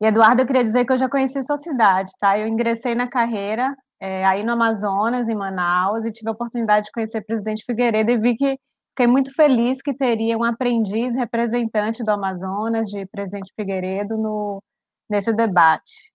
E, 0.00 0.06
Eduardo, 0.06 0.42
eu 0.42 0.46
queria 0.46 0.62
dizer 0.62 0.84
que 0.84 0.92
eu 0.92 0.96
já 0.96 1.08
conheci 1.08 1.42
sua 1.42 1.56
cidade, 1.56 2.12
tá? 2.20 2.38
Eu 2.38 2.46
ingressei 2.46 2.94
na 2.94 3.08
carreira 3.08 3.74
é, 4.00 4.24
aí 4.24 4.44
no 4.44 4.52
Amazonas, 4.52 5.28
em 5.28 5.34
Manaus, 5.34 6.04
e 6.04 6.12
tive 6.12 6.28
a 6.28 6.32
oportunidade 6.32 6.86
de 6.86 6.92
conhecer 6.92 7.18
o 7.18 7.26
presidente 7.26 7.64
Figueiredo 7.64 8.10
e 8.10 8.18
vi 8.18 8.36
que 8.36 8.58
fiquei 8.96 9.06
muito 9.06 9.30
feliz 9.34 9.82
que 9.82 9.92
teria 9.92 10.38
um 10.38 10.42
aprendiz 10.42 11.14
representante 11.14 12.02
do 12.02 12.10
Amazonas, 12.10 12.88
de 12.88 13.04
presidente 13.06 13.52
Figueiredo, 13.54 14.16
no, 14.16 14.62
nesse 15.08 15.34
debate. 15.34 16.10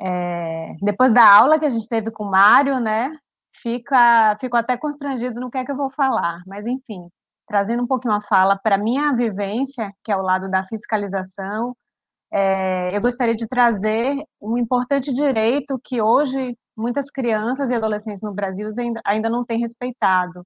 É, 0.00 0.74
depois 0.80 1.12
da 1.12 1.28
aula 1.28 1.58
que 1.58 1.64
a 1.64 1.68
gente 1.68 1.88
teve 1.88 2.12
com 2.12 2.24
o 2.24 2.30
Mário, 2.30 2.78
né, 2.78 3.10
fica, 3.52 4.36
fico 4.40 4.56
até 4.56 4.76
constrangido 4.76 5.40
no 5.40 5.50
que 5.50 5.58
é 5.58 5.64
que 5.64 5.72
eu 5.72 5.76
vou 5.76 5.90
falar, 5.90 6.42
mas 6.46 6.66
enfim, 6.66 7.08
trazendo 7.48 7.82
um 7.82 7.86
pouquinho 7.86 8.14
a 8.14 8.20
fala 8.20 8.56
para 8.56 8.78
minha 8.78 9.12
vivência, 9.12 9.90
que 10.04 10.12
é 10.12 10.16
o 10.16 10.22
lado 10.22 10.48
da 10.48 10.64
fiscalização, 10.64 11.74
é, 12.32 12.96
eu 12.96 13.00
gostaria 13.00 13.34
de 13.34 13.48
trazer 13.48 14.16
um 14.40 14.56
importante 14.58 15.12
direito 15.12 15.80
que 15.82 16.00
hoje 16.00 16.56
muitas 16.76 17.10
crianças 17.10 17.70
e 17.70 17.74
adolescentes 17.74 18.22
no 18.22 18.34
Brasil 18.34 18.68
ainda, 18.78 19.00
ainda 19.04 19.30
não 19.30 19.42
têm 19.42 19.58
respeitado, 19.58 20.44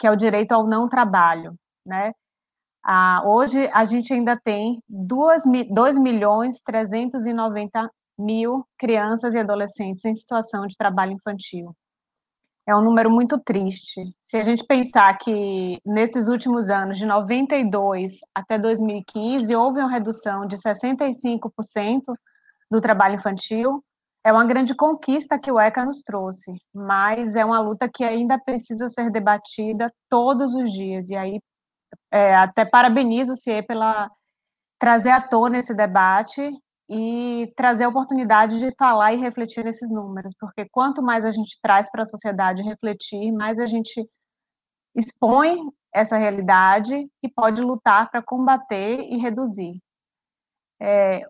que 0.00 0.06
é 0.06 0.10
o 0.10 0.16
direito 0.16 0.52
ao 0.52 0.66
não 0.66 0.88
trabalho, 0.88 1.54
né? 1.86 2.12
Ah, 2.82 3.22
hoje 3.26 3.68
a 3.74 3.84
gente 3.84 4.12
ainda 4.12 4.34
tem 4.42 4.82
2, 4.88 5.42
2 5.70 5.98
milhões 5.98 6.62
390 6.62 7.90
mil 8.18 8.64
crianças 8.78 9.34
e 9.34 9.38
adolescentes 9.38 10.04
em 10.06 10.14
situação 10.14 10.66
de 10.66 10.76
trabalho 10.76 11.12
infantil. 11.12 11.76
É 12.66 12.74
um 12.74 12.82
número 12.82 13.10
muito 13.10 13.38
triste. 13.38 14.00
Se 14.26 14.36
a 14.36 14.42
gente 14.42 14.64
pensar 14.66 15.16
que 15.18 15.78
nesses 15.84 16.28
últimos 16.28 16.70
anos, 16.70 16.98
de 16.98 17.06
92 17.06 18.20
até 18.34 18.58
2015, 18.58 19.54
houve 19.54 19.80
uma 19.80 19.90
redução 19.90 20.46
de 20.46 20.56
65% 20.56 22.02
do 22.70 22.80
trabalho 22.80 23.16
infantil, 23.16 23.82
é 24.24 24.32
uma 24.32 24.44
grande 24.44 24.74
conquista 24.74 25.38
que 25.38 25.50
o 25.50 25.58
ECA 25.58 25.84
nos 25.84 26.02
trouxe, 26.02 26.52
mas 26.74 27.36
é 27.36 27.44
uma 27.44 27.60
luta 27.60 27.88
que 27.88 28.04
ainda 28.04 28.38
precisa 28.38 28.88
ser 28.88 29.10
debatida 29.10 29.92
todos 30.08 30.54
os 30.54 30.72
dias. 30.72 31.08
E 31.08 31.16
aí, 31.16 31.40
é, 32.12 32.34
até 32.36 32.64
parabenizo 32.64 33.32
o 33.32 33.36
CIE 33.36 33.62
pela 33.62 34.10
trazer 34.78 35.10
à 35.10 35.20
tona 35.20 35.58
esse 35.58 35.74
debate 35.74 36.50
e 36.88 37.52
trazer 37.56 37.84
a 37.84 37.88
oportunidade 37.88 38.58
de 38.58 38.74
falar 38.76 39.12
e 39.12 39.20
refletir 39.20 39.64
nesses 39.64 39.90
números, 39.90 40.34
porque 40.38 40.68
quanto 40.70 41.02
mais 41.02 41.24
a 41.24 41.30
gente 41.30 41.58
traz 41.62 41.90
para 41.90 42.02
a 42.02 42.06
sociedade 42.06 42.62
refletir, 42.62 43.30
mais 43.32 43.60
a 43.60 43.66
gente 43.66 44.04
expõe 44.94 45.56
essa 45.94 46.16
realidade 46.16 47.08
e 47.22 47.28
pode 47.28 47.62
lutar 47.62 48.10
para 48.10 48.22
combater 48.22 49.00
e 49.00 49.18
reduzir. 49.18 49.80
É, 50.80 51.20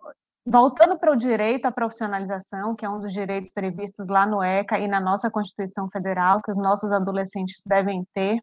Voltando 0.47 0.99
para 0.99 1.13
o 1.13 1.17
direito 1.17 1.67
à 1.67 1.73
profissionalização, 1.73 2.75
que 2.75 2.85
é 2.85 2.89
um 2.89 2.99
dos 2.99 3.13
direitos 3.13 3.51
previstos 3.51 4.09
lá 4.09 4.27
no 4.27 4.43
ECA 4.43 4.79
e 4.79 4.89
na 4.89 5.01
nossa 5.01 5.31
Constituição 5.31 5.89
Federal, 5.89 6.41
que 6.43 6.51
os 6.51 6.57
nossos 6.57 6.93
adolescentes 6.93 7.63
devem 7.67 8.05
ter, 8.15 8.41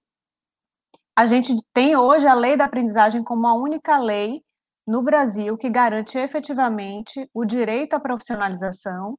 a 1.17 1.25
gente 1.25 1.51
tem 1.73 1.95
hoje 1.95 2.27
a 2.27 2.35
lei 2.35 2.55
da 2.55 2.65
aprendizagem 2.65 3.23
como 3.23 3.47
a 3.47 3.55
única 3.55 3.97
lei 3.97 4.41
no 4.85 5.01
Brasil 5.01 5.57
que 5.57 5.69
garante 5.69 6.17
efetivamente 6.17 7.27
o 7.33 7.43
direito 7.43 7.95
à 7.95 7.99
profissionalização 7.99 9.17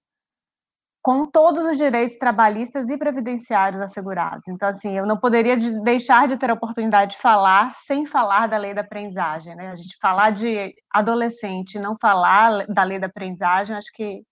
com 1.03 1.25
todos 1.25 1.65
os 1.65 1.77
direitos 1.77 2.17
trabalhistas 2.17 2.91
e 2.91 2.99
previdenciários 2.99 3.81
assegurados. 3.81 4.49
Então, 4.49 4.69
assim, 4.69 4.97
eu 4.97 5.07
não 5.07 5.17
poderia 5.17 5.57
deixar 5.57 6.27
de 6.29 6.37
ter 6.37 6.51
a 6.51 6.55
oportunidade 6.55 7.13
de 7.13 7.23
falar 7.23 7.73
sem 7.73 8.05
falar 8.05 8.49
da 8.49 8.57
lei 8.57 8.75
da 8.75 8.81
aprendizagem, 8.81 9.55
né? 9.55 9.71
A 9.71 9.75
gente 9.75 9.97
falar 10.01 10.31
de 10.31 10.75
adolescente, 10.93 11.79
não 11.79 11.97
falar 12.01 12.67
da 12.67 12.83
lei 12.83 12.99
da 12.99 13.07
aprendizagem, 13.07 13.77
acho 13.77 13.93
que 13.95 14.23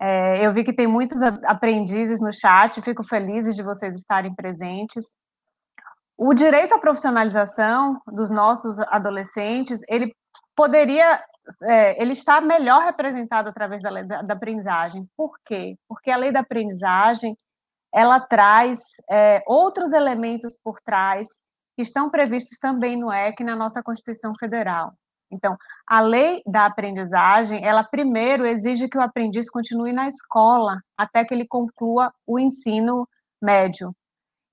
é, 0.00 0.44
eu 0.44 0.52
vi 0.52 0.64
que 0.64 0.72
tem 0.72 0.86
muitos 0.86 1.22
aprendizes 1.22 2.20
no 2.20 2.32
chat, 2.32 2.80
fico 2.82 3.04
feliz 3.04 3.54
de 3.54 3.62
vocês 3.62 3.96
estarem 3.96 4.34
presentes. 4.34 5.18
O 6.16 6.34
direito 6.34 6.74
à 6.74 6.78
profissionalização 6.78 8.00
dos 8.06 8.30
nossos 8.30 8.80
adolescentes, 8.80 9.80
ele 9.88 10.12
poderia 10.56 11.22
é, 11.64 12.00
ele 12.00 12.12
está 12.12 12.40
melhor 12.40 12.82
representado 12.82 13.48
através 13.48 13.82
da 13.82 13.90
lei 13.90 14.04
da, 14.04 14.22
da, 14.22 14.34
aprendizagem. 14.34 15.08
Por 15.16 15.38
quê? 15.44 15.76
Porque 15.88 16.10
a 16.10 16.16
lei 16.16 16.32
da 16.32 16.40
aprendizagem 16.40 17.36
ela 17.92 18.18
traz 18.20 18.80
é, 19.10 19.42
outros 19.46 19.92
elementos 19.92 20.58
por 20.62 20.80
trás 20.80 21.28
que 21.76 21.82
estão 21.82 22.10
previstos 22.10 22.58
também 22.58 22.96
no 22.96 23.12
EC 23.12 23.40
na 23.40 23.56
nossa 23.56 23.82
Constituição 23.82 24.34
Federal. 24.38 24.92
Então, 25.30 25.56
a 25.86 26.00
lei 26.00 26.42
da 26.46 26.66
aprendizagem, 26.66 27.64
ela 27.64 27.82
primeiro 27.82 28.44
exige 28.46 28.88
que 28.88 28.98
o 28.98 29.00
aprendiz 29.00 29.50
continue 29.50 29.92
na 29.92 30.06
escola 30.06 30.80
até 30.96 31.24
que 31.24 31.32
ele 31.32 31.46
conclua 31.46 32.12
o 32.26 32.38
ensino 32.38 33.08
médio. 33.40 33.94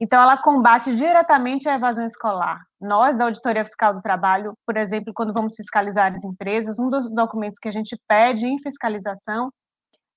Então, 0.01 0.21
ela 0.21 0.37
combate 0.37 0.95
diretamente 0.95 1.67
a 1.67 1.75
evasão 1.75 2.05
escolar. 2.05 2.61
Nós, 2.79 3.17
da 3.17 3.25
Auditoria 3.25 3.65
Fiscal 3.65 3.93
do 3.93 4.01
Trabalho, 4.01 4.53
por 4.65 4.77
exemplo, 4.77 5.13
quando 5.13 5.33
vamos 5.33 5.55
fiscalizar 5.55 6.11
as 6.11 6.23
empresas, 6.23 6.79
um 6.79 6.89
dos 6.89 7.13
documentos 7.13 7.59
que 7.59 7.67
a 7.67 7.71
gente 7.71 7.99
pede 8.07 8.47
em 8.47 8.61
fiscalização 8.61 9.51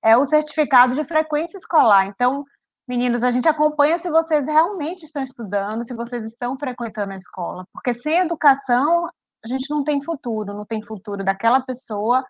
é 0.01 0.15
o 0.15 0.25
certificado 0.25 0.95
de 0.95 1.03
frequência 1.03 1.57
escolar. 1.57 2.05
Então, 2.05 2.45
meninos, 2.87 3.23
a 3.23 3.31
gente 3.31 3.47
acompanha 3.47 3.97
se 3.97 4.09
vocês 4.09 4.45
realmente 4.45 5.03
estão 5.05 5.21
estudando, 5.21 5.83
se 5.83 5.95
vocês 5.95 6.25
estão 6.25 6.57
frequentando 6.57 7.11
a 7.11 7.17
escola, 7.17 7.65
porque 7.73 7.93
sem 7.93 8.19
educação, 8.19 9.07
a 9.43 9.47
gente 9.47 9.69
não 9.69 9.83
tem 9.83 10.01
futuro, 10.01 10.53
não 10.53 10.65
tem 10.65 10.81
futuro 10.81 11.23
daquela 11.23 11.59
pessoa, 11.59 12.23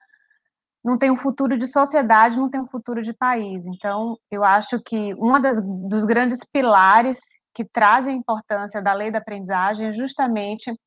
não 0.84 0.97
tem 0.97 1.09
um 1.09 1.15
futuro 1.15 1.57
de 1.57 1.65
sociedade, 1.65 2.38
não 2.38 2.49
tem 2.49 2.59
um 2.59 2.67
futuro 2.67 3.01
de 3.01 3.13
país. 3.13 3.65
Então, 3.65 4.17
eu 4.29 4.43
acho 4.43 4.81
que 4.81 5.13
um 5.15 5.31
dos 5.88 6.03
grandes 6.03 6.39
pilares 6.43 7.19
que 7.53 7.63
trazem 7.63 8.15
a 8.15 8.17
importância 8.17 8.81
da 8.81 8.93
lei 8.93 9.09
da 9.09 9.19
aprendizagem 9.19 9.88
é 9.88 9.93
justamente 9.93 10.77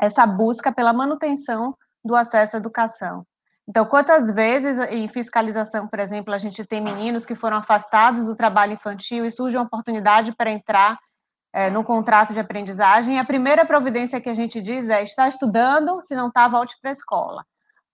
essa 0.00 0.26
busca 0.26 0.72
pela 0.72 0.92
manutenção 0.92 1.76
do 2.04 2.14
acesso 2.14 2.56
à 2.56 2.60
educação. 2.60 3.26
Então, 3.68 3.84
quantas 3.84 4.32
vezes 4.32 4.78
em 4.78 5.08
fiscalização, 5.08 5.88
por 5.88 5.98
exemplo, 5.98 6.32
a 6.32 6.38
gente 6.38 6.64
tem 6.64 6.80
meninos 6.80 7.26
que 7.26 7.34
foram 7.34 7.56
afastados 7.56 8.26
do 8.26 8.36
trabalho 8.36 8.74
infantil 8.74 9.24
e 9.24 9.30
surge 9.30 9.56
uma 9.56 9.64
oportunidade 9.64 10.32
para 10.36 10.52
entrar 10.52 10.96
é, 11.52 11.68
no 11.68 11.82
contrato 11.82 12.32
de 12.32 12.38
aprendizagem, 12.38 13.16
e 13.16 13.18
a 13.18 13.24
primeira 13.24 13.64
providência 13.64 14.20
que 14.20 14.28
a 14.28 14.34
gente 14.34 14.60
diz 14.60 14.88
é: 14.88 15.02
está 15.02 15.26
estudando, 15.26 16.00
se 16.02 16.14
não 16.14 16.28
está, 16.28 16.46
volte 16.46 16.76
para 16.80 16.90
a 16.90 16.92
escola 16.92 17.44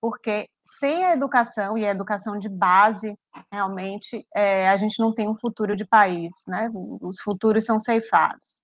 porque 0.03 0.48
sem 0.64 1.05
a 1.05 1.12
educação 1.12 1.78
e 1.78 1.86
a 1.86 1.90
educação 1.90 2.36
de 2.36 2.48
base, 2.48 3.16
realmente, 3.53 4.26
é, 4.34 4.68
a 4.68 4.76
gente 4.76 4.98
não 4.98 5.14
tem 5.14 5.28
um 5.28 5.36
futuro 5.36 5.76
de 5.76 5.86
país, 5.86 6.32
né? 6.48 6.68
Os 7.00 7.20
futuros 7.20 7.64
são 7.64 7.78
ceifados. 7.78 8.61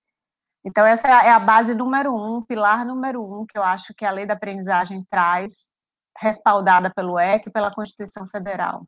Então, 0.65 0.85
essa 0.85 1.07
é 1.07 1.31
a 1.31 1.39
base 1.39 1.73
número 1.73 2.13
um, 2.13 2.41
pilar 2.41 2.85
número 2.85 3.23
um, 3.23 3.45
que 3.45 3.57
eu 3.57 3.63
acho 3.63 3.93
que 3.95 4.03
a 4.03 4.11
lei 4.11 4.25
da 4.25 4.33
aprendizagem 4.33 5.01
traz, 5.09 5.69
respaldada 6.17 6.91
pelo 6.93 7.17
EC 7.17 7.47
e 7.47 7.51
pela 7.51 7.73
Constituição 7.73 8.27
Federal. 8.27 8.85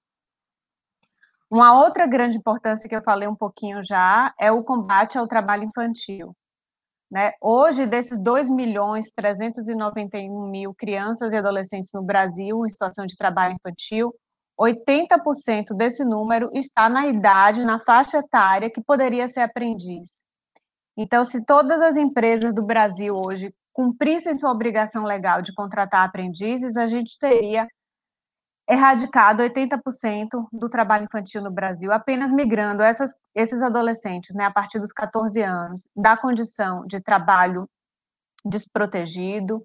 Uma 1.50 1.74
outra 1.74 2.06
grande 2.06 2.38
importância 2.38 2.90
que 2.90 2.96
eu 2.96 3.02
falei 3.02 3.30
um 3.30 3.36
pouquinho 3.36 3.82
já 3.82 4.34
é 4.38 4.52
o 4.52 4.62
combate 4.62 5.18
ao 5.18 5.28
trabalho 5.28 5.64
infantil. 5.64 6.36
Né? 7.12 7.34
Hoje, 7.42 7.86
desses 7.86 8.18
2 8.18 8.50
milhões 8.50 9.12
391 9.12 10.50
mil 10.50 10.74
crianças 10.74 11.34
e 11.34 11.38
adolescentes 11.38 11.92
no 11.94 12.04
Brasil 12.04 12.66
em 12.66 12.70
situação 12.70 13.06
de 13.06 13.18
trabalho 13.18 13.56
infantil, 13.56 14.16
80% 14.58 15.76
desse 15.76 16.06
número 16.06 16.50
está 16.54 16.88
na 16.88 17.08
idade, 17.08 17.66
na 17.66 17.80
faixa 17.80 18.20
etária 18.20 18.70
que 18.70 18.82
poderia 18.82 19.28
ser 19.28 19.42
aprendiz. 19.42 20.24
Então, 20.96 21.26
se 21.26 21.46
todas 21.46 21.82
as 21.82 21.98
empresas 21.98 22.54
do 22.54 22.64
Brasil 22.64 23.16
hoje 23.16 23.54
cumprissem 23.74 24.38
sua 24.38 24.52
obrigação 24.52 25.04
legal 25.04 25.42
de 25.42 25.54
contratar 25.54 26.06
aprendizes, 26.06 26.78
a 26.78 26.86
gente 26.86 27.18
teria 27.20 27.68
erradicado 28.72 29.44
80% 29.44 30.48
do 30.50 30.70
trabalho 30.70 31.04
infantil 31.04 31.42
no 31.42 31.52
Brasil, 31.52 31.92
apenas 31.92 32.32
migrando 32.32 32.82
essas, 32.82 33.12
esses 33.36 33.62
adolescentes, 33.62 34.34
né, 34.34 34.46
a 34.46 34.52
partir 34.52 34.80
dos 34.80 34.94
14 34.94 35.42
anos, 35.42 35.90
da 35.94 36.16
condição 36.16 36.88
de 36.88 37.02
trabalho 37.02 37.70
desprotegido, 38.46 39.62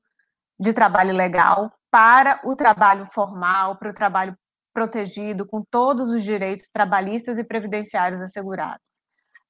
de 0.59 0.73
trabalho 0.73 1.15
legal, 1.15 1.73
para 1.89 2.41
o 2.45 2.57
trabalho 2.57 3.07
formal, 3.07 3.77
para 3.77 3.91
o 3.91 3.95
trabalho 3.95 4.37
protegido, 4.75 5.47
com 5.47 5.63
todos 5.63 6.11
os 6.11 6.25
direitos 6.25 6.69
trabalhistas 6.69 7.39
e 7.39 7.45
previdenciários 7.45 8.21
assegurados. 8.21 9.01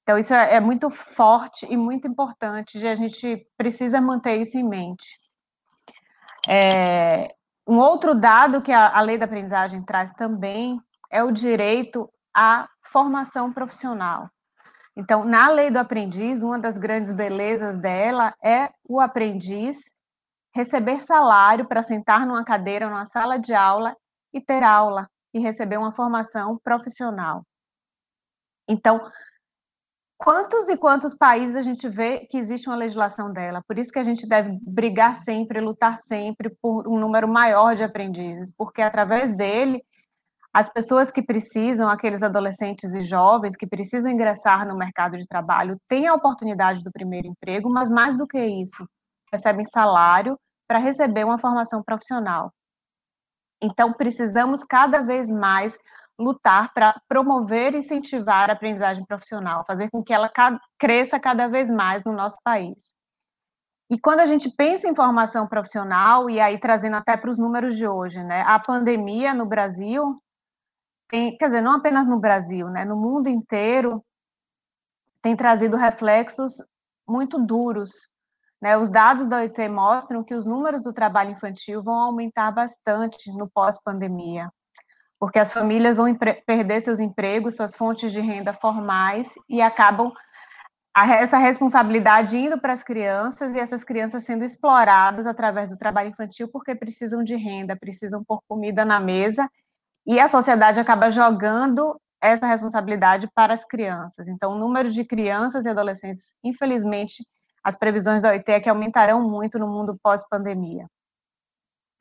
Então, 0.02 0.18
isso 0.18 0.34
é, 0.34 0.56
é 0.56 0.60
muito 0.60 0.90
forte 0.90 1.66
e 1.68 1.76
muito 1.78 2.06
importante, 2.06 2.78
e 2.78 2.86
a 2.86 2.94
gente 2.94 3.48
precisa 3.56 4.02
manter 4.02 4.36
isso 4.36 4.58
em 4.58 4.68
mente. 4.68 5.18
É, 6.46 7.34
um 7.66 7.78
outro 7.78 8.14
dado 8.14 8.62
que 8.62 8.72
a, 8.72 8.96
a 8.96 9.00
lei 9.00 9.18
da 9.18 9.24
aprendizagem 9.24 9.82
traz 9.82 10.12
também 10.12 10.80
é 11.10 11.22
o 11.22 11.32
direito 11.32 12.08
à 12.34 12.68
formação 12.82 13.52
profissional. 13.52 14.30
Então, 14.96 15.24
na 15.24 15.50
lei 15.50 15.70
do 15.70 15.78
aprendiz, 15.78 16.42
uma 16.42 16.58
das 16.58 16.78
grandes 16.78 17.12
belezas 17.12 17.76
dela 17.76 18.34
é 18.42 18.70
o 18.88 19.00
aprendiz 19.00 19.94
receber 20.54 21.02
salário 21.02 21.66
para 21.66 21.82
sentar 21.82 22.26
numa 22.26 22.44
cadeira, 22.44 22.88
numa 22.88 23.04
sala 23.04 23.38
de 23.38 23.52
aula 23.54 23.94
e 24.32 24.40
ter 24.40 24.62
aula 24.62 25.06
e 25.34 25.38
receber 25.38 25.76
uma 25.76 25.92
formação 25.92 26.58
profissional. 26.64 27.44
Então, 28.66 29.00
quantos 30.16 30.68
e 30.68 30.76
quantos 30.76 31.14
países 31.14 31.56
a 31.56 31.62
gente 31.62 31.88
vê 31.88 32.20
que 32.20 32.38
existe 32.38 32.68
uma 32.68 32.76
legislação 32.76 33.32
dela? 33.32 33.62
Por 33.66 33.78
isso 33.78 33.92
que 33.92 33.98
a 33.98 34.04
gente 34.04 34.28
deve 34.28 34.58
brigar 34.62 35.16
sempre, 35.16 35.60
lutar 35.60 35.98
sempre 35.98 36.50
por 36.60 36.88
um 36.88 36.98
número 36.98 37.28
maior 37.28 37.74
de 37.74 37.84
aprendizes, 37.84 38.52
porque 38.54 38.82
através 38.82 39.34
dele 39.34 39.82
as 40.52 40.72
pessoas 40.72 41.10
que 41.10 41.22
precisam, 41.22 41.86
aqueles 41.86 42.22
adolescentes 42.22 42.94
e 42.94 43.02
jovens 43.02 43.54
que 43.54 43.66
precisam 43.66 44.10
ingressar 44.10 44.66
no 44.66 44.74
mercado 44.74 45.18
de 45.18 45.26
trabalho, 45.26 45.78
têm 45.86 46.06
a 46.06 46.14
oportunidade 46.14 46.82
do 46.82 46.90
primeiro 46.90 47.28
emprego, 47.28 47.68
mas 47.68 47.90
mais 47.90 48.16
do 48.16 48.26
que 48.26 48.42
isso, 48.42 48.88
recebem 49.30 49.66
salário 49.66 50.38
para 50.66 50.78
receber 50.78 51.24
uma 51.24 51.38
formação 51.38 51.82
profissional. 51.82 52.50
Então, 53.62 53.92
precisamos 53.92 54.64
cada 54.64 55.02
vez 55.02 55.30
mais 55.30 55.76
lutar 56.18 56.72
para 56.72 57.00
promover 57.08 57.74
e 57.74 57.78
incentivar 57.78 58.48
a 58.48 58.54
aprendizagem 58.54 59.04
profissional, 59.04 59.64
fazer 59.66 59.90
com 59.90 60.02
que 60.02 60.12
ela 60.12 60.30
cresça 60.78 61.20
cada 61.20 61.46
vez 61.46 61.70
mais 61.70 62.04
no 62.04 62.12
nosso 62.12 62.38
país. 62.42 62.94
E 63.88 63.98
quando 64.00 64.20
a 64.20 64.26
gente 64.26 64.50
pensa 64.50 64.88
em 64.88 64.96
formação 64.96 65.46
profissional, 65.46 66.28
e 66.28 66.40
aí 66.40 66.58
trazendo 66.58 66.96
até 66.96 67.16
para 67.16 67.30
os 67.30 67.38
números 67.38 67.76
de 67.76 67.86
hoje, 67.86 68.22
né, 68.24 68.42
a 68.42 68.58
pandemia 68.58 69.32
no 69.32 69.46
Brasil, 69.46 70.16
tem, 71.08 71.36
quer 71.36 71.46
dizer, 71.46 71.60
não 71.60 71.76
apenas 71.76 72.06
no 72.06 72.18
Brasil, 72.18 72.68
né, 72.68 72.84
no 72.84 72.96
mundo 72.96 73.28
inteiro, 73.28 74.04
tem 75.22 75.36
trazido 75.36 75.76
reflexos 75.76 76.54
muito 77.06 77.38
duros. 77.38 78.10
Né, 78.60 78.76
os 78.76 78.90
dados 78.90 79.28
da 79.28 79.36
OIT 79.36 79.68
mostram 79.68 80.24
que 80.24 80.34
os 80.34 80.46
números 80.46 80.82
do 80.82 80.92
trabalho 80.92 81.30
infantil 81.30 81.82
vão 81.82 81.94
aumentar 81.94 82.50
bastante 82.50 83.30
no 83.30 83.48
pós-pandemia 83.48 84.50
porque 85.18 85.38
as 85.38 85.52
famílias 85.52 85.96
vão 85.96 86.12
perder 86.46 86.80
seus 86.80 87.00
empregos, 87.00 87.56
suas 87.56 87.74
fontes 87.74 88.12
de 88.12 88.20
renda 88.20 88.52
formais 88.52 89.34
e 89.48 89.60
acabam 89.62 90.12
essa 90.94 91.36
responsabilidade 91.36 92.38
indo 92.38 92.58
para 92.58 92.72
as 92.72 92.82
crianças 92.82 93.54
e 93.54 93.60
essas 93.60 93.84
crianças 93.84 94.24
sendo 94.24 94.44
exploradas 94.44 95.26
através 95.26 95.68
do 95.68 95.76
trabalho 95.76 96.08
infantil 96.08 96.48
porque 96.48 96.74
precisam 96.74 97.22
de 97.22 97.36
renda, 97.36 97.76
precisam 97.76 98.24
pôr 98.24 98.40
comida 98.48 98.84
na 98.84 98.98
mesa 98.98 99.48
e 100.06 100.18
a 100.18 100.28
sociedade 100.28 100.80
acaba 100.80 101.10
jogando 101.10 102.00
essa 102.20 102.46
responsabilidade 102.46 103.28
para 103.34 103.52
as 103.52 103.64
crianças. 103.64 104.28
Então, 104.28 104.52
o 104.52 104.58
número 104.58 104.90
de 104.90 105.04
crianças 105.04 105.66
e 105.66 105.68
adolescentes, 105.68 106.34
infelizmente, 106.42 107.22
as 107.62 107.78
previsões 107.78 108.22
da 108.22 108.30
OIT 108.30 108.50
é 108.50 108.60
que 108.60 108.68
aumentarão 108.68 109.28
muito 109.28 109.58
no 109.58 109.66
mundo 109.66 109.98
pós-pandemia. 110.02 110.86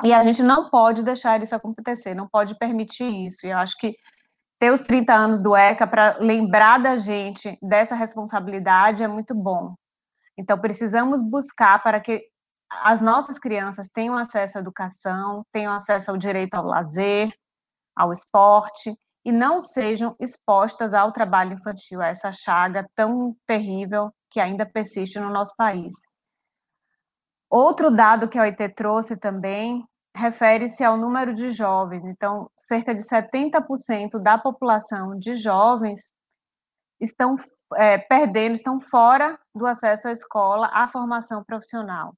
E 0.03 0.11
a 0.11 0.21
gente 0.21 0.43
não 0.43 0.69
pode 0.69 1.03
deixar 1.03 1.41
isso 1.41 1.55
acontecer, 1.55 2.13
não 2.13 2.27
pode 2.27 2.57
permitir 2.57 3.09
isso. 3.25 3.45
E 3.45 3.49
eu 3.49 3.57
acho 3.57 3.77
que 3.77 3.95
ter 4.59 4.71
os 4.71 4.81
30 4.81 5.13
anos 5.13 5.39
do 5.39 5.55
ECA 5.55 5.87
para 5.87 6.17
lembrar 6.19 6.79
da 6.79 6.97
gente 6.97 7.57
dessa 7.61 7.95
responsabilidade 7.95 9.03
é 9.03 9.07
muito 9.07 9.33
bom. 9.33 9.75
Então, 10.37 10.59
precisamos 10.59 11.21
buscar 11.21 11.81
para 11.81 11.99
que 11.99 12.21
as 12.69 12.99
nossas 12.99 13.39
crianças 13.39 13.87
tenham 13.87 14.15
acesso 14.15 14.57
à 14.57 14.61
educação, 14.61 15.45
tenham 15.51 15.73
acesso 15.73 16.11
ao 16.11 16.17
direito 16.17 16.55
ao 16.55 16.65
lazer, 16.65 17.31
ao 17.95 18.11
esporte, 18.11 18.93
e 19.23 19.31
não 19.31 19.59
sejam 19.59 20.15
expostas 20.19 20.93
ao 20.93 21.11
trabalho 21.11 21.53
infantil, 21.53 22.01
a 22.01 22.07
essa 22.07 22.31
chaga 22.31 22.85
tão 22.95 23.35
terrível 23.47 24.11
que 24.29 24.39
ainda 24.39 24.65
persiste 24.65 25.19
no 25.19 25.31
nosso 25.31 25.55
país. 25.55 25.95
Outro 27.57 27.89
dado 27.89 28.27
que 28.27 28.37
a 28.37 28.41
OIT 28.41 28.67
trouxe 28.75 29.15
também 29.15 29.87
refere-se 30.13 30.83
ao 30.83 30.97
número 30.97 31.33
de 31.33 31.51
jovens. 31.51 32.03
Então, 32.03 32.51
cerca 32.57 32.93
de 32.93 32.99
70% 33.01 34.19
da 34.21 34.37
população 34.37 35.17
de 35.17 35.35
jovens 35.35 36.13
estão 36.99 37.37
é, 37.75 37.97
perdendo, 37.97 38.55
estão 38.55 38.81
fora 38.81 39.39
do 39.55 39.65
acesso 39.65 40.09
à 40.09 40.11
escola, 40.11 40.69
à 40.73 40.89
formação 40.89 41.45
profissional. 41.45 42.13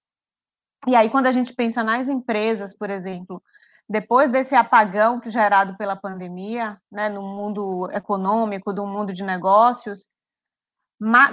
E 0.88 0.96
aí, 0.96 1.08
quando 1.08 1.28
a 1.28 1.32
gente 1.32 1.54
pensa 1.54 1.84
nas 1.84 2.10
empresas, 2.10 2.76
por 2.76 2.90
exemplo, 2.90 3.40
depois 3.88 4.32
desse 4.32 4.56
apagão 4.56 5.20
que 5.20 5.30
gerado 5.30 5.78
pela 5.78 5.96
pandemia, 5.96 6.82
né, 6.92 7.10
no 7.10 7.22
mundo 7.22 7.88
econômico, 7.92 8.74
do 8.74 8.88
mundo 8.88 9.14
de 9.14 9.24
negócios, 9.24 10.12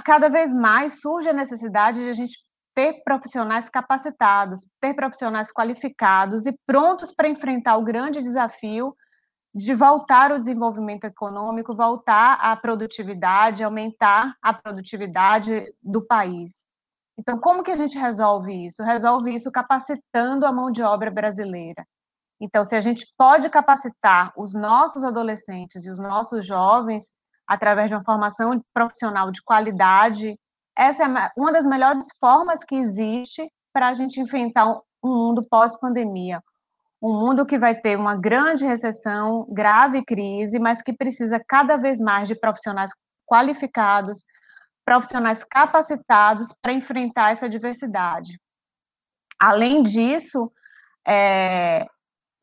cada 0.05 0.29
vez 0.29 0.53
mais 0.53 1.01
surge 1.01 1.27
a 1.27 1.33
necessidade 1.33 2.03
de 2.03 2.09
a 2.11 2.13
gente 2.13 2.44
ter 2.75 3.01
profissionais 3.03 3.69
capacitados, 3.69 4.69
ter 4.81 4.93
profissionais 4.93 5.51
qualificados 5.51 6.45
e 6.45 6.53
prontos 6.67 7.13
para 7.13 7.29
enfrentar 7.29 7.77
o 7.77 7.83
grande 7.83 8.21
desafio 8.21 8.93
de 9.55 9.73
voltar 9.73 10.33
o 10.33 10.37
desenvolvimento 10.37 11.05
econômico, 11.05 11.73
voltar 11.73 12.33
a 12.41 12.53
produtividade, 12.57 13.63
aumentar 13.63 14.35
a 14.41 14.53
produtividade 14.53 15.63
do 15.81 16.05
país. 16.05 16.65
Então, 17.17 17.39
como 17.39 17.63
que 17.63 17.71
a 17.71 17.75
gente 17.75 17.97
resolve 17.97 18.65
isso? 18.65 18.83
Resolve 18.83 19.33
isso 19.33 19.49
capacitando 19.49 20.45
a 20.45 20.51
mão 20.51 20.69
de 20.69 20.83
obra 20.83 21.09
brasileira. 21.09 21.87
Então, 22.41 22.65
se 22.65 22.75
a 22.75 22.81
gente 22.81 23.07
pode 23.17 23.49
capacitar 23.49 24.33
os 24.35 24.53
nossos 24.53 25.05
adolescentes 25.05 25.85
e 25.85 25.89
os 25.89 25.99
nossos 25.99 26.45
jovens 26.45 27.13
através 27.47 27.89
de 27.89 27.95
uma 27.95 28.03
formação 28.03 28.61
profissional 28.73 29.31
de 29.31 29.41
qualidade 29.41 30.37
essa 30.77 31.03
é 31.03 31.31
uma 31.37 31.51
das 31.51 31.65
melhores 31.65 32.07
formas 32.19 32.63
que 32.63 32.75
existe 32.75 33.49
para 33.73 33.87
a 33.87 33.93
gente 33.93 34.19
enfrentar 34.19 34.65
um 35.03 35.09
mundo 35.09 35.47
pós-pandemia. 35.49 36.41
Um 37.01 37.13
mundo 37.13 37.45
que 37.45 37.59
vai 37.59 37.75
ter 37.75 37.97
uma 37.97 38.15
grande 38.15 38.65
recessão, 38.65 39.45
grave 39.49 40.03
crise, 40.03 40.57
mas 40.59 40.81
que 40.81 40.93
precisa 40.93 41.43
cada 41.45 41.77
vez 41.77 41.99
mais 41.99 42.27
de 42.27 42.35
profissionais 42.35 42.91
qualificados, 43.25 44.23
profissionais 44.83 45.43
capacitados 45.43 46.53
para 46.61 46.73
enfrentar 46.73 47.31
essa 47.31 47.49
diversidade. 47.49 48.39
Além 49.39 49.83
disso, 49.83 50.51
é, 51.07 51.85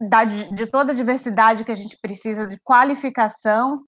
da, 0.00 0.24
de 0.24 0.66
toda 0.66 0.92
a 0.92 0.94
diversidade 0.94 1.64
que 1.64 1.72
a 1.72 1.76
gente 1.76 1.96
precisa 2.00 2.46
de 2.46 2.58
qualificação, 2.62 3.84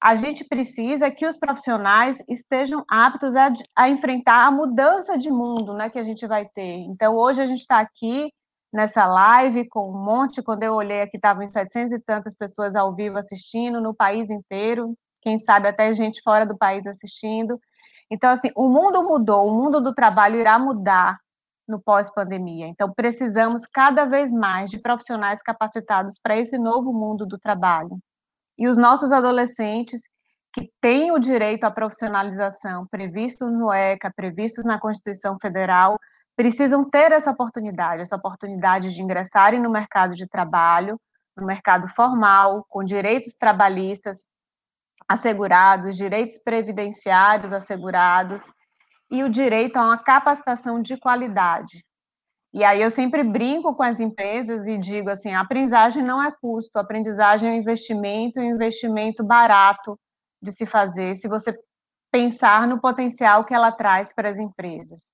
a 0.00 0.14
gente 0.14 0.44
precisa 0.44 1.10
que 1.10 1.26
os 1.26 1.36
profissionais 1.36 2.22
estejam 2.28 2.84
aptos 2.88 3.34
a, 3.34 3.52
a, 3.76 3.88
enfrentar 3.88 4.46
a 4.46 4.50
mudança 4.50 5.18
de 5.18 5.30
mundo 5.30 5.74
né, 5.74 5.90
que 5.90 5.98
a 5.98 6.02
gente 6.02 6.26
vai 6.26 6.46
ter. 6.46 6.84
Então, 6.84 7.16
hoje 7.16 7.42
a 7.42 7.46
gente 7.46 7.60
está 7.60 7.80
aqui 7.80 8.32
nessa 8.72 9.06
live 9.06 9.68
com 9.68 9.90
um 9.90 10.04
monte, 10.04 10.42
quando 10.42 10.62
eu 10.62 10.74
olhei 10.74 11.02
aqui, 11.02 11.16
estavam 11.16 11.42
em 11.42 11.48
700 11.48 11.92
e 11.92 12.00
tantas 12.00 12.36
pessoas 12.36 12.76
ao 12.76 12.94
vivo 12.94 13.18
assistindo, 13.18 13.80
no 13.80 13.94
país 13.94 14.30
inteiro, 14.30 14.94
quem 15.20 15.38
sabe 15.38 15.68
até 15.68 15.92
gente 15.92 16.22
fora 16.22 16.46
do 16.46 16.56
país 16.56 16.86
assistindo. 16.86 17.58
Então, 18.10 18.30
assim, 18.30 18.50
o 18.54 18.68
mundo 18.68 19.02
mudou, 19.02 19.48
o 19.48 19.54
mundo 19.54 19.80
do 19.80 19.94
trabalho 19.94 20.36
irá 20.36 20.58
mudar 20.58 21.18
no 21.66 21.80
pós-pandemia. 21.80 22.66
Então, 22.68 22.92
precisamos 22.94 23.66
cada 23.66 24.04
vez 24.04 24.32
mais 24.32 24.70
de 24.70 24.78
profissionais 24.78 25.42
capacitados 25.42 26.18
para 26.22 26.38
esse 26.38 26.56
novo 26.56 26.92
mundo 26.92 27.26
do 27.26 27.38
trabalho. 27.38 27.98
E 28.58 28.66
os 28.66 28.76
nossos 28.76 29.12
adolescentes 29.12 30.00
que 30.52 30.70
têm 30.80 31.12
o 31.12 31.18
direito 31.18 31.64
à 31.64 31.70
profissionalização 31.70 32.86
previsto 32.86 33.46
no 33.46 33.72
ECA, 33.72 34.12
previstos 34.14 34.64
na 34.64 34.80
Constituição 34.80 35.38
Federal, 35.40 35.98
precisam 36.34 36.88
ter 36.88 37.12
essa 37.12 37.30
oportunidade, 37.30 38.02
essa 38.02 38.16
oportunidade 38.16 38.92
de 38.92 39.02
ingressarem 39.02 39.60
no 39.60 39.70
mercado 39.70 40.14
de 40.14 40.26
trabalho, 40.26 41.00
no 41.36 41.46
mercado 41.46 41.86
formal, 41.88 42.64
com 42.68 42.82
direitos 42.82 43.34
trabalhistas 43.34 44.26
assegurados, 45.08 45.96
direitos 45.96 46.38
previdenciários 46.38 47.52
assegurados 47.52 48.50
e 49.10 49.22
o 49.22 49.28
direito 49.28 49.76
a 49.78 49.84
uma 49.84 49.98
capacitação 49.98 50.82
de 50.82 50.96
qualidade. 50.96 51.84
E 52.58 52.64
aí 52.64 52.82
eu 52.82 52.90
sempre 52.90 53.22
brinco 53.22 53.72
com 53.76 53.84
as 53.84 54.00
empresas 54.00 54.66
e 54.66 54.76
digo 54.76 55.08
assim, 55.10 55.32
a 55.32 55.42
aprendizagem 55.42 56.02
não 56.02 56.20
é 56.20 56.32
custo, 56.32 56.76
a 56.76 56.80
aprendizagem 56.80 57.48
é 57.48 57.52
um 57.52 57.56
investimento, 57.56 58.40
um 58.40 58.42
investimento 58.42 59.22
barato 59.22 59.96
de 60.42 60.50
se 60.50 60.66
fazer, 60.66 61.14
se 61.14 61.28
você 61.28 61.56
pensar 62.10 62.66
no 62.66 62.80
potencial 62.80 63.44
que 63.44 63.54
ela 63.54 63.70
traz 63.70 64.12
para 64.12 64.28
as 64.28 64.40
empresas. 64.40 65.12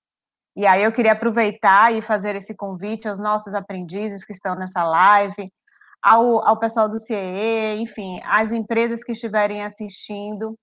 E 0.57 0.67
aí 0.67 0.85
eu 0.85 0.91
queria 0.91 1.13
aproveitar 1.13 1.93
e 1.93 2.01
fazer 2.01 2.35
esse 2.35 2.57
convite 2.57 3.07
aos 3.07 3.19
nossos 3.19 3.55
aprendizes 3.55 4.25
que 4.25 4.33
estão 4.33 4.55
nessa 4.55 4.83
live, 4.83 5.53
ao, 6.03 6.49
ao 6.49 6.59
pessoal 6.59 6.89
do 6.89 6.99
CEE, 6.99 7.79
enfim, 7.79 8.23
às 8.25 8.53
empresas 8.53 9.05
que 9.05 9.13
estiverem 9.13 9.63
assistindo, 9.63 10.59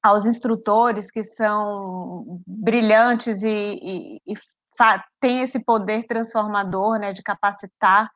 aos 0.00 0.26
instrutores 0.26 1.10
que 1.10 1.24
são 1.24 2.40
brilhantes 2.46 3.42
e, 3.42 3.48
e, 3.82 4.20
e 4.24 4.36
têm 5.20 5.42
esse 5.42 5.64
poder 5.64 6.06
transformador, 6.06 6.98
né, 6.98 7.12
de 7.12 7.22
capacitar 7.22 8.10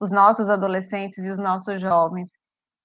os 0.00 0.10
nossos 0.10 0.50
adolescentes 0.50 1.24
e 1.24 1.30
os 1.30 1.38
nossos 1.38 1.80
jovens, 1.80 2.38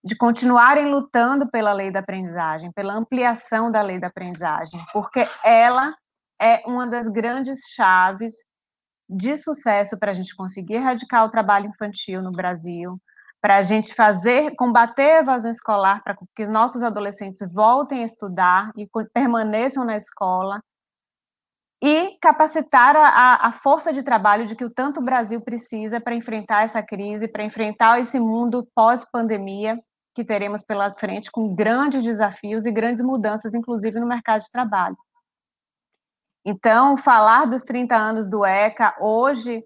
de 0.03 0.15
continuarem 0.15 0.89
lutando 0.89 1.49
pela 1.49 1.73
lei 1.73 1.91
da 1.91 1.99
aprendizagem, 1.99 2.71
pela 2.71 2.93
ampliação 2.93 3.71
da 3.71 3.81
lei 3.81 3.99
da 3.99 4.07
aprendizagem, 4.07 4.83
porque 4.93 5.27
ela 5.43 5.93
é 6.39 6.63
uma 6.65 6.87
das 6.87 7.07
grandes 7.07 7.59
chaves 7.75 8.33
de 9.07 9.35
sucesso 9.35 9.99
para 9.99 10.11
a 10.11 10.13
gente 10.13 10.35
conseguir 10.35 10.75
erradicar 10.75 11.25
o 11.25 11.29
trabalho 11.29 11.67
infantil 11.67 12.21
no 12.21 12.31
Brasil, 12.31 12.99
para 13.41 13.57
a 13.57 13.61
gente 13.61 13.93
fazer, 13.93 14.55
combater 14.55 15.11
a 15.11 15.19
evasão 15.19 15.51
escolar, 15.51 16.01
para 16.03 16.15
que 16.35 16.45
nossos 16.45 16.83
adolescentes 16.83 17.39
voltem 17.51 18.03
a 18.03 18.05
estudar 18.05 18.71
e 18.77 18.87
permaneçam 19.13 19.83
na 19.83 19.95
escola, 19.95 20.61
e 21.81 22.17
capacitar 22.21 22.95
a, 22.95 23.47
a 23.47 23.51
força 23.51 23.91
de 23.91 24.03
trabalho 24.03 24.45
de 24.45 24.55
que 24.55 24.63
o 24.63 24.69
tanto 24.69 24.99
o 24.99 25.03
Brasil 25.03 25.41
precisa 25.41 25.99
para 25.99 26.13
enfrentar 26.13 26.63
essa 26.63 26.83
crise, 26.83 27.27
para 27.27 27.43
enfrentar 27.43 27.99
esse 27.99 28.19
mundo 28.19 28.67
pós-pandemia 28.75 29.79
que 30.13 30.23
teremos 30.23 30.61
pela 30.61 30.93
frente, 30.93 31.31
com 31.31 31.55
grandes 31.55 32.03
desafios 32.03 32.65
e 32.65 32.71
grandes 32.71 33.01
mudanças, 33.01 33.55
inclusive 33.55 33.99
no 33.99 34.05
mercado 34.05 34.41
de 34.41 34.51
trabalho. 34.51 34.97
Então, 36.45 36.97
falar 36.97 37.45
dos 37.45 37.63
30 37.63 37.95
anos 37.95 38.27
do 38.27 38.45
ECA 38.45 38.95
hoje, 38.99 39.63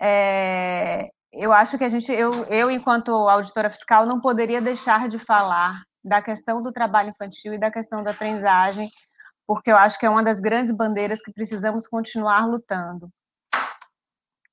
é, 0.00 1.10
eu 1.32 1.52
acho 1.52 1.78
que 1.78 1.84
a 1.84 1.88
gente, 1.88 2.12
eu, 2.12 2.44
eu, 2.46 2.70
enquanto 2.70 3.10
auditora 3.10 3.70
fiscal, 3.70 4.06
não 4.06 4.20
poderia 4.20 4.60
deixar 4.60 5.08
de 5.08 5.18
falar 5.18 5.82
da 6.02 6.20
questão 6.20 6.62
do 6.62 6.72
trabalho 6.72 7.10
infantil 7.10 7.54
e 7.54 7.58
da 7.58 7.70
questão 7.70 8.02
da 8.02 8.10
aprendizagem, 8.10 8.88
porque 9.46 9.70
eu 9.70 9.76
acho 9.76 9.98
que 9.98 10.06
é 10.06 10.10
uma 10.10 10.22
das 10.22 10.40
grandes 10.40 10.74
bandeiras 10.74 11.22
que 11.22 11.32
precisamos 11.32 11.86
continuar 11.86 12.46
lutando. 12.46 13.06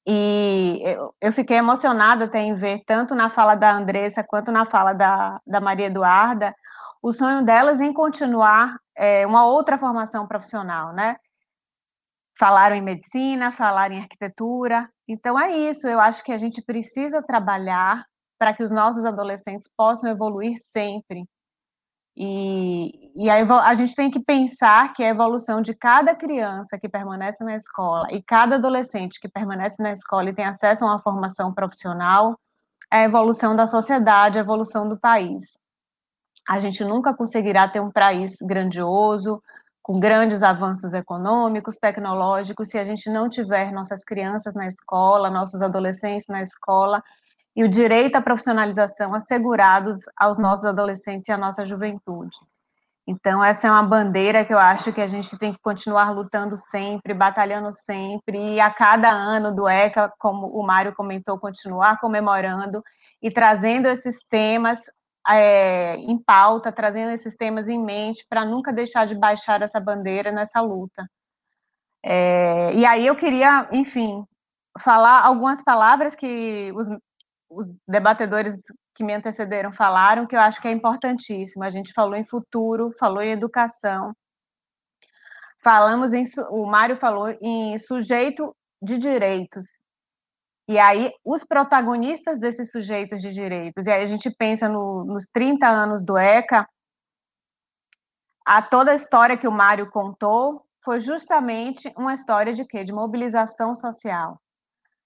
E 0.06 0.82
eu, 1.22 1.32
fiquei 1.32 1.58
emocionada 1.58 2.26
até 2.26 2.40
em 2.40 2.56
ver, 2.56 2.82
tanto 2.88 3.14
na 3.14 3.30
fala 3.30 3.56
da 3.56 3.72
Andressa 3.72 4.24
quanto 4.24 4.52
na 4.52 4.66
fala 4.66 4.94
da, 4.94 5.40
da 5.46 5.62
Maria 5.62 5.88
Eduarda, 5.88 6.56
o 7.04 7.14
sonho 7.14 7.46
delas 7.46 7.82
em 7.82 7.94
continuar 7.94 8.78
é, 8.96 9.26
uma 9.28 9.46
outra 9.46 9.78
formação 9.78 10.28
profissional, 10.28 10.92
né? 10.94 11.18
falaram 12.42 12.76
em 12.76 12.82
medicina, 12.82 13.52
falaram 13.52 13.94
em 13.94 14.00
arquitetura. 14.00 14.90
Então 15.08 15.40
é 15.40 15.56
isso, 15.56 15.88
eu 15.88 16.00
acho 16.00 16.24
que 16.24 16.32
a 16.32 16.40
gente 16.40 16.60
precisa 16.60 17.22
trabalhar 17.22 18.04
para 18.40 18.52
que 18.52 18.64
os 18.64 18.72
nossos 18.72 19.06
adolescentes 19.06 19.70
possam 19.78 20.10
evoluir 20.10 20.56
sempre. 20.58 21.24
E, 22.16 23.12
e 23.16 23.30
a, 23.30 23.66
a 23.66 23.74
gente 23.74 23.96
tem 23.96 24.12
que 24.12 24.20
pensar 24.20 24.94
que 24.94 25.04
a 25.04 25.10
evolução 25.10 25.62
de 25.62 25.74
cada 25.74 26.14
criança 26.14 26.78
que 26.78 26.90
permanece 26.90 27.44
na 27.44 27.56
escola 27.56 28.08
e 28.12 28.22
cada 28.22 28.56
adolescente 28.56 29.20
que 29.20 29.30
permanece 29.30 29.82
na 29.82 29.92
escola 29.92 30.30
e 30.30 30.34
tem 30.34 30.46
acesso 30.46 30.84
a 30.84 30.90
uma 30.90 31.00
formação 31.00 31.54
profissional 31.54 32.38
é 32.92 32.98
a 32.98 33.04
evolução 33.04 33.56
da 33.56 33.66
sociedade, 33.66 34.38
a 34.38 34.42
evolução 34.42 34.88
do 34.88 35.00
país. 35.00 35.58
A 36.48 36.60
gente 36.60 36.84
nunca 36.84 37.14
conseguirá 37.14 37.68
ter 37.68 37.80
um 37.80 37.92
país 37.92 38.38
grandioso, 38.42 39.42
com 39.82 40.00
grandes 40.00 40.44
avanços 40.44 40.94
econômicos, 40.94 41.78
tecnológicos, 41.78 42.70
se 42.70 42.78
a 42.78 42.84
gente 42.84 43.10
não 43.10 43.30
tiver 43.30 43.72
nossas 43.72 44.04
crianças 44.04 44.54
na 44.54 44.68
escola, 44.68 45.30
nossos 45.30 45.62
adolescentes 45.62 46.28
na 46.28 46.42
escola, 46.42 47.02
e 47.56 47.64
o 47.64 47.70
direito 47.70 48.16
à 48.16 48.22
profissionalização 48.22 49.14
assegurados 49.14 49.98
aos 50.18 50.38
nossos 50.38 50.66
adolescentes 50.66 51.28
e 51.28 51.32
à 51.32 51.38
nossa 51.38 51.66
juventude. 51.66 52.38
Então, 53.06 53.44
essa 53.44 53.68
é 53.68 53.72
uma 53.72 53.84
bandeira 53.84 54.46
que 54.46 54.54
eu 54.54 54.60
acho 54.60 54.94
que 54.94 55.02
a 55.02 55.08
gente 55.08 55.38
tem 55.38 55.52
que 55.52 55.60
continuar 55.60 56.12
lutando 56.12 56.56
sempre, 56.56 57.14
batalhando 57.14 57.74
sempre, 57.74 58.56
e 58.56 58.60
a 58.60 58.72
cada 58.72 59.10
ano 59.10 59.54
do 59.54 59.68
ECA, 59.68 60.14
como 60.20 60.48
o 60.48 60.64
Mário 60.66 60.94
comentou, 60.96 61.38
continuar 61.40 62.00
comemorando 62.00 62.84
e 63.22 63.32
trazendo 63.32 63.88
esses 63.88 64.24
temas 64.30 64.86
é, 65.28 65.96
em 65.98 66.18
pauta, 66.18 66.72
trazendo 66.72 67.12
esses 67.12 67.36
temas 67.36 67.68
em 67.68 67.84
mente, 67.84 68.26
para 68.30 68.46
nunca 68.46 68.72
deixar 68.72 69.06
de 69.06 69.16
baixar 69.16 69.62
essa 69.62 69.80
bandeira 69.80 70.32
nessa 70.32 70.62
luta. 70.62 71.10
É, 72.04 72.74
e 72.74 72.86
aí 72.86 73.06
eu 73.06 73.16
queria, 73.16 73.68
enfim, 73.72 74.26
falar 74.80 75.22
algumas 75.24 75.64
palavras 75.64 76.16
que 76.16 76.72
os, 76.76 76.88
os 77.52 77.80
debatedores 77.88 78.64
que 78.96 79.04
me 79.04 79.14
antecederam 79.14 79.72
falaram, 79.72 80.26
que 80.26 80.36
eu 80.36 80.40
acho 80.40 80.62
que 80.62 80.68
é 80.68 80.72
importantíssimo. 80.72 81.64
A 81.64 81.70
gente 81.70 81.94
falou 81.94 82.16
em 82.16 82.24
futuro, 82.24 82.92
falou 83.00 83.22
em 83.22 83.32
educação, 83.32 84.14
falamos 85.64 86.14
em, 86.14 86.24
o 86.50 86.66
Mário 86.66 86.96
falou 86.96 87.30
em 87.42 87.78
sujeito 87.78 88.56
de 88.82 88.98
direitos, 88.98 89.84
e 90.68 90.80
aí, 90.80 91.12
os 91.26 91.44
protagonistas 91.44 92.40
desses 92.40 92.72
sujeitos 92.72 93.22
de 93.22 93.34
direitos, 93.34 93.88
e 93.88 93.92
aí 93.92 94.04
a 94.04 94.06
gente 94.06 94.30
pensa 94.32 94.70
no, 94.70 95.04
nos 95.04 95.26
30 95.26 95.68
anos 95.68 96.02
do 96.02 96.18
ECA, 96.18 96.66
a 98.46 98.62
toda 98.62 98.92
a 98.92 98.96
história 98.96 99.38
que 99.38 99.48
o 99.48 99.52
Mário 99.52 99.90
contou 99.92 100.66
foi 100.84 101.00
justamente 101.00 101.94
uma 101.98 102.14
história 102.14 102.54
de 102.54 102.66
quê? 102.66 102.84
De 102.84 102.94
mobilização 102.94 103.76
social. 103.76 104.40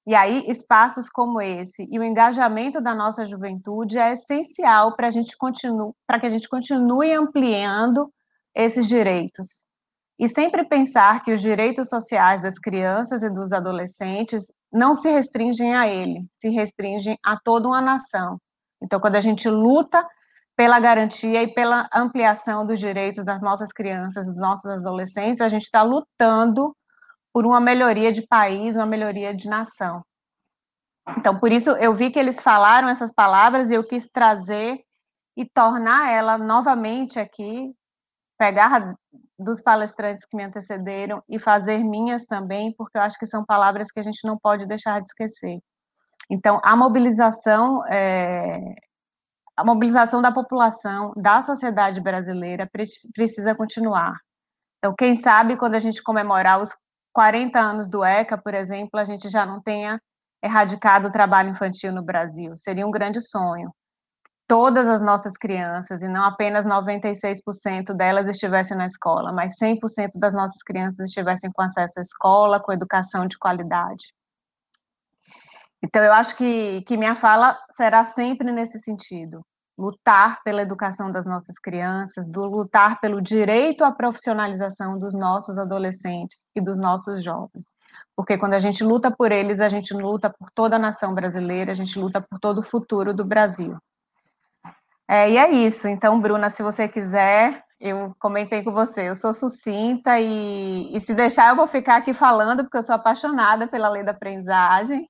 E 0.07 0.13
aí, 0.13 0.45
espaços 0.47 1.09
como 1.09 1.41
esse 1.41 1.87
e 1.89 1.97
o 1.97 2.03
engajamento 2.03 2.79
da 2.79 2.93
nossa 2.93 3.25
juventude 3.25 3.97
é 3.97 4.13
essencial 4.13 4.95
para 4.95 5.09
que 5.09 6.25
a 6.25 6.29
gente 6.29 6.47
continue 6.47 7.11
ampliando 7.11 8.11
esses 8.55 8.87
direitos. 8.87 9.67
E 10.17 10.29
sempre 10.29 10.63
pensar 10.63 11.23
que 11.23 11.33
os 11.33 11.41
direitos 11.41 11.89
sociais 11.89 12.41
das 12.41 12.57
crianças 12.57 13.23
e 13.23 13.29
dos 13.29 13.51
adolescentes 13.51 14.53
não 14.71 14.95
se 14.95 15.09
restringem 15.09 15.75
a 15.75 15.87
ele, 15.87 16.25
se 16.31 16.49
restringem 16.49 17.17
a 17.23 17.37
toda 17.43 17.67
uma 17.67 17.81
nação. 17.81 18.39
Então, 18.81 18.99
quando 18.99 19.15
a 19.15 19.19
gente 19.21 19.49
luta 19.49 20.05
pela 20.55 20.79
garantia 20.79 21.43
e 21.43 21.53
pela 21.53 21.89
ampliação 21.93 22.65
dos 22.65 22.79
direitos 22.79 23.25
das 23.25 23.41
nossas 23.41 23.73
crianças, 23.73 24.27
dos 24.27 24.37
nossos 24.37 24.69
adolescentes, 24.71 25.41
a 25.41 25.49
gente 25.49 25.63
está 25.63 25.81
lutando 25.83 26.73
por 27.35 27.45
uma 27.45 27.59
melhoria 27.59 28.13
de 28.13 28.25
país, 28.25 28.77
uma 28.77 28.85
melhoria 28.85 29.35
de 29.35 29.49
nação. 29.49 30.01
Então, 31.17 31.37
por 31.37 31.51
isso, 31.51 31.71
eu 31.71 31.93
vi 31.93 32.09
que 32.09 32.17
eles 32.17 32.41
falaram 32.41 32.87
essas 32.87 33.11
palavras 33.11 33.69
e 33.69 33.73
eu 33.73 33.83
quis 33.83 34.07
trazer 34.07 34.79
e 35.35 35.43
tornar 35.43 36.09
ela 36.09 36.37
novamente 36.37 37.19
aqui, 37.19 37.73
pegar 38.39 38.95
dos 39.37 39.61
palestrantes 39.61 40.25
que 40.25 40.37
me 40.37 40.45
antecederam 40.45 41.21
e 41.27 41.37
fazer 41.37 41.79
minhas 41.79 42.25
também, 42.25 42.73
porque 42.77 42.97
eu 42.97 43.01
acho 43.01 43.19
que 43.19 43.27
são 43.27 43.43
palavras 43.43 43.91
que 43.91 43.99
a 43.99 44.03
gente 44.03 44.25
não 44.25 44.39
pode 44.39 44.65
deixar 44.65 45.01
de 45.01 45.09
esquecer. 45.09 45.59
Então, 46.31 46.61
a 46.63 46.73
mobilização, 46.73 47.85
é, 47.87 48.61
a 49.57 49.65
mobilização 49.65 50.21
da 50.21 50.31
população, 50.31 51.11
da 51.17 51.41
sociedade 51.41 51.99
brasileira 51.99 52.65
precisa 53.13 53.53
continuar. 53.53 54.15
Então, 54.77 54.95
quem 54.97 55.17
sabe 55.17 55.57
quando 55.57 55.75
a 55.75 55.79
gente 55.79 56.01
comemorar 56.01 56.61
os 56.61 56.73
40 57.15 57.57
anos 57.57 57.87
do 57.87 58.03
ECA, 58.03 58.37
por 58.37 58.53
exemplo, 58.53 58.99
a 58.99 59.05
gente 59.05 59.29
já 59.29 59.45
não 59.45 59.61
tenha 59.61 60.01
erradicado 60.43 61.07
o 61.07 61.11
trabalho 61.11 61.49
infantil 61.49 61.93
no 61.93 62.03
Brasil. 62.03 62.57
Seria 62.57 62.85
um 62.85 62.91
grande 62.91 63.21
sonho 63.21 63.73
todas 64.45 64.89
as 64.89 65.01
nossas 65.01 65.33
crianças, 65.37 66.03
e 66.03 66.07
não 66.07 66.23
apenas 66.23 66.65
96% 66.65 67.95
delas 67.95 68.27
estivessem 68.27 68.77
na 68.77 68.85
escola, 68.85 69.31
mas 69.31 69.57
100% 69.57 70.11
das 70.19 70.35
nossas 70.35 70.61
crianças 70.61 71.07
estivessem 71.07 71.49
com 71.51 71.63
acesso 71.63 71.97
à 71.97 72.01
escola, 72.01 72.59
com 72.59 72.71
educação 72.71 73.25
de 73.25 73.39
qualidade. 73.39 74.13
Então, 75.81 76.03
eu 76.03 76.13
acho 76.13 76.35
que, 76.35 76.81
que 76.81 76.97
minha 76.97 77.15
fala 77.15 77.57
será 77.71 78.03
sempre 78.03 78.51
nesse 78.51 78.77
sentido, 78.79 79.41
lutar 79.77 80.41
pela 80.43 80.61
educação 80.61 81.11
das 81.11 81.25
nossas 81.25 81.59
crianças, 81.59 82.25
do 82.25 82.45
lutar 82.45 82.99
pelo 83.01 83.21
direito 83.21 83.83
à 83.83 83.91
profissionalização 83.91 84.97
dos 84.97 85.13
nossos 85.13 85.57
adolescentes 85.57 86.49
e 86.55 86.61
dos 86.61 86.77
nossos 86.77 87.23
jovens. 87.23 87.73
Porque 88.15 88.37
quando 88.37 88.53
a 88.53 88.59
gente 88.59 88.83
luta 88.83 89.11
por 89.11 89.31
eles, 89.31 89.59
a 89.59 89.67
gente 89.67 89.93
luta 89.93 90.29
por 90.29 90.49
toda 90.51 90.77
a 90.77 90.79
nação 90.79 91.13
brasileira, 91.13 91.71
a 91.71 91.75
gente 91.75 91.99
luta 91.99 92.21
por 92.21 92.39
todo 92.39 92.59
o 92.59 92.63
futuro 92.63 93.13
do 93.13 93.25
Brasil. 93.25 93.77
É, 95.07 95.29
e 95.29 95.37
é 95.37 95.51
isso. 95.51 95.87
Então, 95.87 96.19
Bruna, 96.19 96.49
se 96.49 96.63
você 96.63 96.87
quiser, 96.87 97.63
eu 97.79 98.15
comentei 98.19 98.63
com 98.63 98.71
você, 98.71 99.09
eu 99.09 99.15
sou 99.15 99.33
sucinta 99.33 100.19
e, 100.19 100.95
e 100.95 100.99
se 100.99 101.13
deixar 101.13 101.49
eu 101.49 101.55
vou 101.55 101.67
ficar 101.67 101.97
aqui 101.97 102.13
falando, 102.13 102.63
porque 102.63 102.77
eu 102.77 102.81
sou 102.81 102.95
apaixonada 102.95 103.67
pela 103.67 103.89
lei 103.89 104.03
da 104.03 104.11
aprendizagem. 104.11 105.07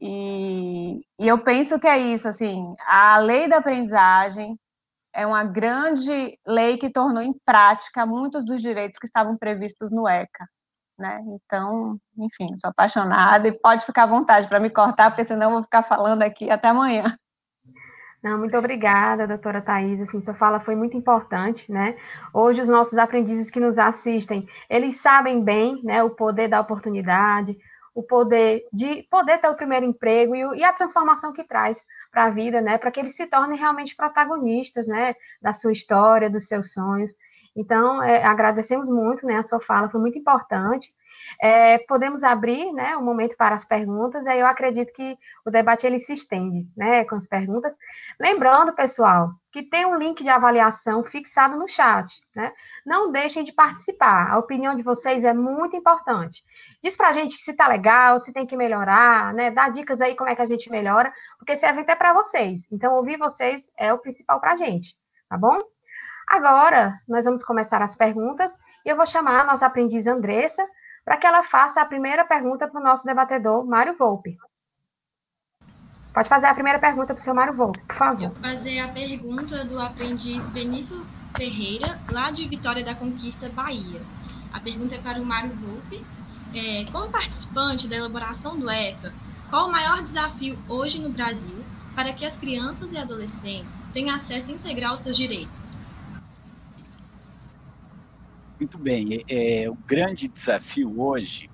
E, 0.00 1.00
e 1.18 1.26
eu 1.28 1.42
penso 1.42 1.78
que 1.80 1.86
é 1.86 1.98
isso, 1.98 2.28
assim, 2.28 2.74
a 2.86 3.18
lei 3.18 3.48
da 3.48 3.58
aprendizagem 3.58 4.58
é 5.12 5.26
uma 5.26 5.44
grande 5.44 6.38
lei 6.46 6.76
que 6.78 6.90
tornou 6.90 7.22
em 7.22 7.32
prática 7.44 8.06
muitos 8.06 8.44
dos 8.44 8.60
direitos 8.62 8.98
que 8.98 9.06
estavam 9.06 9.36
previstos 9.36 9.90
no 9.90 10.06
ECA. 10.08 10.46
Né? 10.98 11.20
Então, 11.28 11.98
enfim, 12.16 12.54
sou 12.56 12.70
apaixonada 12.70 13.48
e 13.48 13.52
pode 13.52 13.84
ficar 13.86 14.04
à 14.04 14.06
vontade 14.06 14.48
para 14.48 14.60
me 14.60 14.70
cortar, 14.70 15.10
porque 15.10 15.24
senão 15.24 15.46
eu 15.46 15.52
vou 15.54 15.62
ficar 15.62 15.82
falando 15.82 16.22
aqui 16.22 16.50
até 16.50 16.68
amanhã. 16.68 17.16
Não, 18.22 18.36
muito 18.36 18.56
obrigada, 18.56 19.28
doutora 19.28 19.62
Thais, 19.62 20.00
assim, 20.02 20.20
sua 20.20 20.34
fala 20.34 20.58
foi 20.58 20.74
muito 20.74 20.96
importante, 20.96 21.70
né? 21.70 21.96
Hoje 22.34 22.60
os 22.60 22.68
nossos 22.68 22.98
aprendizes 22.98 23.48
que 23.48 23.60
nos 23.60 23.78
assistem, 23.78 24.48
eles 24.68 25.00
sabem 25.00 25.42
bem, 25.42 25.80
né, 25.84 26.02
o 26.02 26.10
poder 26.10 26.48
da 26.48 26.60
oportunidade, 26.60 27.56
o 27.98 28.02
poder 28.04 28.64
de 28.72 29.02
poder 29.10 29.38
ter 29.38 29.48
o 29.48 29.56
primeiro 29.56 29.84
emprego 29.84 30.32
e, 30.32 30.58
e 30.58 30.62
a 30.62 30.72
transformação 30.72 31.32
que 31.32 31.42
traz 31.42 31.84
para 32.12 32.26
a 32.26 32.30
vida, 32.30 32.60
né, 32.60 32.78
para 32.78 32.92
que 32.92 33.00
eles 33.00 33.16
se 33.16 33.26
tornem 33.26 33.58
realmente 33.58 33.96
protagonistas, 33.96 34.86
né, 34.86 35.16
da 35.42 35.52
sua 35.52 35.72
história, 35.72 36.30
dos 36.30 36.46
seus 36.46 36.72
sonhos. 36.72 37.10
Então, 37.56 38.00
é, 38.00 38.22
agradecemos 38.22 38.88
muito, 38.88 39.26
né, 39.26 39.38
a 39.38 39.42
sua 39.42 39.60
fala 39.60 39.90
foi 39.90 40.00
muito 40.00 40.16
importante. 40.16 40.94
É, 41.40 41.78
podemos 41.78 42.24
abrir, 42.24 42.72
né, 42.72 42.96
um 42.96 43.04
momento 43.04 43.36
para 43.36 43.54
as 43.54 43.64
perguntas, 43.64 44.26
aí 44.26 44.40
eu 44.40 44.46
acredito 44.46 44.92
que 44.92 45.16
o 45.44 45.50
debate 45.50 45.86
ele 45.86 45.98
se 45.98 46.12
estende, 46.12 46.68
né, 46.76 47.04
com 47.04 47.16
as 47.16 47.26
perguntas. 47.26 47.76
Lembrando, 48.18 48.72
pessoal, 48.72 49.30
que 49.50 49.62
tem 49.62 49.86
um 49.86 49.96
link 49.96 50.22
de 50.22 50.28
avaliação 50.28 51.04
fixado 51.04 51.56
no 51.56 51.66
chat, 51.66 52.22
né? 52.34 52.52
Não 52.84 53.10
deixem 53.10 53.42
de 53.42 53.52
participar, 53.52 54.30
a 54.30 54.38
opinião 54.38 54.76
de 54.76 54.82
vocês 54.82 55.24
é 55.24 55.32
muito 55.32 55.74
importante. 55.74 56.42
Diz 56.82 56.96
pra 56.96 57.12
gente 57.12 57.40
se 57.40 57.54
tá 57.54 57.66
legal, 57.66 58.18
se 58.18 58.32
tem 58.32 58.46
que 58.46 58.56
melhorar, 58.56 59.32
né? 59.32 59.50
Dá 59.50 59.68
dicas 59.68 60.00
aí 60.00 60.14
como 60.14 60.28
é 60.30 60.36
que 60.36 60.42
a 60.42 60.46
gente 60.46 60.70
melhora, 60.70 61.12
porque 61.38 61.52
esse 61.52 61.66
evento 61.66 61.90
é 61.90 61.96
para 61.96 62.12
vocês. 62.12 62.70
Então, 62.70 62.94
ouvir 62.94 63.16
vocês 63.16 63.72
é 63.76 63.92
o 63.92 63.98
principal 63.98 64.38
pra 64.40 64.56
gente, 64.56 64.94
tá 65.28 65.36
bom? 65.36 65.56
Agora, 66.26 67.00
nós 67.08 67.24
vamos 67.24 67.42
começar 67.42 67.80
as 67.80 67.96
perguntas 67.96 68.52
eu 68.88 68.96
vou 68.96 69.06
chamar 69.06 69.40
a 69.40 69.44
nossa 69.44 69.66
aprendiz 69.66 70.06
Andressa 70.06 70.66
para 71.08 71.16
que 71.16 71.26
ela 71.26 71.42
faça 71.42 71.80
a 71.80 71.86
primeira 71.86 72.22
pergunta 72.22 72.68
para 72.68 72.78
o 72.78 72.84
nosso 72.84 73.06
debatedor, 73.06 73.64
Mário 73.64 73.96
Volpe. 73.96 74.36
Pode 76.12 76.28
fazer 76.28 76.44
a 76.44 76.52
primeira 76.52 76.78
pergunta 76.78 77.14
para 77.14 77.20
o 77.20 77.22
seu 77.22 77.34
Mário 77.34 77.54
Volpe, 77.54 77.80
por 77.80 77.96
favor. 77.96 78.24
Eu 78.24 78.30
vou 78.30 78.42
fazer 78.42 78.78
a 78.80 78.88
pergunta 78.88 79.64
do 79.64 79.80
aprendiz 79.80 80.50
Benício 80.50 81.02
Ferreira, 81.34 81.98
lá 82.12 82.30
de 82.30 82.46
Vitória 82.46 82.84
da 82.84 82.94
Conquista, 82.94 83.48
Bahia. 83.48 84.02
A 84.52 84.60
pergunta 84.60 84.96
é 84.96 84.98
para 84.98 85.18
o 85.18 85.24
Mário 85.24 85.50
Volpe. 85.54 86.04
É, 86.54 86.84
como 86.92 87.10
participante 87.10 87.88
da 87.88 87.96
elaboração 87.96 88.58
do 88.58 88.68
ECA, 88.68 89.10
qual 89.48 89.68
o 89.68 89.72
maior 89.72 90.02
desafio 90.02 90.58
hoje 90.68 90.98
no 90.98 91.08
Brasil 91.08 91.64
para 91.94 92.12
que 92.12 92.26
as 92.26 92.36
crianças 92.36 92.92
e 92.92 92.98
adolescentes 92.98 93.82
tenham 93.94 94.14
acesso 94.14 94.52
integral 94.52 94.90
aos 94.90 95.00
seus 95.00 95.16
direitos? 95.16 95.77
Muito 98.58 98.76
bem. 98.76 99.24
É, 99.28 99.70
o 99.70 99.74
grande 99.86 100.26
desafio 100.26 101.00
hoje 101.00 101.48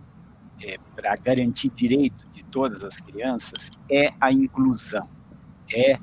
é, 0.62 0.78
para 0.96 1.14
garantir 1.16 1.68
direito 1.68 2.26
de 2.32 2.42
todas 2.44 2.82
as 2.82 2.96
crianças 2.96 3.70
é 3.90 4.11
a 4.18 4.32
inclusão. 4.32 5.07
É 5.70 5.98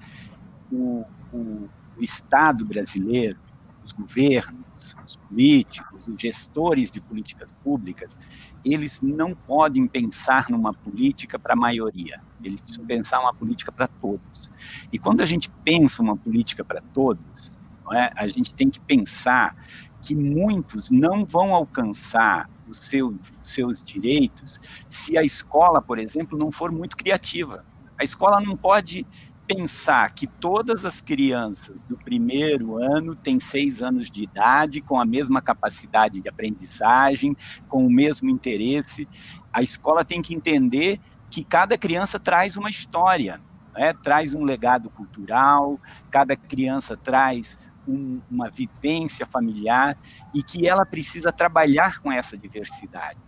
o, 0.72 1.04
o, 1.34 1.70
o 1.98 2.02
Estado 2.02 2.64
brasileiro, 2.64 3.40
os 3.84 3.92
governos, 3.94 4.96
os 5.04 5.16
políticos, 5.16 6.08
os 6.08 6.22
gestores 6.22 6.92
de 6.92 7.02
políticas 7.02 7.52
públicas, 7.64 8.20
eles 8.64 9.02
não 9.02 9.34
podem 9.34 9.88
pensar 9.88 10.52
numa 10.52 10.72
política 10.72 11.40
para 11.40 11.54
a 11.54 11.58
maioria. 11.58 12.22
Eles 12.44 12.62
precisam 12.62 12.86
pensar 12.86 13.20
uma 13.22 13.34
política 13.34 13.72
para 13.72 13.88
todos. 13.88 14.52
E 14.92 15.00
quando 15.00 15.22
a 15.22 15.26
gente 15.26 15.50
pensa 15.64 16.04
uma 16.04 16.16
política 16.16 16.64
para 16.64 16.80
todos, 16.94 17.60
é, 17.92 18.12
a 18.16 18.28
gente 18.28 18.54
tem 18.54 18.70
que 18.70 18.80
pensar 18.80 19.56
que 20.02 20.16
muitos 20.16 20.90
não 20.90 21.26
vão 21.26 21.54
alcançar 21.54 22.50
os 22.68 22.80
seu, 22.80 23.16
seus 23.42 23.84
direitos 23.84 24.60
se 24.88 25.18
a 25.18 25.24
escola, 25.24 25.82
por 25.82 26.00
exemplo, 26.00 26.38
não 26.38 26.52
for 26.52 26.72
muito 26.72 26.98
criativa. 26.98 27.66
A 28.00 28.04
escola 28.04 28.42
não 28.42 28.56
pode 28.56 29.06
pensar 29.48 30.14
que 30.14 30.26
todas 30.26 30.86
as 30.86 31.02
crianças 31.02 31.84
do 31.84 31.98
primeiro 31.98 32.78
ano 32.82 33.14
têm 33.14 33.40
seis 33.40 33.82
anos 33.82 34.10
de 34.10 34.24
idade, 34.24 34.82
com 34.82 35.00
a 35.00 35.06
mesma 35.06 35.42
capacidade 35.42 36.22
de 36.22 36.30
aprendizagem, 36.30 37.36
com 37.68 37.86
o 37.86 37.92
mesmo 37.92 38.30
interesse. 38.30 39.08
A 39.52 39.62
escola 39.62 40.06
tem 40.06 40.22
que 40.22 40.34
entender 40.34 41.00
que 41.30 41.44
cada 41.44 41.78
criança 41.78 42.20
traz 42.20 42.56
uma 42.56 42.70
história, 42.70 43.42
né? 43.76 43.94
traz 43.94 44.34
um 44.34 44.44
legado 44.44 44.90
cultural, 44.90 45.80
cada 46.10 46.36
criança 46.36 46.96
traz 46.96 47.60
um, 47.92 48.22
uma 48.30 48.50
vivência 48.50 49.26
familiar 49.26 49.98
e 50.34 50.42
que 50.42 50.68
ela 50.68 50.86
precisa 50.86 51.32
trabalhar 51.32 52.00
com 52.00 52.12
essa 52.12 52.38
diversidade. 52.38 53.20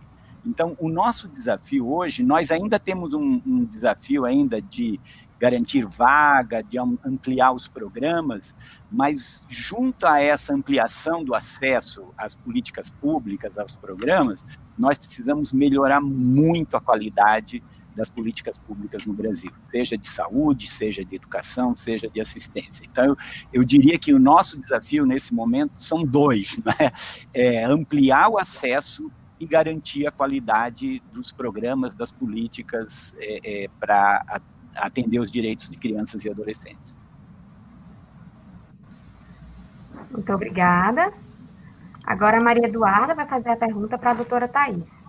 Então, 0.46 0.76
o 0.78 0.90
nosso 0.90 1.26
desafio 1.28 1.88
hoje, 1.88 2.22
nós 2.22 2.50
ainda 2.50 2.78
temos 2.78 3.14
um, 3.14 3.40
um 3.46 3.64
desafio 3.64 4.24
ainda 4.24 4.60
de 4.60 5.00
garantir 5.38 5.86
vaga, 5.86 6.62
de 6.62 6.78
ampliar 6.78 7.52
os 7.52 7.68
programas, 7.68 8.54
mas 8.90 9.44
junto 9.48 10.06
a 10.06 10.22
essa 10.22 10.54
ampliação 10.54 11.24
do 11.24 11.34
acesso 11.34 12.08
às 12.16 12.34
políticas 12.34 12.88
públicas, 12.88 13.58
aos 13.58 13.76
programas, 13.76 14.46
nós 14.78 14.98
precisamos 14.98 15.52
melhorar 15.52 16.00
muito 16.00 16.76
a 16.76 16.80
qualidade 16.80 17.62
das 17.94 18.10
políticas 18.10 18.58
públicas 18.58 19.06
no 19.06 19.12
Brasil, 19.12 19.50
seja 19.60 19.96
de 19.96 20.06
saúde, 20.06 20.66
seja 20.66 21.04
de 21.04 21.14
educação, 21.16 21.74
seja 21.74 22.08
de 22.08 22.20
assistência. 22.20 22.84
Então, 22.84 23.04
eu, 23.04 23.16
eu 23.52 23.64
diria 23.64 23.98
que 23.98 24.12
o 24.12 24.18
nosso 24.18 24.58
desafio 24.58 25.06
nesse 25.06 25.32
momento 25.32 25.80
são 25.80 26.04
dois, 26.04 26.58
né? 26.64 26.90
É 27.32 27.64
ampliar 27.64 28.28
o 28.28 28.38
acesso 28.38 29.10
e 29.38 29.46
garantir 29.46 30.06
a 30.06 30.12
qualidade 30.12 31.02
dos 31.12 31.32
programas, 31.32 31.94
das 31.94 32.10
políticas 32.10 33.14
é, 33.18 33.64
é, 33.64 33.68
para 33.80 34.40
atender 34.76 35.18
os 35.18 35.30
direitos 35.30 35.68
de 35.68 35.78
crianças 35.78 36.24
e 36.24 36.30
adolescentes. 36.30 36.98
Muito 40.10 40.32
obrigada. 40.32 41.12
Agora 42.06 42.38
a 42.38 42.42
Maria 42.42 42.66
Eduarda 42.66 43.14
vai 43.14 43.26
fazer 43.26 43.50
a 43.50 43.56
pergunta 43.56 43.98
para 43.98 44.12
a 44.12 44.14
doutora 44.14 44.46
Thais. 44.46 45.03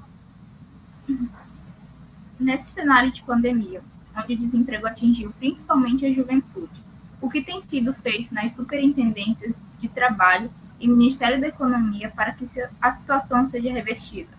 Nesse 2.40 2.72
cenário 2.72 3.12
de 3.12 3.24
pandemia, 3.24 3.82
onde 4.16 4.34
o 4.34 4.38
desemprego 4.38 4.88
atingiu 4.88 5.32
principalmente 5.40 6.06
a 6.06 6.12
juventude, 6.12 6.84
o 7.22 7.30
que 7.30 7.42
tem 7.42 7.62
sido 7.62 7.94
feito 7.94 8.34
nas 8.34 8.52
superintendências 8.52 9.56
de 9.80 9.88
trabalho 9.88 10.52
e 10.80 10.88
Ministério 10.88 11.40
da 11.40 11.48
Economia 11.48 12.12
para 12.16 12.34
que 12.34 12.46
a 12.82 12.92
situação 12.92 13.46
seja 13.46 13.72
revertida? 13.72 14.30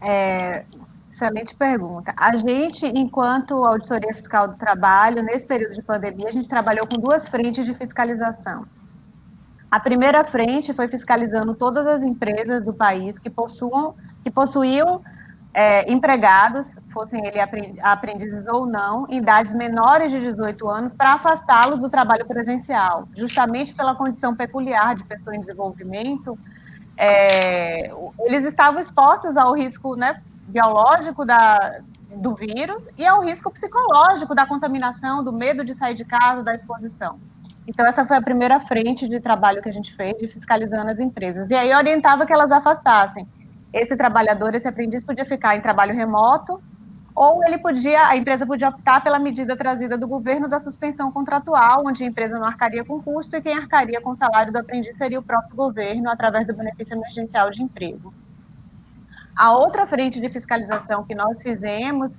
É, 0.00 0.64
excelente 1.10 1.54
pergunta. 1.54 2.14
A 2.16 2.36
gente, 2.36 2.86
enquanto 2.86 3.64
Auditoria 3.64 4.14
Fiscal 4.14 4.48
do 4.48 4.56
Trabalho, 4.56 5.22
nesse 5.22 5.46
período 5.46 5.74
de 5.74 5.82
pandemia, 5.82 6.28
a 6.28 6.32
gente 6.32 6.48
trabalhou 6.48 6.86
com 6.86 7.00
duas 7.00 7.28
frentes 7.28 7.66
de 7.66 7.74
fiscalização. 7.74 8.66
A 9.70 9.78
primeira 9.78 10.24
frente 10.24 10.72
foi 10.72 10.88
fiscalizando 10.88 11.54
todas 11.54 11.86
as 11.86 12.02
empresas 12.02 12.64
do 12.64 12.72
país 12.72 13.18
que 13.18 13.28
possuam 13.28 13.94
que 14.24 14.30
possuíam 14.30 15.02
é, 15.52 15.90
empregados, 15.90 16.78
fossem 16.90 17.26
ele 17.26 17.38
aprendizes 17.82 18.44
ou 18.46 18.66
não, 18.66 19.06
em 19.08 19.18
idades 19.18 19.54
menores 19.54 20.10
de 20.10 20.20
18 20.20 20.68
anos, 20.68 20.94
para 20.94 21.14
afastá-los 21.14 21.78
do 21.78 21.90
trabalho 21.90 22.26
presencial, 22.26 23.08
justamente 23.14 23.74
pela 23.74 23.94
condição 23.94 24.34
peculiar 24.34 24.94
de 24.94 25.04
pessoa 25.04 25.34
em 25.34 25.40
desenvolvimento. 25.40 26.38
É, 26.96 27.90
eles 28.20 28.44
estavam 28.44 28.80
expostos 28.80 29.36
ao 29.36 29.54
risco 29.54 29.96
né, 29.96 30.20
biológico 30.46 31.24
da, 31.24 31.80
do 32.14 32.34
vírus 32.34 32.88
e 32.96 33.06
ao 33.06 33.22
risco 33.22 33.50
psicológico 33.50 34.34
da 34.34 34.46
contaminação, 34.46 35.22
do 35.24 35.32
medo 35.32 35.64
de 35.64 35.74
sair 35.74 35.94
de 35.94 36.04
casa, 36.04 36.42
da 36.42 36.54
exposição. 36.54 37.18
Então, 37.68 37.84
essa 37.84 38.02
foi 38.06 38.16
a 38.16 38.22
primeira 38.22 38.58
frente 38.58 39.06
de 39.06 39.20
trabalho 39.20 39.60
que 39.60 39.68
a 39.68 39.72
gente 39.72 39.94
fez, 39.94 40.16
de 40.16 40.26
fiscalizando 40.26 40.90
as 40.90 41.00
empresas. 41.00 41.50
E 41.50 41.54
aí 41.54 41.72
orientava 41.74 42.24
que 42.24 42.32
elas 42.32 42.50
afastassem 42.50 43.28
esse 43.74 43.94
trabalhador, 43.94 44.54
esse 44.54 44.66
aprendiz 44.66 45.04
podia 45.04 45.26
ficar 45.26 45.54
em 45.54 45.60
trabalho 45.60 45.94
remoto, 45.94 46.62
ou 47.14 47.44
ele 47.44 47.58
podia, 47.58 48.06
a 48.06 48.16
empresa 48.16 48.46
podia 48.46 48.70
optar 48.70 49.02
pela 49.02 49.18
medida 49.18 49.54
trazida 49.54 49.98
do 49.98 50.08
governo 50.08 50.48
da 50.48 50.58
suspensão 50.58 51.12
contratual, 51.12 51.82
onde 51.84 52.02
a 52.02 52.06
empresa 52.06 52.38
não 52.38 52.46
arcaria 52.46 52.82
com 52.82 53.02
custo 53.02 53.36
e 53.36 53.42
quem 53.42 53.52
arcaria 53.52 54.00
com 54.00 54.10
o 54.12 54.16
salário 54.16 54.50
do 54.50 54.58
aprendiz 54.58 54.96
seria 54.96 55.18
o 55.18 55.22
próprio 55.22 55.54
governo, 55.54 56.08
através 56.08 56.46
do 56.46 56.54
benefício 56.54 56.96
emergencial 56.96 57.50
de 57.50 57.62
emprego. 57.62 58.14
A 59.36 59.52
outra 59.52 59.86
frente 59.86 60.20
de 60.22 60.30
fiscalização 60.30 61.04
que 61.04 61.14
nós 61.14 61.42
fizemos 61.42 62.18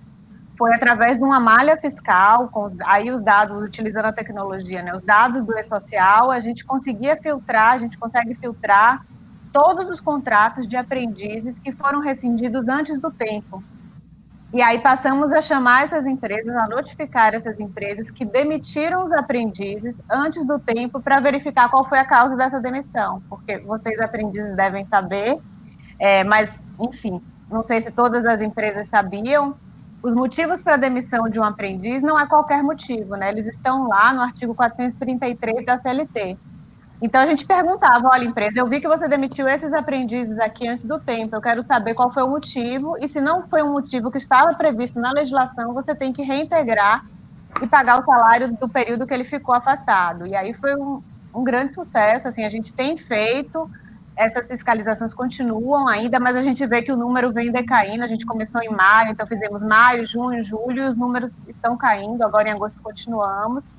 foi 0.60 0.76
através 0.76 1.18
de 1.18 1.24
uma 1.24 1.40
malha 1.40 1.78
fiscal, 1.78 2.50
com 2.50 2.68
aí 2.86 3.10
os 3.10 3.22
dados, 3.22 3.62
utilizando 3.62 4.08
a 4.08 4.12
tecnologia, 4.12 4.84
né, 4.84 4.94
os 4.94 5.02
dados 5.02 5.42
do 5.42 5.58
e-social, 5.58 6.30
a 6.30 6.40
gente 6.40 6.66
conseguia 6.66 7.16
filtrar, 7.16 7.76
a 7.76 7.78
gente 7.78 7.98
consegue 7.98 8.36
filtrar 8.36 9.06
todos 9.54 9.88
os 9.88 10.02
contratos 10.02 10.68
de 10.68 10.76
aprendizes 10.76 11.58
que 11.58 11.72
foram 11.72 12.02
rescindidos 12.02 12.68
antes 12.68 13.00
do 13.00 13.10
tempo. 13.10 13.64
E 14.54 14.62
aí 14.62 14.80
passamos 14.80 15.32
a 15.32 15.42
chamar 15.42 15.84
essas 15.84 16.06
empresas, 16.06 16.54
a 16.54 16.68
notificar 16.68 17.34
essas 17.34 17.58
empresas 17.58 18.12
que 18.12 18.26
demitiram 18.26 19.02
os 19.02 19.14
aprendizes 19.14 20.02
antes 20.10 20.46
do 20.46 20.60
tempo 20.60 21.00
para 21.00 21.22
verificar 21.22 21.70
qual 21.70 21.86
foi 21.86 22.00
a 22.00 22.06
causa 22.06 22.36
dessa 22.36 22.60
demissão, 22.60 23.24
porque 23.30 23.60
vocês 23.60 23.98
aprendizes 24.02 24.58
devem 24.58 24.86
saber, 24.86 25.40
é, 25.98 26.26
mas 26.26 26.62
enfim, 26.78 27.22
não 27.50 27.64
sei 27.64 27.80
se 27.80 27.92
todas 27.92 28.26
as 28.26 28.42
empresas 28.42 28.90
sabiam, 28.90 29.56
os 30.02 30.14
motivos 30.14 30.64
para 30.64 30.76
a 30.76 30.78
demissão 30.78 31.30
de 31.30 31.40
um 31.40 31.44
aprendiz 31.44 32.02
não 32.02 32.18
é 32.18 32.26
qualquer 32.26 32.64
motivo, 32.64 33.16
né? 33.16 33.30
Eles 33.30 33.48
estão 33.48 33.88
lá 33.88 34.14
no 34.14 34.22
artigo 34.22 34.56
433 34.56 35.66
da 35.66 35.76
CLT. 35.76 36.38
Então 37.02 37.22
a 37.22 37.26
gente 37.26 37.46
perguntava, 37.46 38.10
olha, 38.10 38.26
empresa, 38.26 38.60
eu 38.60 38.68
vi 38.68 38.82
que 38.82 38.88
você 38.88 39.08
demitiu 39.08 39.48
esses 39.48 39.74
aprendizes 39.74 40.38
aqui 40.38 40.68
antes 40.68 40.84
do 40.84 41.00
tempo, 41.00 41.36
eu 41.36 41.42
quero 41.42 41.62
saber 41.62 41.94
qual 41.94 42.12
foi 42.12 42.24
o 42.24 42.30
motivo, 42.30 42.98
e 43.00 43.08
se 43.08 43.22
não 43.22 43.48
foi 43.48 43.62
um 43.62 43.72
motivo 43.72 44.12
que 44.12 44.18
estava 44.18 44.54
previsto 44.54 45.00
na 45.00 45.12
legislação, 45.12 45.74
você 45.74 45.96
tem 45.96 46.12
que 46.12 46.22
reintegrar 46.22 47.06
e 47.62 47.68
pagar 47.68 48.02
o 48.02 48.06
salário 48.06 48.54
do 48.58 48.68
período 48.68 49.08
que 49.08 49.14
ele 49.14 49.24
ficou 49.24 49.56
afastado. 49.56 50.28
E 50.28 50.36
aí 50.36 50.54
foi 50.54 50.76
um, 50.76 51.02
um 51.34 51.44
grande 51.44 51.74
sucesso, 51.74 52.28
assim, 52.28 52.44
a 52.44 52.50
gente 52.50 52.74
tem 52.74 52.98
feito, 52.98 53.70
essas 54.20 54.50
fiscalizações 54.50 55.14
continuam 55.14 55.88
ainda, 55.88 56.20
mas 56.20 56.36
a 56.36 56.42
gente 56.42 56.66
vê 56.68 56.82
que 56.82 56.92
o 56.92 56.98
número 56.98 57.32
vem 57.32 57.54
decaindo, 57.54 58.04
a 58.04 58.08
gente 58.08 58.26
começou 58.26 58.62
em 58.62 58.70
maio, 58.70 59.12
então 59.12 59.26
fizemos 59.26 59.64
maio, 59.64 60.06
junho, 60.06 60.44
julho, 60.44 60.84
e 60.84 60.90
os 60.90 60.98
números 60.98 61.42
estão 61.48 61.78
caindo, 61.78 62.22
agora 62.22 62.50
em 62.50 62.52
agosto 62.52 62.82
continuamos, 62.82 63.72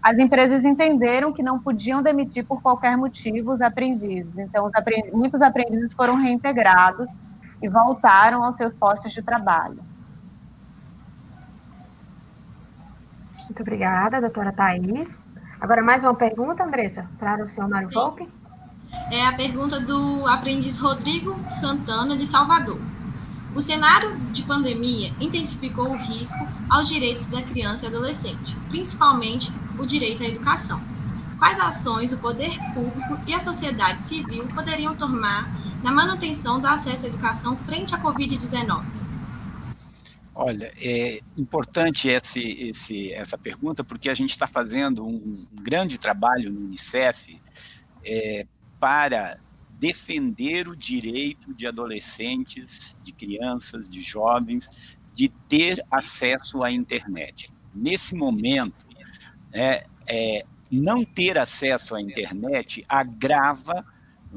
as 0.00 0.18
empresas 0.18 0.64
entenderam 0.64 1.32
que 1.32 1.42
não 1.42 1.58
podiam 1.58 2.00
demitir 2.00 2.46
por 2.46 2.62
qualquer 2.62 2.96
motivo 2.96 3.52
os 3.52 3.60
aprendizes. 3.60 4.38
Então, 4.38 4.66
os 4.66 4.74
aprendiz, 4.74 5.12
muitos 5.12 5.42
aprendizes 5.42 5.92
foram 5.92 6.14
reintegrados 6.14 7.08
e 7.60 7.68
voltaram 7.68 8.44
aos 8.44 8.56
seus 8.56 8.72
postos 8.72 9.12
de 9.12 9.20
trabalho. 9.20 9.80
Muito 13.46 13.62
obrigada, 13.62 14.20
doutora 14.20 14.52
Thais. 14.52 15.24
Agora, 15.60 15.82
mais 15.82 16.04
uma 16.04 16.14
pergunta, 16.14 16.62
Andressa, 16.62 17.04
para 17.18 17.44
o 17.44 17.48
senhor 17.48 17.68
Mário 17.68 17.88
Volpe. 17.92 18.41
É 19.10 19.26
a 19.26 19.32
pergunta 19.32 19.80
do 19.80 20.26
aprendiz 20.26 20.78
Rodrigo 20.78 21.38
Santana, 21.50 22.16
de 22.16 22.26
Salvador. 22.26 22.80
O 23.54 23.60
cenário 23.60 24.16
de 24.32 24.42
pandemia 24.44 25.12
intensificou 25.20 25.90
o 25.90 25.96
risco 25.96 26.46
aos 26.70 26.88
direitos 26.88 27.26
da 27.26 27.42
criança 27.42 27.84
e 27.84 27.88
adolescente, 27.88 28.56
principalmente 28.68 29.52
o 29.78 29.84
direito 29.84 30.22
à 30.22 30.26
educação. 30.26 30.80
Quais 31.38 31.58
ações 31.58 32.12
o 32.12 32.18
poder 32.18 32.56
público 32.72 33.18
e 33.26 33.34
a 33.34 33.40
sociedade 33.40 34.02
civil 34.02 34.46
poderiam 34.54 34.94
tomar 34.94 35.50
na 35.82 35.92
manutenção 35.92 36.60
do 36.60 36.66
acesso 36.66 37.04
à 37.04 37.08
educação 37.08 37.56
frente 37.56 37.94
à 37.94 38.00
Covid-19? 38.00 38.82
Olha, 40.34 40.72
é 40.80 41.20
importante 41.36 42.08
esse, 42.08 42.40
esse, 42.40 43.12
essa 43.12 43.36
pergunta 43.36 43.84
porque 43.84 44.08
a 44.08 44.14
gente 44.14 44.30
está 44.30 44.46
fazendo 44.46 45.04
um, 45.06 45.46
grande 45.60 45.98
trabalho 45.98 46.50
no 46.50 46.60
Unicef 46.60 47.38
é, 48.02 48.46
para 48.82 49.38
defender 49.78 50.66
o 50.66 50.74
direito 50.74 51.54
de 51.54 51.68
adolescentes, 51.68 52.96
de 53.00 53.12
crianças, 53.12 53.88
de 53.88 54.02
jovens, 54.02 54.68
de 55.12 55.28
ter 55.28 55.86
acesso 55.88 56.64
à 56.64 56.72
internet. 56.72 57.52
Nesse 57.72 58.12
momento, 58.16 58.84
é, 59.52 59.86
é, 60.08 60.44
não 60.68 61.04
ter 61.04 61.38
acesso 61.38 61.94
à 61.94 62.02
internet 62.02 62.84
agrava 62.88 63.86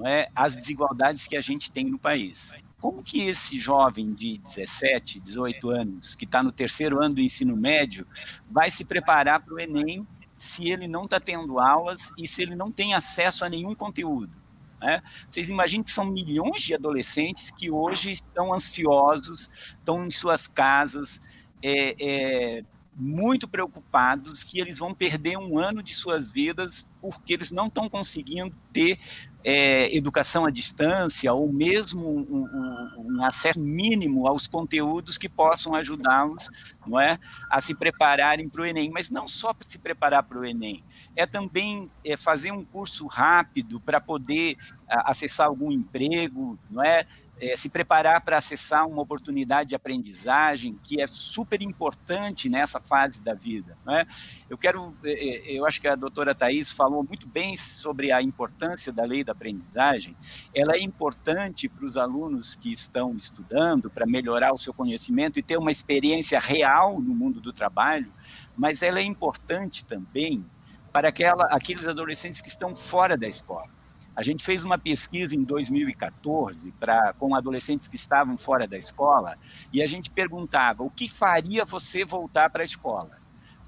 é, 0.05 0.29
as 0.35 0.55
desigualdades 0.55 1.27
que 1.27 1.35
a 1.35 1.41
gente 1.41 1.71
tem 1.71 1.85
no 1.85 1.97
país. 1.97 2.59
Como 2.79 3.01
que 3.01 3.21
esse 3.21 3.57
jovem 3.57 4.13
de 4.13 4.37
17, 4.37 5.19
18 5.19 5.69
anos, 5.71 6.13
que 6.13 6.25
está 6.25 6.43
no 6.43 6.51
terceiro 6.51 7.03
ano 7.03 7.15
do 7.15 7.21
ensino 7.21 7.57
médio, 7.57 8.05
vai 8.47 8.69
se 8.69 8.85
preparar 8.85 9.39
para 9.39 9.55
o 9.55 9.59
Enem 9.59 10.05
se 10.35 10.69
ele 10.69 10.87
não 10.87 11.05
está 11.05 11.19
tendo 11.19 11.59
aulas 11.59 12.11
e 12.17 12.27
se 12.27 12.41
ele 12.41 12.55
não 12.55 12.71
tem 12.71 12.93
acesso 12.93 13.45
a 13.45 13.49
nenhum 13.49 13.73
conteúdo? 13.73 14.35
Né? 14.81 15.01
Vocês 15.29 15.49
imaginem 15.49 15.83
que 15.83 15.91
são 15.91 16.05
milhões 16.05 16.61
de 16.61 16.73
adolescentes 16.73 17.51
que 17.51 17.71
hoje 17.71 18.11
estão 18.11 18.53
ansiosos, 18.53 19.49
estão 19.79 20.05
em 20.05 20.09
suas 20.09 20.47
casas, 20.47 21.21
é, 21.63 21.95
é, 21.99 22.63
muito 22.95 23.47
preocupados 23.47 24.43
que 24.43 24.59
eles 24.59 24.77
vão 24.79 24.93
perder 24.93 25.37
um 25.37 25.57
ano 25.57 25.81
de 25.81 25.93
suas 25.93 26.27
vidas 26.31 26.87
porque 27.01 27.33
eles 27.33 27.51
não 27.51 27.67
estão 27.67 27.89
conseguindo 27.89 28.55
ter 28.71 28.99
é, 29.47 29.95
educação 29.95 30.43
à 30.43 30.49
distância 30.49 31.31
ou 31.31 31.53
mesmo 31.53 32.01
um, 32.03 32.97
um, 32.97 33.23
acesso 33.23 33.59
mínimo 33.59 34.27
aos 34.27 34.47
conteúdos 34.47 35.19
que 35.19 35.29
possam 35.29 35.75
ajudá-los 35.75 36.49
não 36.87 36.99
é, 36.99 37.19
a 37.47 37.61
se 37.61 37.75
prepararem 37.75 38.49
para 38.49 38.63
o 38.63 38.65
Enem, 38.65 38.89
mas 38.91 39.11
não 39.11 39.27
só 39.27 39.53
para 39.53 39.67
se 39.67 39.77
preparar 39.77 40.23
para 40.23 40.39
o 40.39 40.45
Enem, 40.45 40.83
é 41.15 41.27
também 41.27 41.91
é, 42.03 42.17
fazer 42.17 42.51
um 42.51 42.65
curso 42.65 43.05
rápido 43.05 43.79
para 43.79 44.01
poder 44.01 44.57
a, 44.89 45.11
acessar 45.11 45.45
algum 45.45 45.71
emprego, 45.71 46.57
não 46.67 46.83
é? 46.83 47.05
É 47.39 47.55
se 47.57 47.69
preparar 47.69 48.21
para 48.21 48.37
acessar 48.37 48.87
uma 48.87 49.01
oportunidade 49.01 49.69
de 49.69 49.75
aprendizagem 49.75 50.79
que 50.83 51.01
é 51.01 51.07
super 51.07 51.61
importante 51.61 52.47
nessa 52.47 52.79
fase 52.79 53.21
da 53.21 53.33
vida. 53.33 53.77
Não 53.85 53.93
é? 53.93 54.05
Eu 54.49 54.57
quero, 54.57 54.95
é, 55.03 55.11
é, 55.11 55.59
eu 55.59 55.65
acho 55.65 55.81
que 55.81 55.87
a 55.87 55.95
doutora 55.95 56.33
Thais 56.33 56.71
falou 56.71 57.03
muito 57.03 57.27
bem 57.27 57.57
sobre 57.57 58.11
a 58.11 58.21
importância 58.21 58.91
da 58.91 59.03
lei 59.03 59.23
da 59.23 59.33
aprendizagem. 59.33 60.15
Ela 60.53 60.75
é 60.75 60.79
importante 60.79 61.67
para 61.67 61.85
os 61.85 61.97
alunos 61.97 62.55
que 62.55 62.71
estão 62.71 63.15
estudando, 63.15 63.89
para 63.89 64.05
melhorar 64.05 64.53
o 64.53 64.57
seu 64.57 64.73
conhecimento 64.73 65.37
e 65.37 65.43
ter 65.43 65.57
uma 65.57 65.71
experiência 65.71 66.39
real 66.39 67.01
no 67.01 67.13
mundo 67.13 67.41
do 67.41 67.51
trabalho, 67.51 68.11
mas 68.55 68.81
ela 68.81 68.99
é 68.99 69.03
importante 69.03 69.83
também 69.83 70.45
para 70.91 71.09
aquela, 71.09 71.43
aqueles 71.51 71.85
adolescentes 71.85 72.39
que 72.39 72.47
estão 72.47 72.73
fora 72.73 73.17
da 73.17 73.27
escola. 73.27 73.74
A 74.15 74.23
gente 74.23 74.43
fez 74.43 74.63
uma 74.63 74.77
pesquisa 74.77 75.35
em 75.35 75.43
2014 75.43 76.71
pra, 76.73 77.13
com 77.13 77.35
adolescentes 77.35 77.87
que 77.87 77.97
estavam 77.97 78.37
fora 78.37 78.65
da 78.65 78.77
escola 78.77 79.37
e 79.73 79.83
a 79.83 79.87
gente 79.87 80.09
perguntava 80.09 80.83
o 80.83 80.89
que 80.89 81.09
faria 81.09 81.65
você 81.65 82.05
voltar 82.05 82.49
para 82.49 82.61
a 82.61 82.65
escola. 82.65 83.17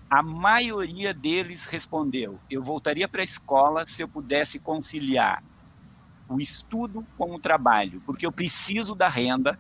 A 0.10 0.24
maioria 0.24 1.14
deles 1.14 1.66
respondeu: 1.66 2.40
eu 2.50 2.64
voltaria 2.64 3.08
para 3.10 3.22
a 3.22 3.26
escola 3.26 3.86
se 3.86 4.02
eu 4.02 4.08
pudesse 4.08 4.58
conciliar 4.58 5.44
o 6.30 6.40
estudo 6.40 7.06
com 7.18 7.36
o 7.36 7.40
trabalho, 7.40 8.02
porque 8.06 8.26
eu 8.26 8.32
preciso 8.32 8.96
da 8.96 9.10
renda, 9.10 9.60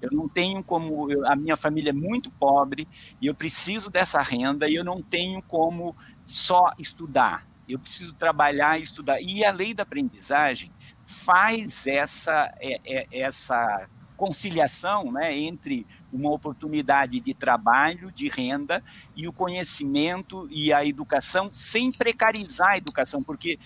eu 0.00 0.10
não 0.10 0.28
tenho 0.28 0.64
como. 0.64 1.10
Eu, 1.10 1.26
a 1.26 1.36
minha 1.36 1.56
família 1.56 1.90
é 1.90 1.92
muito 1.92 2.30
pobre 2.30 2.88
e 3.20 3.26
eu 3.26 3.34
preciso 3.34 3.90
dessa 3.90 4.20
renda 4.22 4.68
e 4.68 4.74
eu 4.74 4.84
não 4.84 5.02
tenho 5.02 5.42
como 5.42 5.94
só 6.24 6.72
estudar. 6.78 7.46
Eu 7.68 7.78
preciso 7.78 8.14
trabalhar 8.14 8.78
e 8.78 8.82
estudar. 8.82 9.20
E 9.20 9.44
a 9.44 9.52
lei 9.52 9.74
da 9.74 9.82
aprendizagem 9.82 10.72
faz 11.06 11.86
essa, 11.86 12.52
é, 12.60 12.80
é, 12.84 13.06
essa 13.12 13.88
conciliação 14.16 15.10
né, 15.10 15.36
entre 15.36 15.86
uma 16.12 16.30
oportunidade 16.30 17.18
de 17.20 17.34
trabalho, 17.34 18.12
de 18.12 18.28
renda, 18.28 18.82
e 19.16 19.26
o 19.26 19.32
conhecimento 19.32 20.46
e 20.50 20.72
a 20.72 20.84
educação, 20.84 21.50
sem 21.50 21.90
precarizar 21.90 22.70
a 22.70 22.76
educação, 22.78 23.22
porque 23.22 23.58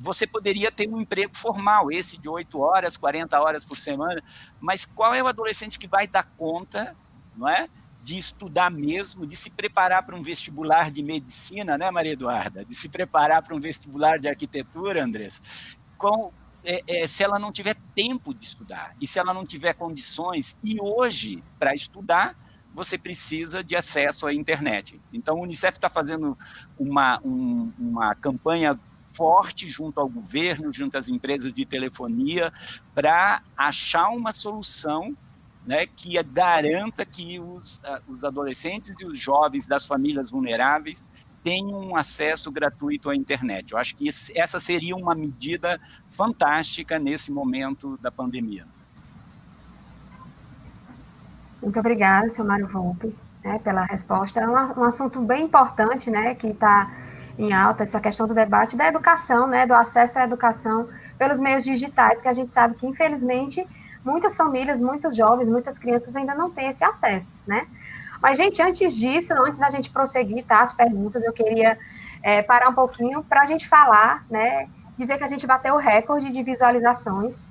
você 0.00 0.26
poderia 0.26 0.72
ter 0.72 0.88
um 0.88 1.00
emprego 1.00 1.36
formal, 1.36 1.92
esse 1.92 2.18
de 2.18 2.28
8 2.28 2.58
horas, 2.58 2.96
40 2.96 3.38
horas 3.38 3.64
por 3.64 3.76
semana, 3.76 4.20
mas 4.58 4.84
qual 4.84 5.14
é 5.14 5.22
o 5.22 5.28
adolescente 5.28 5.78
que 5.78 5.86
vai 5.86 6.08
dar 6.08 6.24
conta, 6.36 6.96
não 7.36 7.48
é? 7.48 7.68
De 8.02 8.16
estudar 8.16 8.70
mesmo, 8.70 9.26
de 9.26 9.36
se 9.36 9.50
preparar 9.50 10.04
para 10.04 10.16
um 10.16 10.22
vestibular 10.22 10.90
de 10.90 11.02
medicina, 11.02 11.76
né, 11.76 11.90
Maria 11.90 12.12
Eduarda? 12.12 12.64
De 12.64 12.74
se 12.74 12.88
preparar 12.88 13.42
para 13.42 13.54
um 13.54 13.60
vestibular 13.60 14.18
de 14.18 14.28
arquitetura, 14.28 15.04
Andressa, 15.04 15.40
com, 15.98 16.32
é, 16.64 16.82
é, 16.86 17.06
se 17.06 17.22
ela 17.22 17.38
não 17.38 17.52
tiver 17.52 17.76
tempo 17.94 18.34
de 18.34 18.44
estudar 18.44 18.94
e 19.00 19.06
se 19.06 19.18
ela 19.18 19.34
não 19.34 19.44
tiver 19.44 19.74
condições. 19.74 20.56
E 20.64 20.76
hoje, 20.80 21.42
para 21.58 21.74
estudar, 21.74 22.36
você 22.72 22.96
precisa 22.96 23.62
de 23.62 23.76
acesso 23.76 24.26
à 24.26 24.32
internet. 24.32 25.00
Então, 25.12 25.36
o 25.36 25.42
Unicef 25.42 25.76
está 25.76 25.90
fazendo 25.90 26.36
uma, 26.78 27.20
um, 27.24 27.72
uma 27.78 28.14
campanha 28.14 28.78
forte 29.12 29.68
junto 29.68 30.00
ao 30.00 30.08
governo, 30.08 30.72
junto 30.72 30.96
às 30.96 31.08
empresas 31.08 31.52
de 31.52 31.66
telefonia, 31.66 32.52
para 32.94 33.42
achar 33.56 34.08
uma 34.10 34.32
solução 34.32 35.16
né, 35.66 35.86
que 35.86 36.20
garanta 36.22 37.04
que 37.04 37.38
os, 37.38 37.82
ah, 37.84 38.00
os 38.08 38.24
adolescentes 38.24 39.00
e 39.00 39.04
os 39.04 39.18
jovens 39.18 39.66
das 39.66 39.86
famílias 39.86 40.30
vulneráveis 40.30 41.08
tenham 41.42 41.80
um 41.80 41.96
acesso 41.96 42.50
gratuito 42.50 43.08
à 43.08 43.16
internet. 43.16 43.72
Eu 43.72 43.78
acho 43.78 43.96
que 43.96 44.08
esse, 44.08 44.36
essa 44.38 44.60
seria 44.60 44.94
uma 44.96 45.14
medida 45.14 45.80
fantástica 46.08 46.98
nesse 46.98 47.32
momento 47.32 47.96
da 47.98 48.10
pandemia. 48.10 48.66
Muito 51.62 51.78
obrigada, 51.78 52.28
senhor 52.30 52.46
Mário 52.46 52.68
Volpe. 52.68 53.14
né, 53.44 53.58
pela 53.58 53.84
resposta. 53.84 54.40
É 54.40 54.48
um, 54.48 54.80
um 54.80 54.84
assunto 54.84 55.20
bem 55.20 55.44
importante, 55.44 56.10
né, 56.10 56.34
que 56.34 56.48
está 56.48 56.90
em 57.38 57.52
alta, 57.52 57.82
essa 57.84 58.00
questão 58.00 58.26
do 58.26 58.34
debate 58.34 58.76
da 58.76 58.86
educação, 58.86 59.46
né, 59.46 59.66
do 59.66 59.72
acesso 59.72 60.18
à 60.18 60.24
educação 60.24 60.88
pelos 61.16 61.40
meios 61.40 61.64
digitais, 61.64 62.20
que 62.20 62.28
a 62.28 62.32
gente 62.32 62.52
sabe 62.52 62.74
que, 62.74 62.86
infelizmente, 62.86 63.66
muitas 64.04 64.36
famílias, 64.36 64.80
muitos 64.80 65.14
jovens, 65.16 65.48
muitas 65.48 65.78
crianças 65.78 66.16
ainda 66.16 66.34
não 66.34 66.50
têm 66.50 66.68
esse 66.68 66.84
acesso, 66.84 67.36
né? 67.46 67.66
Mas, 68.20 68.36
gente, 68.36 68.60
antes 68.62 68.94
disso, 68.96 69.32
antes 69.34 69.58
da 69.58 69.70
gente 69.70 69.90
prosseguir, 69.90 70.44
tá, 70.44 70.60
as 70.60 70.74
perguntas, 70.74 71.22
eu 71.22 71.32
queria 71.32 71.78
é, 72.22 72.42
parar 72.42 72.68
um 72.68 72.74
pouquinho 72.74 73.22
para 73.24 73.42
a 73.42 73.46
gente 73.46 73.66
falar, 73.66 74.24
né, 74.30 74.68
dizer 74.96 75.16
que 75.16 75.24
a 75.24 75.26
gente 75.26 75.46
bateu 75.46 75.74
o 75.74 75.78
recorde 75.78 76.30
de 76.30 76.42
visualizações, 76.42 77.44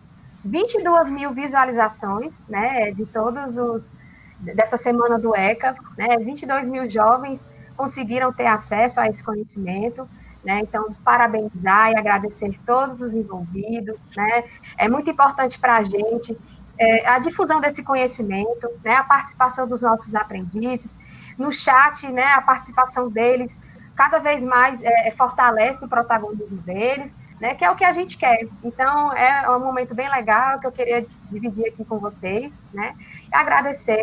22 0.46 1.10
mil 1.10 1.32
visualizações, 1.34 2.42
né, 2.48 2.92
de 2.92 3.06
todos 3.06 3.58
os, 3.58 3.92
dessa 4.40 4.78
semana 4.78 5.18
do 5.18 5.36
ECA, 5.36 5.76
né, 5.98 6.18
22 6.18 6.68
mil 6.68 6.88
jovens 6.88 7.46
conseguiram 7.76 8.32
ter 8.32 8.46
acesso 8.46 9.00
a 9.00 9.08
esse 9.08 9.24
conhecimento, 9.24 10.08
né, 10.44 10.62
então 10.62 10.96
parabenizar 11.04 11.92
e 11.92 11.98
agradecer 11.98 12.58
todos 12.66 13.02
os 13.02 13.14
envolvidos, 13.14 14.06
né, 14.16 14.44
é 14.78 14.88
muito 14.88 15.10
importante 15.10 15.60
para 15.60 15.78
a 15.78 15.84
gente 15.84 16.38
é, 16.80 17.06
a 17.06 17.20
difusão 17.20 17.60
desse 17.60 17.84
conhecimento, 17.84 18.70
né, 18.84 18.96
a 18.96 19.04
participação 19.04 19.68
dos 19.68 19.82
nossos 19.82 20.16
aprendizes, 20.16 20.98
no 21.38 21.52
chat, 21.52 22.10
né, 22.10 22.24
a 22.24 22.42
participação 22.42 23.10
deles 23.10 23.60
cada 23.96 24.20
vez 24.20 24.42
mais 24.44 24.82
é, 24.82 25.12
fortalece 25.12 25.84
o 25.84 25.90
protagonismo 25.90 26.62
deles, 26.62 27.14
né, 27.40 27.54
que 27.54 27.66
é 27.66 27.70
o 27.70 27.76
que 27.76 27.84
a 27.84 27.92
gente 27.92 28.18
quer. 28.18 28.48
Então, 28.64 29.14
é 29.14 29.50
um 29.50 29.60
momento 29.60 29.94
bem 29.94 30.10
legal 30.10 30.60
que 30.60 30.68
eu 30.68 30.72
queria 30.72 31.06
dividir 31.30 31.68
aqui 31.68 31.84
com 31.84 32.00
vocês, 32.00 32.62
né, 32.74 32.96
e 33.30 33.36
agradecer 33.36 34.02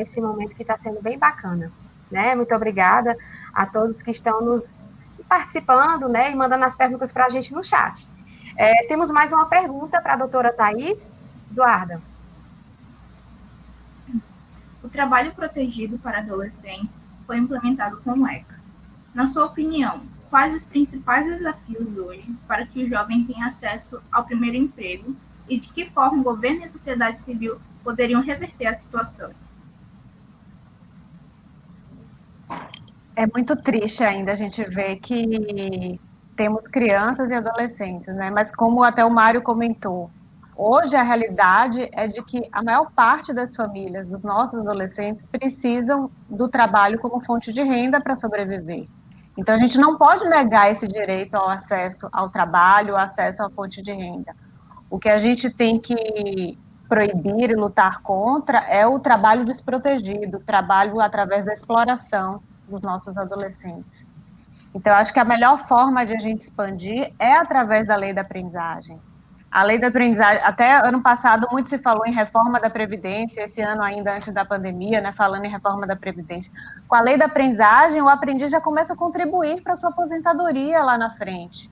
esse 0.00 0.20
momento 0.20 0.54
que 0.54 0.62
está 0.62 0.76
sendo 0.76 1.00
bem 1.00 1.16
bacana, 1.16 1.70
né, 2.10 2.34
muito 2.34 2.52
obrigada 2.52 3.16
a 3.54 3.66
todos 3.66 4.02
que 4.02 4.10
estão 4.10 4.40
nos 4.40 4.80
participando, 5.28 6.08
né, 6.08 6.32
e 6.32 6.34
mandando 6.34 6.64
as 6.64 6.76
perguntas 6.76 7.12
para 7.12 7.26
a 7.26 7.28
gente 7.28 7.52
no 7.52 7.62
chat. 7.62 8.08
É, 8.56 8.86
temos 8.86 9.10
mais 9.10 9.32
uma 9.32 9.46
pergunta 9.46 10.00
para 10.00 10.14
a 10.14 10.16
doutora 10.16 10.52
Thais. 10.52 11.12
Eduarda. 11.50 12.00
O 14.82 14.88
trabalho 14.88 15.34
protegido 15.34 15.98
para 15.98 16.18
adolescentes 16.18 17.06
foi 17.26 17.38
implementado 17.38 17.98
com 17.98 18.12
o 18.12 18.28
ECA. 18.28 18.60
Na 19.14 19.26
sua 19.26 19.46
opinião, 19.46 20.02
quais 20.30 20.54
os 20.54 20.64
principais 20.64 21.26
desafios 21.26 21.96
hoje 21.98 22.34
para 22.46 22.66
que 22.66 22.84
o 22.84 22.88
jovem 22.88 23.24
tenha 23.24 23.46
acesso 23.46 24.00
ao 24.12 24.24
primeiro 24.24 24.56
emprego 24.56 25.16
e 25.48 25.58
de 25.58 25.68
que 25.68 25.90
forma 25.90 26.20
o 26.20 26.24
governo 26.24 26.60
e 26.60 26.64
a 26.64 26.68
sociedade 26.68 27.22
civil 27.22 27.60
poderiam 27.82 28.20
reverter 28.20 28.66
a 28.66 28.74
situação? 28.74 29.30
É 33.16 33.26
muito 33.26 33.56
triste 33.56 34.04
ainda 34.04 34.32
a 34.32 34.34
gente 34.34 34.62
ver 34.62 34.96
que 34.96 35.98
temos 36.36 36.68
crianças 36.68 37.30
e 37.30 37.34
adolescentes, 37.34 38.14
né? 38.14 38.30
Mas 38.30 38.54
como 38.54 38.84
até 38.84 39.02
o 39.02 39.10
Mário 39.10 39.40
comentou, 39.40 40.10
hoje 40.54 40.94
a 40.94 41.02
realidade 41.02 41.88
é 41.92 42.06
de 42.06 42.22
que 42.22 42.46
a 42.52 42.62
maior 42.62 42.90
parte 42.92 43.32
das 43.32 43.56
famílias, 43.56 44.06
dos 44.06 44.22
nossos 44.22 44.60
adolescentes, 44.60 45.24
precisam 45.24 46.10
do 46.28 46.46
trabalho 46.46 46.98
como 46.98 47.18
fonte 47.22 47.54
de 47.54 47.62
renda 47.62 47.98
para 48.02 48.14
sobreviver. 48.16 48.86
Então, 49.34 49.54
a 49.54 49.58
gente 49.58 49.78
não 49.78 49.96
pode 49.96 50.28
negar 50.28 50.70
esse 50.70 50.86
direito 50.86 51.36
ao 51.36 51.48
acesso 51.48 52.10
ao 52.12 52.28
trabalho, 52.28 52.96
ao 52.96 53.00
acesso 53.00 53.42
à 53.42 53.48
fonte 53.48 53.80
de 53.80 53.92
renda. 53.92 54.36
O 54.90 54.98
que 54.98 55.08
a 55.08 55.16
gente 55.16 55.48
tem 55.48 55.80
que 55.80 56.58
proibir 56.86 57.50
e 57.50 57.54
lutar 57.54 58.02
contra 58.02 58.58
é 58.58 58.86
o 58.86 58.98
trabalho 58.98 59.42
desprotegido, 59.42 60.36
o 60.36 60.40
trabalho 60.40 61.00
através 61.00 61.46
da 61.46 61.52
exploração 61.54 62.42
dos 62.68 62.82
nossos 62.82 63.16
adolescentes. 63.16 64.06
Então, 64.74 64.94
acho 64.94 65.12
que 65.12 65.18
a 65.18 65.24
melhor 65.24 65.58
forma 65.60 66.04
de 66.04 66.14
a 66.14 66.18
gente 66.18 66.42
expandir 66.42 67.12
é 67.18 67.34
através 67.34 67.88
da 67.88 67.96
lei 67.96 68.12
da 68.12 68.20
aprendizagem. 68.20 69.00
A 69.50 69.62
lei 69.62 69.78
da 69.78 69.86
aprendizagem, 69.86 70.42
até 70.44 70.86
ano 70.86 71.00
passado 71.00 71.48
muito 71.50 71.70
se 71.70 71.78
falou 71.78 72.04
em 72.04 72.12
reforma 72.12 72.60
da 72.60 72.68
Previdência, 72.68 73.42
esse 73.42 73.62
ano 73.62 73.82
ainda 73.82 74.14
antes 74.14 74.30
da 74.34 74.44
pandemia, 74.44 75.00
né, 75.00 75.12
falando 75.12 75.46
em 75.46 75.48
reforma 75.48 75.86
da 75.86 75.96
Previdência. 75.96 76.52
Com 76.86 76.94
a 76.94 77.00
lei 77.00 77.16
da 77.16 77.24
aprendizagem, 77.24 78.02
o 78.02 78.08
aprendiz 78.08 78.50
já 78.50 78.60
começa 78.60 78.92
a 78.92 78.96
contribuir 78.96 79.62
para 79.62 79.72
a 79.72 79.76
sua 79.76 79.88
aposentadoria 79.88 80.82
lá 80.82 80.98
na 80.98 81.08
frente. 81.08 81.70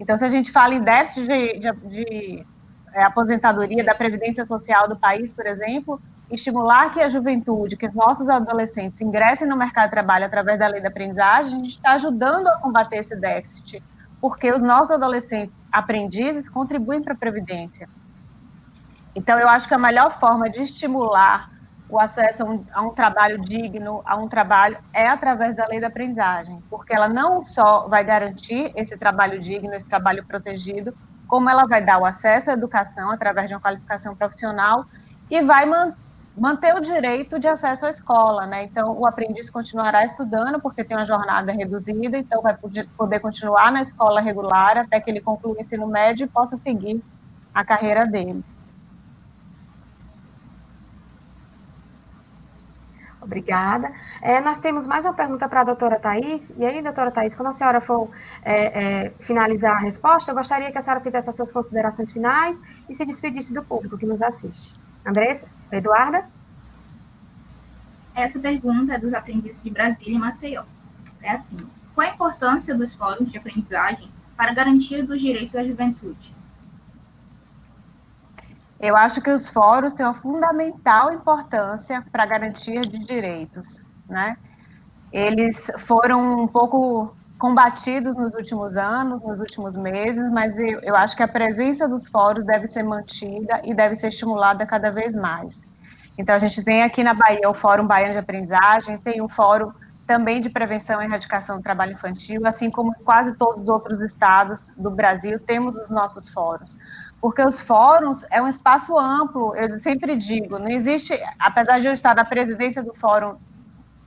Então, 0.00 0.16
se 0.16 0.24
a 0.24 0.28
gente 0.28 0.50
fala 0.50 0.74
em 0.74 0.82
déficit 0.82 1.28
de, 1.28 1.58
de, 1.60 1.72
de 1.86 2.46
é, 2.92 3.04
aposentadoria 3.04 3.84
da 3.84 3.94
Previdência 3.94 4.44
Social 4.44 4.88
do 4.88 4.96
país, 4.96 5.32
por 5.32 5.46
exemplo, 5.46 6.00
estimular 6.30 6.92
que 6.92 7.00
a 7.00 7.08
juventude, 7.08 7.76
que 7.76 7.86
os 7.86 7.94
nossos 7.94 8.28
adolescentes 8.28 9.00
ingressem 9.00 9.48
no 9.48 9.56
mercado 9.56 9.86
de 9.86 9.90
trabalho 9.90 10.24
através 10.24 10.58
da 10.58 10.68
lei 10.68 10.80
da 10.80 10.88
aprendizagem, 10.88 11.54
a 11.54 11.58
gente 11.58 11.68
está 11.68 11.92
ajudando 11.92 12.46
a 12.48 12.58
combater 12.58 12.96
esse 12.96 13.16
déficit 13.16 13.82
porque 14.20 14.52
os 14.52 14.62
nossos 14.62 14.92
adolescentes 14.92 15.62
aprendizes 15.72 16.48
contribuem 16.48 17.00
para 17.00 17.14
a 17.14 17.16
Previdência. 17.16 17.88
Então, 19.14 19.38
eu 19.38 19.48
acho 19.48 19.66
que 19.66 19.74
a 19.74 19.78
melhor 19.78 20.20
forma 20.20 20.48
de 20.48 20.62
estimular 20.62 21.50
o 21.88 21.98
acesso 21.98 22.44
a 22.44 22.46
um, 22.46 22.64
a 22.72 22.82
um, 22.82 22.90
trabalho 22.90 23.40
digno, 23.40 24.02
a 24.04 24.16
um 24.16 24.28
trabalho, 24.28 24.78
é 24.92 25.08
através 25.08 25.56
da 25.56 25.66
lei 25.66 25.80
da 25.80 25.88
aprendizagem, 25.88 26.62
porque 26.70 26.94
ela 26.94 27.08
não 27.08 27.42
só 27.42 27.88
vai 27.88 28.04
garantir 28.04 28.70
esse 28.76 28.96
trabalho 28.96 29.40
digno, 29.40 29.74
esse 29.74 29.86
trabalho 29.86 30.24
protegido, 30.24 30.96
como 31.26 31.50
ela 31.50 31.66
vai 31.66 31.82
dar 31.82 31.98
o 31.98 32.04
acesso 32.04 32.50
à 32.50 32.52
educação 32.52 33.10
através 33.10 33.48
de 33.48 33.54
uma 33.54 33.60
qualificação 33.60 34.14
profissional 34.14 34.84
e 35.28 35.40
vai 35.42 35.66
manter 35.66 36.09
manter 36.40 36.74
o 36.74 36.80
direito 36.80 37.38
de 37.38 37.46
acesso 37.46 37.84
à 37.84 37.90
escola, 37.90 38.46
né? 38.46 38.62
Então, 38.62 38.98
o 38.98 39.06
aprendiz 39.06 39.50
continuará 39.50 40.02
estudando, 40.02 40.58
porque 40.58 40.82
tem 40.82 40.96
uma 40.96 41.04
jornada 41.04 41.52
reduzida, 41.52 42.16
então 42.16 42.40
vai 42.40 42.56
poder 42.96 43.20
continuar 43.20 43.70
na 43.70 43.82
escola 43.82 44.22
regular 44.22 44.78
até 44.78 44.98
que 44.98 45.10
ele 45.10 45.20
conclua 45.20 45.54
o 45.54 45.60
ensino 45.60 45.86
médio 45.86 46.24
e 46.24 46.28
possa 46.28 46.56
seguir 46.56 47.04
a 47.54 47.62
carreira 47.62 48.06
dele. 48.06 48.42
Obrigada. 53.20 53.92
É, 54.22 54.40
nós 54.40 54.58
temos 54.60 54.86
mais 54.86 55.04
uma 55.04 55.12
pergunta 55.12 55.46
para 55.46 55.60
a 55.60 55.64
doutora 55.64 56.00
Thais. 56.00 56.54
E 56.56 56.64
aí, 56.64 56.80
doutora 56.82 57.10
Thais, 57.10 57.34
quando 57.34 57.48
a 57.48 57.52
senhora 57.52 57.82
for 57.82 58.08
é, 58.42 58.54
é, 59.04 59.10
finalizar 59.20 59.76
a 59.76 59.80
resposta, 59.80 60.30
eu 60.30 60.34
gostaria 60.34 60.72
que 60.72 60.78
a 60.78 60.80
senhora 60.80 61.02
fizesse 61.02 61.28
as 61.28 61.36
suas 61.36 61.52
considerações 61.52 62.10
finais 62.10 62.58
e 62.88 62.94
se 62.94 63.04
despedisse 63.04 63.52
do 63.52 63.62
público 63.62 63.98
que 63.98 64.06
nos 64.06 64.22
assiste. 64.22 64.72
Andressa? 65.04 65.59
Eduarda? 65.72 66.28
Essa 68.14 68.38
pergunta 68.40 68.94
é 68.94 68.98
dos 68.98 69.14
aprendizes 69.14 69.62
de 69.62 69.70
Brasília 69.70 70.16
e 70.16 70.18
Maceió. 70.18 70.64
É 71.22 71.32
assim: 71.32 71.58
qual 71.94 72.06
a 72.06 72.12
importância 72.12 72.74
dos 72.74 72.94
fóruns 72.94 73.30
de 73.30 73.38
aprendizagem 73.38 74.10
para 74.36 74.50
a 74.50 74.54
garantia 74.54 75.04
dos 75.04 75.20
direitos 75.20 75.52
da 75.52 75.64
juventude? 75.64 76.34
Eu 78.80 78.96
acho 78.96 79.20
que 79.20 79.30
os 79.30 79.48
fóruns 79.48 79.92
têm 79.92 80.06
uma 80.06 80.14
fundamental 80.14 81.12
importância 81.12 82.02
para 82.10 82.22
a 82.22 82.26
garantia 82.26 82.80
de 82.80 82.98
direitos, 82.98 83.82
né? 84.08 84.36
Eles 85.12 85.70
foram 85.78 86.44
um 86.44 86.48
pouco 86.48 87.14
combatidos 87.40 88.14
nos 88.14 88.34
últimos 88.34 88.76
anos, 88.76 89.22
nos 89.22 89.40
últimos 89.40 89.74
meses, 89.74 90.30
mas 90.30 90.56
eu, 90.58 90.78
eu 90.80 90.94
acho 90.94 91.16
que 91.16 91.22
a 91.22 91.28
presença 91.28 91.88
dos 91.88 92.06
fóruns 92.06 92.44
deve 92.44 92.66
ser 92.66 92.82
mantida 92.82 93.62
e 93.64 93.72
deve 93.72 93.94
ser 93.94 94.08
estimulada 94.08 94.66
cada 94.66 94.90
vez 94.90 95.16
mais. 95.16 95.66
Então, 96.18 96.34
a 96.34 96.38
gente 96.38 96.62
tem 96.62 96.82
aqui 96.82 97.02
na 97.02 97.14
Bahia 97.14 97.48
o 97.48 97.54
Fórum 97.54 97.86
Baiano 97.86 98.12
de 98.12 98.18
Aprendizagem, 98.18 98.98
tem 98.98 99.22
o 99.22 99.28
Fórum 99.28 99.72
também 100.06 100.42
de 100.42 100.50
Prevenção 100.50 101.00
e 101.00 101.06
Erradicação 101.06 101.56
do 101.56 101.62
Trabalho 101.62 101.92
Infantil, 101.92 102.46
assim 102.46 102.70
como 102.70 102.94
quase 103.04 103.34
todos 103.36 103.62
os 103.62 103.68
outros 103.70 104.02
estados 104.02 104.68
do 104.76 104.90
Brasil, 104.90 105.40
temos 105.40 105.76
os 105.76 105.88
nossos 105.88 106.28
fóruns. 106.28 106.76
Porque 107.22 107.42
os 107.42 107.58
fóruns 107.58 108.22
é 108.30 108.42
um 108.42 108.48
espaço 108.48 108.98
amplo, 108.98 109.56
eu 109.56 109.78
sempre 109.78 110.14
digo, 110.14 110.58
não 110.58 110.68
existe, 110.68 111.18
apesar 111.38 111.80
de 111.80 111.86
eu 111.86 111.94
estar 111.94 112.14
na 112.14 112.24
presidência 112.24 112.82
do 112.82 112.92
Fórum 112.92 113.36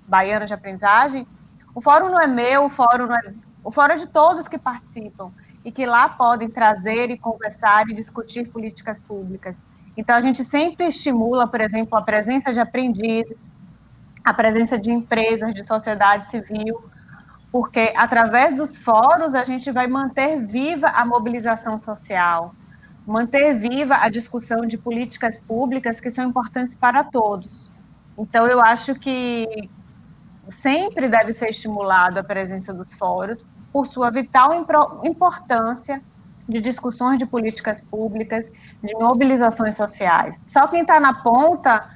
Baiano 0.08 0.46
de 0.46 0.54
Aprendizagem, 0.54 1.26
o 1.76 1.82
fórum 1.82 2.08
não 2.10 2.20
é 2.20 2.28
meu, 2.28 2.66
o 2.66 2.70
fórum 2.70 3.08
não 3.08 3.16
é. 3.16 3.34
O 3.64 3.72
fórum 3.72 3.94
é 3.94 3.98
de 3.98 4.08
todos 4.08 4.48
que 4.48 4.58
participam 4.58 5.32
e 5.64 5.72
que 5.72 5.86
lá 5.86 6.10
podem 6.10 6.50
trazer 6.50 7.10
e 7.10 7.18
conversar 7.18 7.90
e 7.90 7.94
discutir 7.94 8.50
políticas 8.50 9.00
públicas. 9.00 9.64
Então, 9.96 10.16
a 10.16 10.22
gente 10.22 10.44
sempre 10.44 10.88
estimula, 10.88 11.48
por 11.48 11.62
exemplo, 11.62 11.98
a 11.98 12.02
presença 12.02 12.52
de 12.52 12.60
aprendizes, 12.60 13.50
a 14.24 14.34
presença 14.34 14.78
de 14.78 14.92
empresas, 14.92 15.54
de 15.54 15.64
sociedade 15.66 16.28
civil, 16.30 16.84
porque 17.52 17.94
através 17.96 18.56
dos 18.56 18.76
fóruns 18.76 19.36
a 19.36 19.44
gente 19.44 19.72
vai 19.72 19.88
manter 19.88 20.44
viva 20.46 20.88
a 20.88 21.06
mobilização 21.06 21.78
social, 21.78 22.54
manter 23.06 23.58
viva 23.58 23.96
a 23.96 24.10
discussão 24.10 24.62
de 24.62 24.78
políticas 24.78 25.40
públicas 25.40 26.00
que 26.00 26.10
são 26.10 26.28
importantes 26.28 26.76
para 26.76 27.04
todos. 27.04 27.72
Então, 28.18 28.48
eu 28.48 28.60
acho 28.60 28.96
que 28.96 29.70
sempre 30.50 31.08
deve 31.08 31.34
ser 31.34 31.50
estimulado 31.50 32.20
a 32.20 32.24
presença 32.24 32.74
dos 32.74 32.94
fóruns 32.94 33.46
por 33.72 33.88
sua 33.88 34.10
vital 34.10 34.54
importância 35.04 36.02
de 36.48 36.60
discussões 36.60 37.18
de 37.18 37.26
políticas 37.26 37.82
públicas, 37.82 38.52
de 38.84 38.94
mobilizações 38.96 39.76
sociais. 39.76 40.44
Só 40.46 40.68
quem 40.68 40.82
está 40.82 41.00
na 41.00 41.14
ponta 41.14 41.90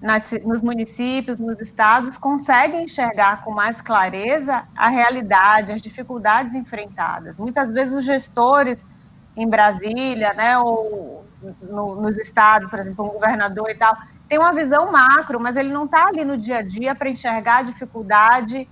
nas, 0.00 0.32
nos 0.44 0.62
municípios, 0.62 1.40
nos 1.40 1.60
estados, 1.60 2.16
conseguem 2.16 2.84
enxergar 2.84 3.44
com 3.44 3.50
mais 3.50 3.80
clareza 3.80 4.64
a 4.76 4.88
realidade, 4.88 5.72
as 5.72 5.82
dificuldades 5.82 6.54
enfrentadas. 6.54 7.38
Muitas 7.38 7.70
vezes 7.70 7.94
os 7.94 8.04
gestores 8.04 8.86
em 9.36 9.48
Brasília, 9.48 10.32
né, 10.34 10.58
ou 10.58 11.24
no, 11.62 11.96
nos 11.96 12.16
estados, 12.16 12.68
por 12.68 12.78
exemplo, 12.78 13.04
um 13.04 13.08
governador 13.08 13.70
e 13.70 13.74
tal, 13.74 13.96
tem 14.30 14.38
uma 14.38 14.52
visão 14.52 14.92
macro, 14.92 15.40
mas 15.40 15.56
ele 15.56 15.72
não 15.72 15.86
está 15.86 16.06
ali 16.06 16.24
no 16.24 16.36
dia 16.36 16.58
a 16.58 16.62
dia 16.62 16.94
para 16.94 17.10
enxergar 17.10 17.56
a 17.58 17.62
dificuldade 17.62 18.68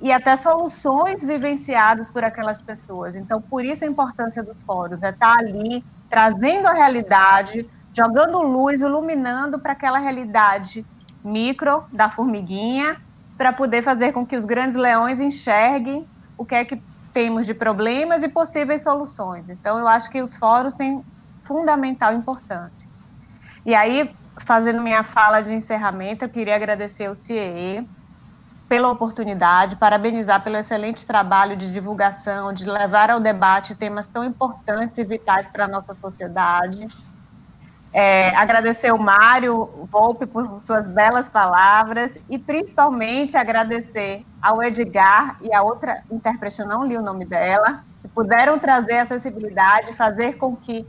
e 0.00 0.10
até 0.10 0.34
soluções 0.34 1.22
vivenciadas 1.22 2.10
por 2.10 2.24
aquelas 2.24 2.62
pessoas. 2.62 3.14
Então, 3.14 3.38
por 3.38 3.66
isso 3.66 3.84
a 3.84 3.86
importância 3.86 4.42
dos 4.42 4.58
fóruns, 4.62 5.02
é 5.02 5.10
estar 5.10 5.34
tá 5.34 5.38
ali 5.38 5.84
trazendo 6.08 6.68
a 6.68 6.72
realidade, 6.72 7.68
jogando 7.92 8.40
luz, 8.40 8.80
iluminando 8.80 9.58
para 9.58 9.72
aquela 9.72 9.98
realidade 9.98 10.86
micro 11.22 11.84
da 11.92 12.08
formiguinha, 12.08 12.96
para 13.36 13.52
poder 13.52 13.82
fazer 13.82 14.10
com 14.12 14.24
que 14.24 14.36
os 14.36 14.46
grandes 14.46 14.74
leões 14.74 15.20
enxerguem 15.20 16.08
o 16.38 16.46
que 16.46 16.54
é 16.54 16.64
que 16.64 16.80
temos 17.12 17.46
de 17.46 17.52
problemas 17.52 18.22
e 18.22 18.28
possíveis 18.28 18.82
soluções. 18.82 19.50
Então, 19.50 19.78
eu 19.78 19.86
acho 19.86 20.08
que 20.08 20.22
os 20.22 20.34
fóruns 20.34 20.72
têm 20.72 21.04
fundamental 21.40 22.14
importância. 22.14 22.88
E 23.66 23.74
aí, 23.74 24.10
fazendo 24.40 24.82
minha 24.82 25.02
fala 25.02 25.40
de 25.40 25.52
encerramento, 25.52 26.24
eu 26.24 26.28
queria 26.28 26.56
agradecer 26.56 27.06
ao 27.06 27.14
CIE 27.14 27.88
pela 28.68 28.90
oportunidade, 28.90 29.76
parabenizar 29.76 30.42
pelo 30.42 30.56
excelente 30.56 31.06
trabalho 31.06 31.56
de 31.56 31.72
divulgação, 31.72 32.52
de 32.52 32.64
levar 32.64 33.10
ao 33.10 33.20
debate 33.20 33.74
temas 33.74 34.08
tão 34.08 34.24
importantes 34.24 34.98
e 34.98 35.04
vitais 35.04 35.48
para 35.48 35.64
a 35.64 35.68
nossa 35.68 35.94
sociedade. 35.94 36.86
É, 37.92 38.34
agradecer 38.34 38.92
o 38.92 38.98
Mário 38.98 39.86
Volpe 39.88 40.26
por 40.26 40.60
suas 40.60 40.84
belas 40.88 41.28
palavras 41.28 42.18
e 42.28 42.36
principalmente 42.36 43.36
agradecer 43.36 44.24
ao 44.42 44.60
Edgar 44.60 45.36
e 45.40 45.54
a 45.54 45.62
outra 45.62 46.02
intérprete, 46.10 46.60
eu 46.60 46.66
não 46.66 46.84
li 46.84 46.96
o 46.96 47.02
nome 47.02 47.24
dela, 47.24 47.84
que 48.02 48.08
puderam 48.08 48.58
trazer 48.58 48.98
acessibilidade, 48.98 49.96
fazer 49.96 50.36
com 50.38 50.56
que 50.56 50.84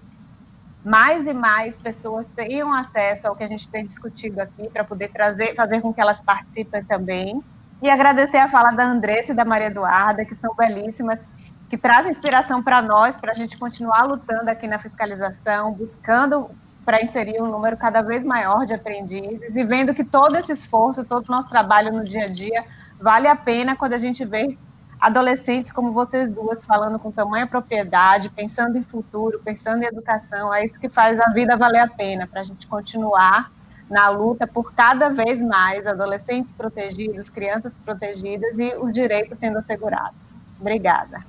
mais 0.85 1.25
e 1.25 1.33
mais 1.33 1.75
pessoas 1.75 2.27
tenham 2.35 2.71
acesso 2.71 3.27
ao 3.27 3.35
que 3.35 3.43
a 3.43 3.47
gente 3.47 3.67
tem 3.67 3.83
discutido 3.83 4.39
aqui, 4.39 4.69
para 4.69 4.83
poder 4.83 5.11
trazer, 5.11 5.55
fazer 5.55 5.81
com 5.81 5.91
que 5.91 5.99
elas 5.99 6.21
participem 6.21 6.83
também. 6.85 7.41
E 7.81 7.89
agradecer 7.89 8.37
a 8.37 8.47
fala 8.47 8.71
da 8.71 8.85
Andressa 8.85 9.31
e 9.31 9.35
da 9.35 9.43
Maria 9.43 9.67
Eduarda, 9.67 10.23
que 10.23 10.35
são 10.35 10.53
belíssimas, 10.55 11.25
que 11.67 11.75
trazem 11.75 12.11
inspiração 12.11 12.61
para 12.61 12.83
nós, 12.83 13.17
para 13.17 13.31
a 13.31 13.33
gente 13.33 13.57
continuar 13.57 14.03
lutando 14.03 14.47
aqui 14.47 14.67
na 14.67 14.77
fiscalização, 14.77 15.73
buscando 15.73 16.51
para 16.85 17.01
inserir 17.01 17.41
um 17.41 17.47
número 17.47 17.75
cada 17.75 18.03
vez 18.03 18.23
maior 18.23 18.63
de 18.63 18.75
aprendizes 18.75 19.55
e 19.55 19.63
vendo 19.63 19.91
que 19.91 20.03
todo 20.03 20.35
esse 20.35 20.51
esforço, 20.51 21.03
todo 21.03 21.27
o 21.27 21.31
nosso 21.31 21.49
trabalho 21.49 21.91
no 21.91 22.03
dia 22.03 22.23
a 22.23 22.27
dia 22.27 22.63
vale 23.01 23.27
a 23.27 23.35
pena 23.35 23.75
quando 23.75 23.93
a 23.93 23.97
gente 23.97 24.23
vê 24.23 24.55
adolescentes 24.99 25.71
como 25.71 25.91
vocês 25.91 26.27
duas 26.27 26.65
falando 26.65 26.97
com 26.97 27.11
tamanha 27.11 27.47
propriedade, 27.47 28.29
pensando 28.29 28.77
em 28.77 28.83
futuro, 28.83 29.41
pensando 29.43 29.83
em 29.83 29.85
educação, 29.85 30.53
é 30.53 30.63
isso 30.63 30.79
que 30.79 30.89
faz 30.89 31.19
a 31.19 31.29
vida 31.31 31.57
valer 31.57 31.79
a 31.79 31.87
pena, 31.87 32.27
para 32.27 32.41
a 32.41 32.43
gente 32.43 32.67
continuar 32.67 33.51
na 33.89 34.09
luta 34.09 34.47
por 34.47 34.73
cada 34.73 35.09
vez 35.09 35.41
mais 35.41 35.85
adolescentes 35.85 36.51
protegidos, 36.51 37.29
crianças 37.29 37.75
protegidas 37.75 38.57
e 38.57 38.75
os 38.75 38.91
direitos 38.91 39.37
sendo 39.37 39.59
assegurados. 39.59 40.29
Obrigada. 40.59 41.23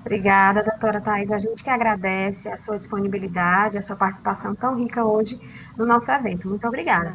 Obrigada, 0.00 0.62
doutora 0.62 1.00
Thais. 1.00 1.32
A 1.32 1.38
gente 1.38 1.64
que 1.64 1.70
agradece 1.70 2.48
a 2.48 2.58
sua 2.58 2.76
disponibilidade, 2.76 3.78
a 3.78 3.82
sua 3.82 3.96
participação 3.96 4.54
tão 4.54 4.76
rica 4.76 5.02
hoje 5.02 5.40
no 5.78 5.86
nosso 5.86 6.12
evento. 6.12 6.46
Muito 6.46 6.66
obrigada. 6.66 7.14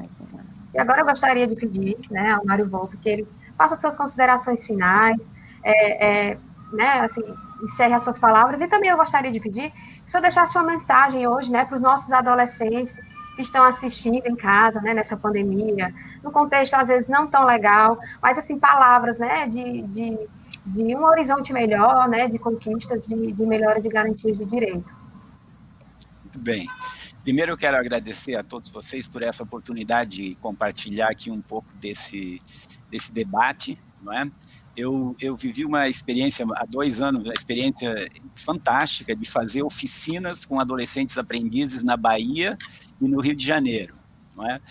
E 0.73 0.79
agora 0.79 1.01
eu 1.01 1.05
gostaria 1.05 1.47
de 1.47 1.55
pedir 1.55 1.97
né, 2.09 2.31
ao 2.31 2.43
Mário 2.43 2.67
Volpe 2.67 2.97
que 2.97 3.09
ele 3.09 3.27
faça 3.59 3.75
suas 3.75 3.97
considerações 3.97 4.65
finais, 4.65 5.29
é, 5.61 6.29
é, 6.31 6.37
né, 6.71 7.01
assim, 7.01 7.21
encerre 7.61 7.93
as 7.93 8.03
suas 8.05 8.17
palavras. 8.17 8.61
E 8.61 8.67
também 8.69 8.89
eu 8.89 8.95
gostaria 8.95 9.29
de 9.29 9.39
pedir 9.41 9.71
que 9.71 10.07
o 10.07 10.09
senhor 10.09 10.21
deixasse 10.21 10.57
uma 10.57 10.65
mensagem 10.65 11.27
hoje 11.27 11.51
né, 11.51 11.65
para 11.65 11.75
os 11.75 11.81
nossos 11.81 12.09
adolescentes 12.13 12.95
que 13.35 13.41
estão 13.41 13.65
assistindo 13.65 14.25
em 14.25 14.35
casa, 14.35 14.79
né, 14.79 14.93
nessa 14.93 15.17
pandemia, 15.17 15.93
no 16.23 16.31
contexto, 16.31 16.73
às 16.75 16.87
vezes, 16.87 17.09
não 17.09 17.27
tão 17.27 17.45
legal, 17.45 17.99
mas, 18.21 18.37
assim, 18.37 18.57
palavras, 18.57 19.19
né, 19.19 19.45
de, 19.47 19.81
de, 19.83 20.17
de 20.65 20.95
um 20.95 21.03
horizonte 21.03 21.51
melhor, 21.51 22.07
né, 22.07 22.29
de 22.29 22.39
conquistas, 22.39 23.05
de, 23.05 23.33
de 23.33 23.45
melhora 23.45 23.81
de 23.81 23.89
garantias 23.89 24.37
de 24.37 24.45
direito. 24.45 24.89
Muito 26.23 26.39
bem. 26.39 26.65
Primeiro, 27.23 27.51
eu 27.51 27.57
quero 27.57 27.77
agradecer 27.77 28.35
a 28.35 28.43
todos 28.43 28.69
vocês 28.69 29.07
por 29.07 29.21
essa 29.21 29.43
oportunidade 29.43 30.11
de 30.11 30.35
compartilhar 30.35 31.09
aqui 31.09 31.29
um 31.29 31.41
pouco 31.41 31.67
desse, 31.75 32.41
desse 32.89 33.11
debate, 33.11 33.77
não 34.01 34.13
é? 34.13 34.29
Eu, 34.75 35.15
eu 35.19 35.35
vivi 35.35 35.65
uma 35.65 35.89
experiência 35.89 36.45
há 36.55 36.65
dois 36.65 37.01
anos, 37.01 37.25
uma 37.25 37.33
experiência 37.33 38.09
fantástica 38.33 39.15
de 39.15 39.29
fazer 39.29 39.61
oficinas 39.61 40.45
com 40.45 40.59
adolescentes 40.59 41.17
aprendizes 41.17 41.83
na 41.83 41.97
Bahia 41.97 42.57
e 43.01 43.07
no 43.07 43.19
Rio 43.19 43.35
de 43.35 43.45
Janeiro, 43.45 43.95
não 44.35 44.49
é? 44.49 44.61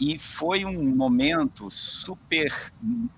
E 0.00 0.18
foi 0.18 0.64
um 0.64 0.94
momento 0.96 1.70
super 1.70 2.52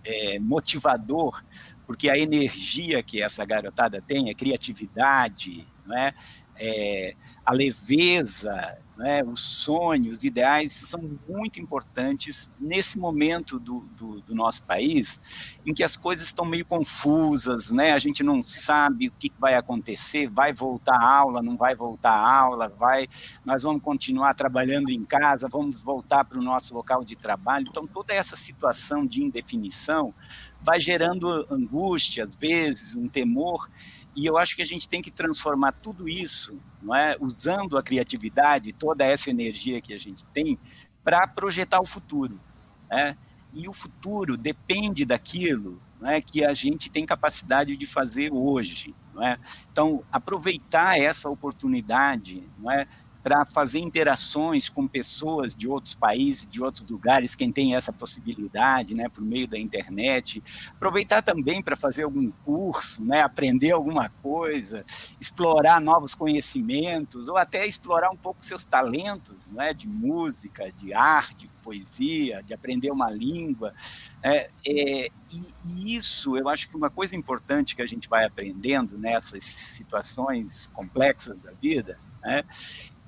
é, 0.04 0.38
motivador, 0.38 1.42
porque 1.86 2.10
a 2.10 2.18
energia 2.18 3.02
que 3.02 3.22
essa 3.22 3.44
garotada 3.46 4.02
tem, 4.02 4.28
a 4.28 4.34
criatividade, 4.34 5.66
não 5.86 5.96
é? 5.96 6.12
é 6.58 7.14
a 7.44 7.52
leveza, 7.52 8.78
né, 8.96 9.22
os 9.22 9.40
sonhos, 9.40 10.18
os 10.18 10.24
ideais 10.24 10.72
são 10.72 11.18
muito 11.28 11.60
importantes 11.60 12.50
nesse 12.58 12.98
momento 12.98 13.58
do, 13.58 13.80
do, 13.96 14.20
do, 14.22 14.34
nosso 14.34 14.64
país, 14.64 15.20
em 15.66 15.74
que 15.74 15.84
as 15.84 15.96
coisas 15.96 16.26
estão 16.26 16.44
meio 16.44 16.64
confusas, 16.64 17.70
né, 17.70 17.92
a 17.92 17.98
gente 17.98 18.22
não 18.22 18.42
sabe 18.42 19.08
o 19.08 19.12
que 19.12 19.30
vai 19.38 19.54
acontecer, 19.54 20.28
vai 20.28 20.52
voltar 20.52 20.96
a 20.96 21.08
aula, 21.08 21.42
não 21.42 21.56
vai 21.56 21.74
voltar 21.74 22.12
a 22.12 22.38
aula, 22.40 22.68
vai, 22.68 23.06
nós 23.44 23.62
vamos 23.62 23.82
continuar 23.82 24.34
trabalhando 24.34 24.90
em 24.90 25.04
casa, 25.04 25.48
vamos 25.48 25.82
voltar 25.82 26.24
para 26.24 26.38
o 26.38 26.42
nosso 26.42 26.74
local 26.74 27.04
de 27.04 27.16
trabalho, 27.16 27.66
então 27.68 27.86
toda 27.86 28.14
essa 28.14 28.36
situação 28.36 29.06
de 29.06 29.22
indefinição 29.22 30.14
vai 30.62 30.80
gerando 30.80 31.46
angústia, 31.50 32.24
às 32.24 32.34
vezes, 32.34 32.94
um 32.94 33.08
temor, 33.08 33.68
e 34.16 34.24
eu 34.24 34.38
acho 34.38 34.56
que 34.56 34.62
a 34.62 34.66
gente 34.66 34.88
tem 34.88 35.02
que 35.02 35.10
transformar 35.10 35.72
tudo 35.72 36.08
isso, 36.08 36.58
não 36.86 36.94
é, 36.94 37.16
usando 37.20 37.76
a 37.76 37.82
criatividade, 37.82 38.72
toda 38.72 39.04
essa 39.04 39.28
energia 39.28 39.80
que 39.80 39.92
a 39.92 39.98
gente 39.98 40.24
tem, 40.28 40.56
para 41.02 41.26
projetar 41.26 41.80
o 41.80 41.84
futuro. 41.84 42.40
Né? 42.88 43.16
E 43.52 43.68
o 43.68 43.72
futuro 43.72 44.36
depende 44.36 45.04
daquilo 45.04 45.82
é, 46.02 46.20
que 46.20 46.44
a 46.44 46.54
gente 46.54 46.88
tem 46.88 47.04
capacidade 47.04 47.76
de 47.76 47.86
fazer 47.86 48.32
hoje. 48.32 48.94
Não 49.12 49.26
é? 49.26 49.36
Então, 49.72 50.04
aproveitar 50.12 50.98
essa 50.98 51.28
oportunidade 51.28 52.44
não 52.58 52.70
é, 52.70 52.86
para 53.26 53.44
fazer 53.44 53.80
interações 53.80 54.68
com 54.68 54.86
pessoas 54.86 55.56
de 55.56 55.66
outros 55.66 55.96
países, 55.96 56.46
de 56.46 56.62
outros 56.62 56.88
lugares, 56.88 57.34
quem 57.34 57.50
tem 57.50 57.74
essa 57.74 57.92
possibilidade, 57.92 58.94
né, 58.94 59.08
por 59.08 59.20
meio 59.20 59.48
da 59.48 59.58
internet. 59.58 60.40
Aproveitar 60.70 61.22
também 61.22 61.60
para 61.60 61.74
fazer 61.74 62.04
algum 62.04 62.30
curso, 62.44 63.04
né, 63.04 63.22
aprender 63.22 63.72
alguma 63.72 64.10
coisa, 64.22 64.84
explorar 65.20 65.80
novos 65.80 66.14
conhecimentos, 66.14 67.28
ou 67.28 67.36
até 67.36 67.66
explorar 67.66 68.10
um 68.10 68.16
pouco 68.16 68.44
seus 68.44 68.64
talentos, 68.64 69.50
né, 69.50 69.74
de 69.74 69.88
música, 69.88 70.70
de 70.70 70.94
arte, 70.94 71.50
poesia, 71.64 72.44
de 72.44 72.54
aprender 72.54 72.92
uma 72.92 73.10
língua. 73.10 73.74
É, 74.22 74.50
é, 74.64 75.08
e, 75.32 75.44
e, 75.64 75.96
isso, 75.96 76.36
eu 76.36 76.48
acho 76.48 76.68
que 76.68 76.76
uma 76.76 76.90
coisa 76.90 77.16
importante 77.16 77.74
que 77.74 77.82
a 77.82 77.88
gente 77.88 78.08
vai 78.08 78.24
aprendendo 78.24 78.96
nessas 78.96 79.42
situações 79.42 80.70
complexas 80.72 81.40
da 81.40 81.50
vida, 81.60 81.98
né, 82.22 82.44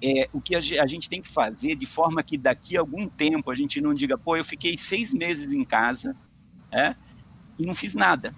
é, 0.02 0.28
o 0.32 0.40
que 0.40 0.54
a, 0.54 0.60
gente 0.60 1.08
tem 1.08 1.20
que 1.20 1.28
fazer 1.28 1.74
de 1.74 1.86
forma 1.86 2.22
que 2.22 2.38
daqui 2.38 2.76
a 2.76 2.80
algum 2.80 3.08
tempo 3.08 3.50
a 3.50 3.54
gente 3.54 3.80
não 3.80 3.92
diga, 3.92 4.16
pô, 4.16 4.36
eu 4.36 4.44
fiquei 4.44 4.78
seis 4.78 5.12
meses 5.12 5.52
em 5.52 5.64
casa 5.64 6.14
é, 6.70 6.94
e 7.58 7.66
não 7.66 7.74
fiz 7.74 7.94
nada. 7.94 8.34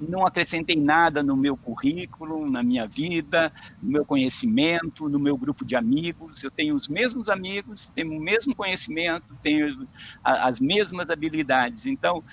Não 0.00 0.26
acrescentei 0.26 0.74
nada 0.74 1.22
no 1.22 1.36
meu 1.36 1.56
currículo, 1.56 2.50
na 2.50 2.60
minha 2.60 2.88
vida, 2.88 3.52
no 3.80 3.92
meu 3.92 4.04
conhecimento, 4.04 5.08
no 5.08 5.20
meu 5.20 5.36
grupo 5.36 5.64
de 5.64 5.76
amigos. 5.76 6.42
Eu 6.42 6.50
tenho 6.50 6.74
os 6.74 6.88
mesmos 6.88 7.28
amigos, 7.28 7.92
tenho 7.94 8.12
o 8.12 8.20
mesmo 8.20 8.56
conhecimento, 8.56 9.32
tenho 9.40 9.86
as 10.24 10.60
mesmas 10.60 11.08
habilidades. 11.08 11.86
Então, 11.86 12.24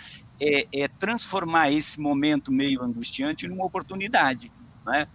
é, 0.42 0.68
é 0.74 0.88
transformar 0.88 1.72
esse 1.72 2.02
momento 2.02 2.52
meio 2.52 2.82
angustiante 2.82 3.48
numa 3.48 3.66
oportunidade. 3.66 4.52
Não 4.84 4.94
é? 4.96 5.08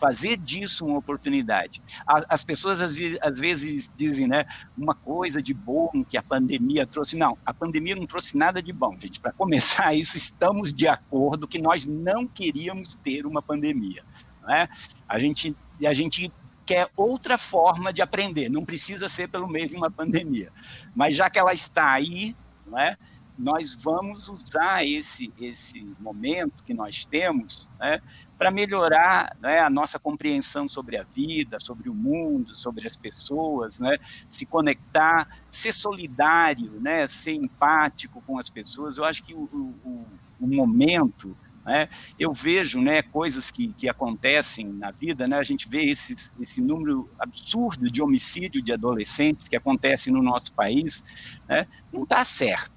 Fazer 0.00 0.38
disso 0.38 0.86
uma 0.86 0.98
oportunidade. 0.98 1.82
As 2.06 2.42
pessoas 2.42 2.80
às 2.80 3.38
vezes 3.38 3.92
dizem, 3.94 4.26
né, 4.26 4.46
uma 4.76 4.94
coisa 4.94 5.42
de 5.42 5.52
bom 5.52 5.90
que 6.08 6.16
a 6.16 6.22
pandemia 6.22 6.86
trouxe. 6.86 7.16
Não, 7.16 7.36
a 7.44 7.52
pandemia 7.52 7.94
não 7.94 8.06
trouxe 8.06 8.36
nada 8.36 8.62
de 8.62 8.72
bom, 8.72 8.96
gente. 8.98 9.20
Para 9.20 9.32
começar 9.32 9.94
isso, 9.94 10.16
estamos 10.16 10.72
de 10.72 10.88
acordo 10.88 11.46
que 11.46 11.60
nós 11.60 11.86
não 11.86 12.26
queríamos 12.26 12.96
ter 12.96 13.26
uma 13.26 13.42
pandemia. 13.42 14.02
Né? 14.42 14.68
A 15.06 15.18
gente, 15.18 15.54
a 15.86 15.92
gente 15.92 16.32
quer 16.64 16.88
outra 16.96 17.36
forma 17.36 17.92
de 17.92 18.00
aprender, 18.00 18.48
não 18.48 18.64
precisa 18.64 19.08
ser 19.08 19.28
pelo 19.28 19.48
meio 19.48 19.68
de 19.68 19.76
uma 19.76 19.90
pandemia. 19.90 20.50
Mas 20.94 21.14
já 21.14 21.28
que 21.28 21.38
ela 21.38 21.52
está 21.52 21.90
aí, 21.90 22.34
não 22.66 22.78
é? 22.78 22.96
nós 23.40 23.74
vamos 23.74 24.28
usar 24.28 24.86
esse, 24.86 25.32
esse 25.40 25.82
momento 25.98 26.62
que 26.62 26.74
nós 26.74 27.06
temos 27.06 27.70
né, 27.80 28.00
para 28.40 28.50
melhorar 28.50 29.36
né, 29.38 29.58
a 29.58 29.68
nossa 29.68 29.98
compreensão 29.98 30.66
sobre 30.66 30.96
a 30.96 31.02
vida, 31.02 31.58
sobre 31.60 31.90
o 31.90 31.94
mundo, 31.94 32.54
sobre 32.54 32.86
as 32.86 32.96
pessoas, 32.96 33.78
né, 33.78 33.98
se 34.30 34.46
conectar, 34.46 35.28
ser 35.46 35.74
solidário, 35.74 36.80
né, 36.80 37.06
ser 37.06 37.34
empático 37.34 38.22
com 38.26 38.38
as 38.38 38.48
pessoas. 38.48 38.96
Eu 38.96 39.04
acho 39.04 39.22
que 39.22 39.34
o, 39.34 39.42
o, 39.42 40.06
o 40.40 40.46
momento 40.46 41.36
né? 41.62 41.90
Eu 42.18 42.32
vejo 42.32 42.80
né, 42.80 43.02
coisas 43.02 43.50
que, 43.50 43.68
que 43.74 43.86
acontecem 43.86 44.66
na 44.66 44.90
vida, 44.90 45.28
né? 45.28 45.36
a 45.36 45.42
gente 45.42 45.68
vê 45.68 45.90
esse, 45.90 46.16
esse 46.40 46.62
número 46.62 47.08
absurdo 47.18 47.90
de 47.90 48.00
homicídio 48.00 48.62
de 48.62 48.72
adolescentes 48.72 49.46
que 49.46 49.54
acontece 49.54 50.10
no 50.10 50.22
nosso 50.22 50.54
país, 50.54 51.38
né? 51.46 51.66
não 51.92 52.04
está 52.04 52.24
certo. 52.24 52.72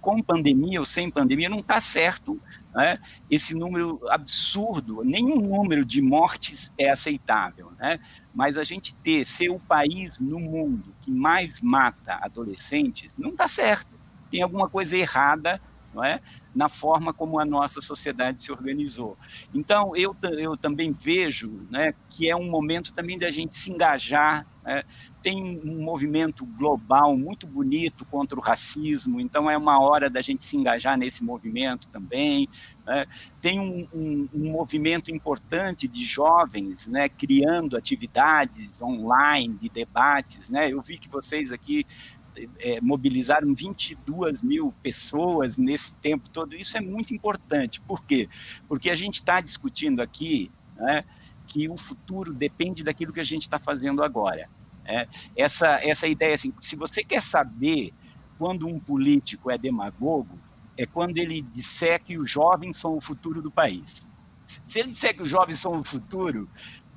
Com 0.00 0.22
pandemia 0.22 0.78
ou 0.78 0.86
sem 0.86 1.10
pandemia, 1.10 1.48
não 1.48 1.58
está 1.58 1.80
certo 1.80 2.40
né? 2.74 2.98
esse 3.30 3.54
número 3.54 4.00
absurdo. 4.08 5.02
Nenhum 5.04 5.40
número 5.40 5.84
de 5.84 6.00
mortes 6.00 6.72
é 6.78 6.90
aceitável. 6.90 7.72
Né? 7.78 7.98
Mas 8.34 8.56
a 8.56 8.64
gente 8.64 8.94
ter, 8.94 9.24
ser 9.24 9.50
o 9.50 9.58
país 9.58 10.18
no 10.18 10.38
mundo 10.38 10.94
que 11.00 11.10
mais 11.10 11.60
mata 11.60 12.18
adolescentes, 12.22 13.14
não 13.16 13.30
está 13.30 13.46
certo. 13.46 13.92
Tem 14.30 14.42
alguma 14.42 14.68
coisa 14.68 14.96
errada 14.96 15.60
não 15.94 16.02
é? 16.02 16.20
na 16.54 16.68
forma 16.68 17.12
como 17.12 17.38
a 17.38 17.44
nossa 17.44 17.80
sociedade 17.80 18.42
se 18.42 18.50
organizou. 18.50 19.16
Então, 19.54 19.94
eu, 19.94 20.16
eu 20.38 20.56
também 20.56 20.92
vejo 20.92 21.66
né, 21.70 21.94
que 22.08 22.28
é 22.30 22.36
um 22.36 22.50
momento 22.50 22.92
também 22.92 23.18
da 23.18 23.30
gente 23.30 23.56
se 23.56 23.70
engajar. 23.70 24.46
Né? 24.64 24.82
Tem 25.22 25.60
um 25.64 25.82
movimento 25.82 26.44
global 26.44 27.16
muito 27.16 27.46
bonito 27.46 28.04
contra 28.06 28.38
o 28.38 28.42
racismo, 28.42 29.20
então 29.20 29.50
é 29.50 29.56
uma 29.56 29.80
hora 29.80 30.10
da 30.10 30.20
gente 30.20 30.44
se 30.44 30.56
engajar 30.56 30.98
nesse 30.98 31.22
movimento 31.22 31.88
também. 31.88 32.48
Né? 32.84 33.06
Tem 33.40 33.60
um, 33.60 33.86
um, 33.94 34.28
um, 34.34 34.50
movimento 34.50 35.10
importante 35.10 35.86
de 35.86 36.04
jovens 36.04 36.88
né, 36.88 37.08
criando 37.08 37.76
atividades 37.76 38.82
online, 38.82 39.56
de 39.60 39.68
debates. 39.68 40.50
Né? 40.50 40.72
Eu 40.72 40.82
vi 40.82 40.98
que 40.98 41.08
vocês 41.08 41.52
aqui 41.52 41.86
é, 42.58 42.80
mobilizaram 42.80 43.54
22 43.54 44.42
mil 44.42 44.72
pessoas 44.82 45.58
nesse 45.58 45.94
tempo 45.96 46.28
todo. 46.28 46.56
Isso 46.56 46.76
é 46.76 46.80
muito 46.80 47.14
importante. 47.14 47.80
Por 47.80 48.04
quê? 48.04 48.28
Porque 48.68 48.90
a 48.90 48.94
gente 48.94 49.14
está 49.14 49.40
discutindo 49.40 50.00
aqui 50.00 50.50
né, 50.76 51.04
que 51.46 51.68
o 51.68 51.76
futuro 51.76 52.32
depende 52.32 52.82
daquilo 52.82 53.12
que 53.12 53.20
a 53.20 53.24
gente 53.24 53.42
está 53.42 53.58
fazendo 53.58 54.02
agora. 54.02 54.48
É, 54.84 55.06
essa, 55.36 55.78
essa 55.82 56.06
ideia, 56.06 56.34
assim, 56.34 56.52
se 56.60 56.76
você 56.76 57.04
quer 57.04 57.22
saber 57.22 57.92
quando 58.38 58.66
um 58.66 58.78
político 58.78 59.50
é 59.50 59.56
demagogo, 59.56 60.38
é 60.76 60.86
quando 60.86 61.18
ele 61.18 61.42
disser 61.42 62.02
que 62.02 62.18
os 62.18 62.30
jovens 62.30 62.76
são 62.76 62.96
o 62.96 63.00
futuro 63.00 63.40
do 63.40 63.50
país. 63.50 64.08
Se 64.44 64.80
ele 64.80 64.90
disser 64.90 65.14
que 65.14 65.22
os 65.22 65.28
jovens 65.28 65.58
são 65.58 65.72
o 65.78 65.84
futuro, 65.84 66.48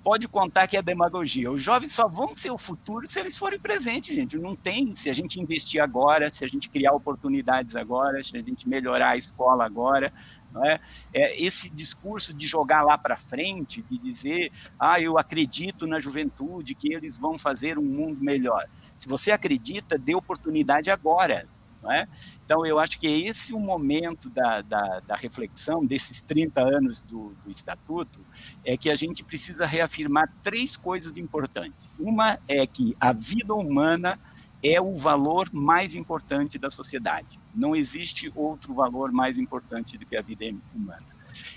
pode 0.05 0.27
contar 0.27 0.67
que 0.67 0.77
é 0.77 0.81
demagogia. 0.83 1.51
Os 1.51 1.61
jovens 1.63 1.91
só 1.91 2.07
vão 2.07 2.33
ser 2.35 2.51
o 2.51 2.57
futuro 2.57 3.07
se 3.07 3.19
eles 3.19 3.37
forem 3.37 3.59
presentes, 3.59 4.15
gente. 4.15 4.37
Não 4.37 4.55
tem, 4.55 4.95
se 4.95 5.09
a 5.09 5.13
gente 5.13 5.41
investir 5.41 5.81
agora, 5.81 6.29
se 6.29 6.45
a 6.45 6.47
gente 6.47 6.69
criar 6.69 6.93
oportunidades 6.93 7.75
agora, 7.75 8.23
se 8.23 8.37
a 8.37 8.41
gente 8.41 8.69
melhorar 8.69 9.09
a 9.09 9.17
escola 9.17 9.65
agora, 9.65 10.13
não 10.55 10.65
é? 10.65 10.79
é 11.13 11.43
esse 11.43 11.69
discurso 11.69 12.33
de 12.33 12.47
jogar 12.47 12.81
lá 12.81 12.97
para 12.97 13.17
frente, 13.17 13.83
de 13.83 13.97
dizer, 13.97 14.51
ah, 14.79 14.99
eu 14.99 15.17
acredito 15.17 15.85
na 15.85 15.99
juventude, 15.99 16.73
que 16.73 16.93
eles 16.93 17.17
vão 17.17 17.37
fazer 17.37 17.77
um 17.77 17.83
mundo 17.83 18.23
melhor. 18.23 18.65
Se 18.95 19.07
você 19.09 19.31
acredita, 19.31 19.97
dê 19.97 20.15
oportunidade 20.15 20.89
agora. 20.89 21.47
É? 21.87 22.07
Então, 22.43 22.65
eu 22.65 22.79
acho 22.79 22.99
que 22.99 23.05
é 23.05 23.29
esse 23.29 23.53
o 23.53 23.59
momento 23.59 24.27
da, 24.31 24.61
da, 24.63 25.01
da 25.01 25.15
reflexão 25.15 25.81
desses 25.81 26.19
30 26.19 26.59
anos 26.59 26.99
do, 26.99 27.35
do, 27.43 27.51
Estatuto, 27.51 28.25
é 28.63 28.75
que 28.75 28.89
a 28.89 28.95
gente 28.95 29.23
precisa 29.23 29.67
reafirmar 29.67 30.33
três 30.41 30.75
coisas 30.75 31.15
importantes. 31.15 31.95
Uma 31.99 32.39
é 32.47 32.65
que 32.65 32.97
a 32.99 33.13
vida 33.13 33.53
humana 33.53 34.19
é 34.65 34.81
o 34.81 34.95
valor 34.95 35.47
mais 35.53 35.93
importante 35.93 36.57
da 36.57 36.71
sociedade. 36.71 37.39
Não 37.53 37.75
existe 37.75 38.31
outro 38.35 38.73
valor 38.73 39.11
mais 39.11 39.37
importante 39.37 39.95
do 39.95 40.05
que 40.07 40.17
a 40.17 40.23
vida 40.23 40.45
humana. 40.73 41.05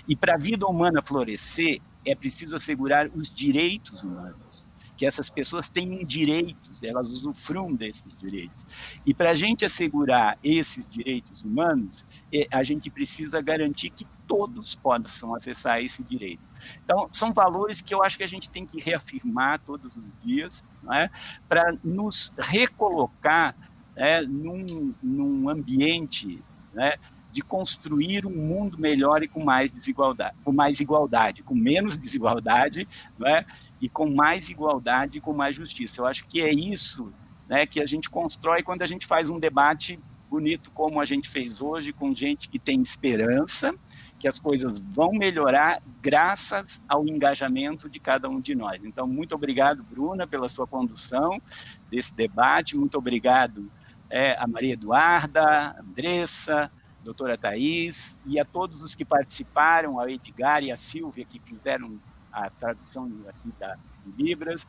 E 0.07 0.15
para 0.15 0.35
a 0.35 0.37
vida 0.37 0.67
humana 0.67 1.01
florescer, 1.01 1.79
é 2.05 2.13
preciso 2.13 2.55
assegurar 2.55 3.09
os 3.15 3.33
direitos 3.33 4.03
humanos 4.03 4.69
que 4.95 5.05
essas 5.05 5.29
pessoas 5.29 5.69
tenham 5.69 6.03
direitos, 6.03 6.83
elas 6.83 7.07
usufruam 7.13 7.73
desses 7.73 8.13
direitos. 8.17 8.67
E 9.05 9.13
para 9.13 9.29
a 9.29 9.33
gente 9.33 9.63
assegurar 9.63 10.37
esses 10.43 10.85
direitos 10.85 11.45
humanos, 11.45 12.05
é, 12.33 12.45
a 12.51 12.61
gente 12.63 12.89
precisa 12.89 13.41
garantir 13.41 13.91
que 13.91 14.05
todos 14.29 14.75
possam 14.75 15.33
acessar 15.33 15.81
esse 15.81 16.03
direito. 16.03 16.43
Então, 16.83 17.09
são 17.11 17.33
valores 17.33 17.81
que 17.81 17.93
eu 17.93 18.03
acho 18.03 18.15
que 18.15 18.23
a 18.23 18.27
gente 18.27 18.47
tem 18.47 18.63
que 18.63 18.79
reafirmar 18.79 19.59
todos 19.59 19.97
os 19.97 20.15
dias, 20.23 20.63
é? 20.93 21.09
para 21.47 21.75
nos 21.83 22.31
recolocar 22.37 23.55
é, 23.95 24.21
num, 24.21 24.93
num 25.01 25.49
ambiente 25.49 26.41
né, 26.71 26.93
de 27.31 27.41
construir 27.41 28.25
um 28.27 28.35
mundo 28.35 28.77
melhor 28.77 29.23
e 29.23 29.27
com 29.27 29.43
mais 29.43 29.71
desigualdade, 29.71 30.35
com 30.43 30.51
mais 30.51 30.79
igualdade, 30.79 31.41
com 31.41 31.55
menos 31.55 31.97
desigualdade, 31.97 32.87
não 33.17 33.27
é? 33.27 33.43
e 33.81 33.89
com 33.89 34.13
mais 34.13 34.49
igualdade 34.49 35.17
e 35.17 35.21
com 35.21 35.33
mais 35.33 35.55
justiça. 35.55 36.01
Eu 36.01 36.05
acho 36.05 36.27
que 36.27 36.39
é 36.39 36.53
isso 36.53 37.11
né, 37.47 37.65
que 37.65 37.81
a 37.81 37.85
gente 37.85 38.09
constrói 38.11 38.61
quando 38.61 38.83
a 38.83 38.85
gente 38.85 39.07
faz 39.07 39.31
um 39.31 39.39
debate 39.39 39.99
bonito 40.29 40.69
como 40.71 41.01
a 41.01 41.05
gente 41.05 41.27
fez 41.27 41.59
hoje, 41.59 41.91
com 41.91 42.13
gente 42.13 42.47
que 42.49 42.59
tem 42.59 42.81
esperança, 42.81 43.73
que 44.19 44.27
as 44.27 44.39
coisas 44.39 44.79
vão 44.79 45.11
melhorar 45.11 45.81
graças 46.01 46.81
ao 46.87 47.07
engajamento 47.07 47.89
de 47.89 47.99
cada 47.99 48.29
um 48.29 48.39
de 48.39 48.53
nós. 48.53 48.83
Então, 48.83 49.07
muito 49.07 49.33
obrigado, 49.33 49.81
Bruna, 49.81 50.27
pela 50.27 50.49
sua 50.49 50.67
condução 50.67 51.41
desse 51.89 52.13
debate, 52.13 52.77
muito 52.77 52.97
obrigado 52.97 53.71
é, 54.09 54.35
a 54.37 54.45
Maria 54.45 54.73
Eduarda, 54.73 55.41
a 55.41 55.79
Andressa, 55.79 56.65
a 56.99 57.03
doutora 57.03 57.37
Thais, 57.37 58.19
e 58.25 58.39
a 58.39 58.45
todos 58.45 58.81
os 58.81 58.93
que 58.93 59.05
participaram, 59.05 59.99
a 59.99 60.11
Edgar 60.11 60.63
e 60.63 60.71
a 60.71 60.75
Silvia, 60.75 61.25
que 61.25 61.39
fizeram 61.39 61.99
a 62.31 62.49
tradução 62.49 63.09
aqui 63.27 63.51
da, 63.57 63.77
Libras. 64.17 64.65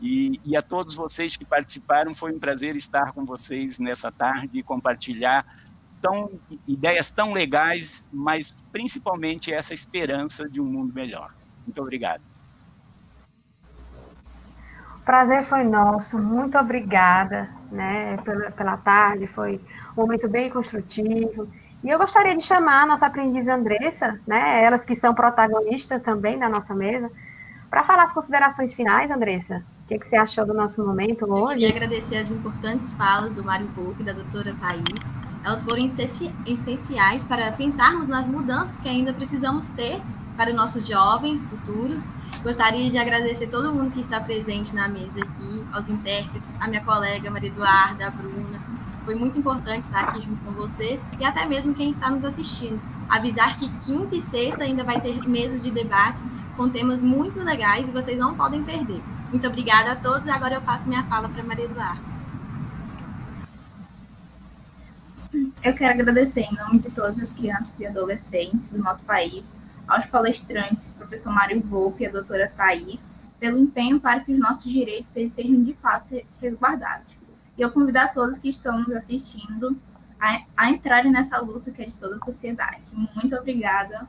E, 0.00 0.40
e, 0.44 0.56
a 0.56 0.62
todos 0.62 0.94
vocês 0.94 1.36
que 1.36 1.44
participaram, 1.44 2.14
foi 2.14 2.32
um 2.32 2.38
prazer 2.38 2.76
estar 2.76 3.12
com 3.12 3.24
vocês 3.24 3.78
nessa 3.78 4.12
tarde 4.12 4.58
e 4.58 4.62
compartilhar 4.62 5.46
tão, 6.10 6.30
ideias 6.66 7.10
tão 7.10 7.32
legais, 7.32 8.04
mas 8.12 8.56
principalmente 8.72 9.52
essa 9.52 9.74
esperança 9.74 10.48
de 10.48 10.60
um 10.60 10.64
mundo 10.64 10.92
melhor. 10.94 11.34
Muito 11.66 11.80
obrigado. 11.80 12.22
O 14.96 15.04
prazer 15.04 15.44
foi 15.44 15.62
nosso, 15.62 16.18
muito 16.18 16.58
obrigada 16.58 17.48
né, 17.70 18.16
pela, 18.24 18.50
pela 18.50 18.76
tarde, 18.76 19.26
foi 19.26 19.60
um 19.96 20.02
momento 20.02 20.28
bem 20.28 20.50
construtivo. 20.50 21.48
E 21.84 21.88
eu 21.88 21.98
gostaria 21.98 22.36
de 22.36 22.42
chamar 22.42 22.82
a 22.82 22.86
nossa 22.86 23.06
aprendiz 23.06 23.46
Andressa, 23.48 24.20
né, 24.26 24.64
elas 24.64 24.84
que 24.84 24.96
são 24.96 25.14
protagonistas 25.14 26.02
também 26.02 26.38
da 26.38 26.48
nossa 26.48 26.74
mesa, 26.74 27.10
para 27.70 27.84
falar 27.84 28.04
as 28.04 28.12
considerações 28.12 28.74
finais, 28.74 29.10
Andressa. 29.10 29.64
O 29.84 29.88
que, 29.88 29.98
que, 29.98 30.08
você 30.08 30.16
achou 30.16 30.44
do 30.44 30.52
nosso 30.52 30.84
momento 30.84 31.24
hoje? 31.32 31.64
Eu 31.64 31.70
queria 31.72 31.76
agradecer 31.76 32.16
as 32.16 32.32
importantes 32.32 32.92
falas 32.92 33.34
do 33.34 33.44
Mário 33.44 33.68
Volpe 33.68 34.02
e 34.02 34.04
da 34.04 34.12
doutora 34.12 34.52
Thais. 34.58 35.25
Elas 35.46 35.62
foram 35.62 35.78
essenciais 36.44 37.22
para 37.22 37.52
pensarmos 37.52 38.08
nas 38.08 38.26
mudanças 38.26 38.80
que 38.80 38.88
ainda 38.88 39.12
precisamos 39.12 39.68
ter 39.68 40.02
para 40.36 40.52
nossos 40.52 40.88
jovens 40.88 41.44
futuros. 41.44 42.02
Gostaria 42.42 42.90
de 42.90 42.98
agradecer 42.98 43.46
todo 43.46 43.72
mundo 43.72 43.92
que 43.92 44.00
está 44.00 44.18
presente 44.20 44.74
na 44.74 44.88
mesa 44.88 45.22
aqui, 45.22 45.64
aos 45.72 45.88
intérpretes, 45.88 46.52
a 46.58 46.66
minha 46.66 46.82
colega 46.82 47.30
Maria 47.30 47.48
Eduarda, 47.48 48.08
a 48.08 48.10
Bruna, 48.10 48.60
foi 49.04 49.14
muito 49.14 49.38
importante 49.38 49.82
estar 49.82 50.00
aqui 50.00 50.20
junto 50.20 50.42
com 50.42 50.50
vocês 50.50 51.06
e 51.16 51.24
até 51.24 51.46
mesmo 51.46 51.72
quem 51.72 51.90
está 51.90 52.10
nos 52.10 52.24
assistindo. 52.24 52.80
Avisar 53.08 53.56
que 53.56 53.68
quinta 53.78 54.16
e 54.16 54.20
sexta 54.20 54.64
ainda 54.64 54.82
vai 54.82 55.00
ter 55.00 55.28
mesas 55.28 55.62
de 55.62 55.70
debates 55.70 56.26
com 56.56 56.68
temas 56.68 57.04
muito 57.04 57.38
legais 57.38 57.88
e 57.88 57.92
vocês 57.92 58.18
não 58.18 58.34
podem 58.34 58.64
perder. 58.64 59.00
Muito 59.30 59.46
obrigada 59.46 59.92
a 59.92 59.96
todos 59.96 60.26
agora 60.26 60.56
eu 60.56 60.60
passo 60.60 60.88
minha 60.88 61.04
fala 61.04 61.28
para 61.28 61.44
Maria 61.44 61.66
Eduarda. 61.66 62.15
Eu 65.62 65.74
quero 65.74 65.94
agradecer 65.94 66.42
em 66.42 66.54
nome 66.54 66.78
de 66.78 66.90
todas 66.90 67.18
as 67.20 67.32
crianças 67.32 67.80
e 67.80 67.86
adolescentes 67.86 68.70
do 68.70 68.78
nosso 68.78 69.04
país, 69.04 69.44
aos 69.86 70.06
palestrantes, 70.06 70.92
professor 70.92 71.32
Mário 71.32 71.60
Volpe 71.60 72.04
e 72.04 72.06
a 72.06 72.10
doutora 72.10 72.50
Thais, 72.56 73.06
pelo 73.38 73.58
empenho 73.58 74.00
para 74.00 74.20
que 74.20 74.32
os 74.32 74.38
nossos 74.38 74.70
direitos 74.70 75.10
sejam 75.10 75.62
de 75.62 75.74
fato 75.74 76.16
resguardados. 76.40 77.14
E 77.56 77.62
eu 77.62 77.70
convido 77.70 77.98
a 77.98 78.08
todos 78.08 78.38
que 78.38 78.48
estão 78.48 78.78
nos 78.78 78.90
assistindo 78.90 79.78
a, 80.20 80.42
a 80.56 80.70
entrarem 80.70 81.12
nessa 81.12 81.38
luta 81.38 81.70
que 81.70 81.82
é 81.82 81.86
de 81.86 81.96
toda 81.96 82.16
a 82.16 82.20
sociedade. 82.20 82.92
Muito 82.94 83.34
obrigada. 83.36 84.06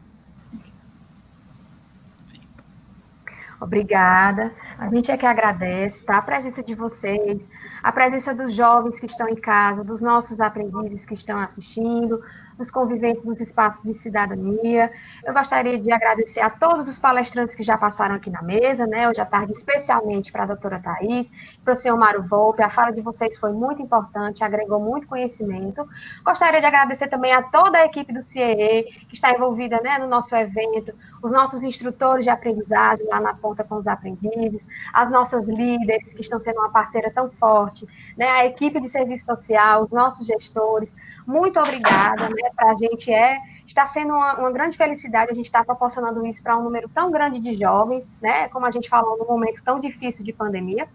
Obrigada. 3.59 4.53
A 4.77 4.87
gente 4.89 5.11
é 5.11 5.17
que 5.17 5.25
agradece 5.25 6.05
tá? 6.05 6.17
a 6.17 6.21
presença 6.21 6.61
de 6.61 6.75
vocês, 6.75 7.49
a 7.81 7.91
presença 7.91 8.33
dos 8.33 8.53
jovens 8.53 8.99
que 8.99 9.07
estão 9.07 9.27
em 9.27 9.35
casa, 9.35 9.83
dos 9.83 10.01
nossos 10.01 10.39
aprendizes 10.39 11.03
que 11.05 11.15
estão 11.15 11.39
assistindo, 11.39 12.21
dos 12.57 12.71
conviventes 12.71 13.21
dos 13.21 13.39
espaços 13.39 13.83
de 13.83 13.93
cidadania. 13.93 14.91
Eu 15.23 15.33
gostaria 15.33 15.79
de 15.79 15.91
agradecer 15.91 16.41
a 16.41 16.49
todos 16.49 16.87
os 16.87 16.97
palestrantes 16.97 17.55
que 17.55 17.63
já 17.63 17.77
passaram 17.77 18.15
aqui 18.15 18.29
na 18.29 18.41
mesa, 18.41 18.87
né, 18.87 19.07
hoje 19.07 19.21
à 19.21 19.25
tarde, 19.25 19.51
especialmente 19.51 20.31
para 20.31 20.43
a 20.43 20.47
doutora 20.47 20.79
Thais, 20.79 21.31
para 21.63 21.73
o 21.73 21.75
senhor 21.75 21.97
Mário 21.97 22.23
Volpe, 22.23 22.63
a 22.63 22.69
fala 22.69 22.91
de 22.91 23.01
vocês 23.01 23.37
foi 23.37 23.51
muito 23.51 23.81
importante, 23.81 24.43
agregou 24.43 24.79
muito 24.79 25.07
conhecimento. 25.07 25.87
Gostaria 26.23 26.59
de 26.59 26.65
agradecer 26.65 27.07
também 27.07 27.33
a 27.33 27.43
toda 27.43 27.77
a 27.77 27.85
equipe 27.85 28.11
do 28.11 28.21
CIE, 28.21 28.83
que 29.07 29.13
está 29.13 29.31
envolvida 29.31 29.79
né, 29.81 29.97
no 29.99 30.07
nosso 30.07 30.35
evento, 30.35 30.93
os 31.21 31.31
nossos 31.31 31.63
instrutores 31.63 32.23
de 32.23 32.29
aprendizagem 32.29 33.05
lá 33.07 33.19
na 33.19 33.33
ponta 33.33 33.63
com 33.63 33.75
os 33.75 33.87
aprendizes, 33.87 34.67
as 34.93 35.11
nossas 35.11 35.47
líderes, 35.47 36.13
que 36.13 36.21
estão 36.21 36.39
sendo 36.39 36.59
uma 36.59 36.69
parceira 36.69 37.11
tão 37.11 37.29
forte, 37.29 37.87
né, 38.17 38.27
a 38.27 38.45
equipe 38.45 38.79
de 38.79 38.89
serviço 38.89 39.25
social, 39.25 39.83
os 39.83 39.91
nossos 39.91 40.25
gestores, 40.25 40.95
muito 41.27 41.59
obrigada, 41.59 42.29
né? 42.29 42.49
Para 42.55 42.71
a 42.71 42.73
gente 42.75 43.11
é 43.11 43.37
está 43.65 43.85
sendo 43.85 44.13
uma, 44.13 44.39
uma, 44.39 44.49
grande 44.49 44.77
felicidade 44.77 45.29
a 45.29 45.35
gente 45.35 45.47
estar 45.47 45.65
proporcionando 45.65 46.25
isso 46.25 46.41
para 46.41 46.57
um 46.57 46.63
número 46.63 46.87
tão 46.87 47.11
grande 47.11 47.41
de 47.41 47.53
jovens, 47.53 48.09
né? 48.21 48.47
Como 48.47 48.65
a 48.65 48.71
gente 48.71 48.87
falou, 48.87 49.17
num 49.17 49.25
momento 49.25 49.61
tão 49.61 49.77
difícil 49.77 50.23
de 50.23 50.31
pandemia. 50.31 50.87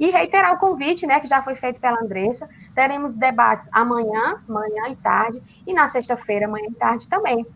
E 0.00 0.10
reiterar 0.10 0.54
o 0.54 0.58
convite, 0.58 1.06
né, 1.06 1.20
que 1.20 1.26
já 1.26 1.42
foi 1.42 1.54
feito 1.54 1.80
pela 1.80 1.98
Andressa. 2.02 2.48
Teremos 2.74 3.16
debates 3.16 3.68
amanhã, 3.72 4.42
manhã 4.46 4.88
e 4.90 4.96
tarde, 4.96 5.42
e 5.66 5.72
na 5.72 5.88
sexta-feira, 5.88 6.48
manhã 6.48 6.68
e 6.70 6.74
tarde 6.74 7.08
também. 7.08 7.46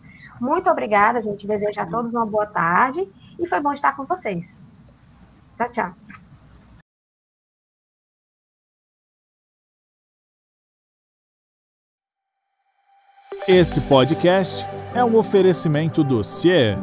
Muito 0.41 0.71
obrigada, 0.71 1.21
gente 1.21 1.47
deseja 1.47 1.83
a 1.83 1.87
todos 1.87 2.13
uma 2.13 2.25
boa 2.25 2.47
tarde 2.47 3.07
e 3.39 3.47
foi 3.47 3.61
bom 3.61 3.73
estar 3.73 3.95
com 3.95 4.05
vocês. 4.05 4.55
Tchau, 5.57 5.69
tchau. 5.71 5.95
Esse 13.49 13.81
podcast 13.81 14.67
é 14.95 15.03
um 15.03 15.17
oferecimento 15.17 16.05
do 16.05 16.23
CIE 16.23 16.77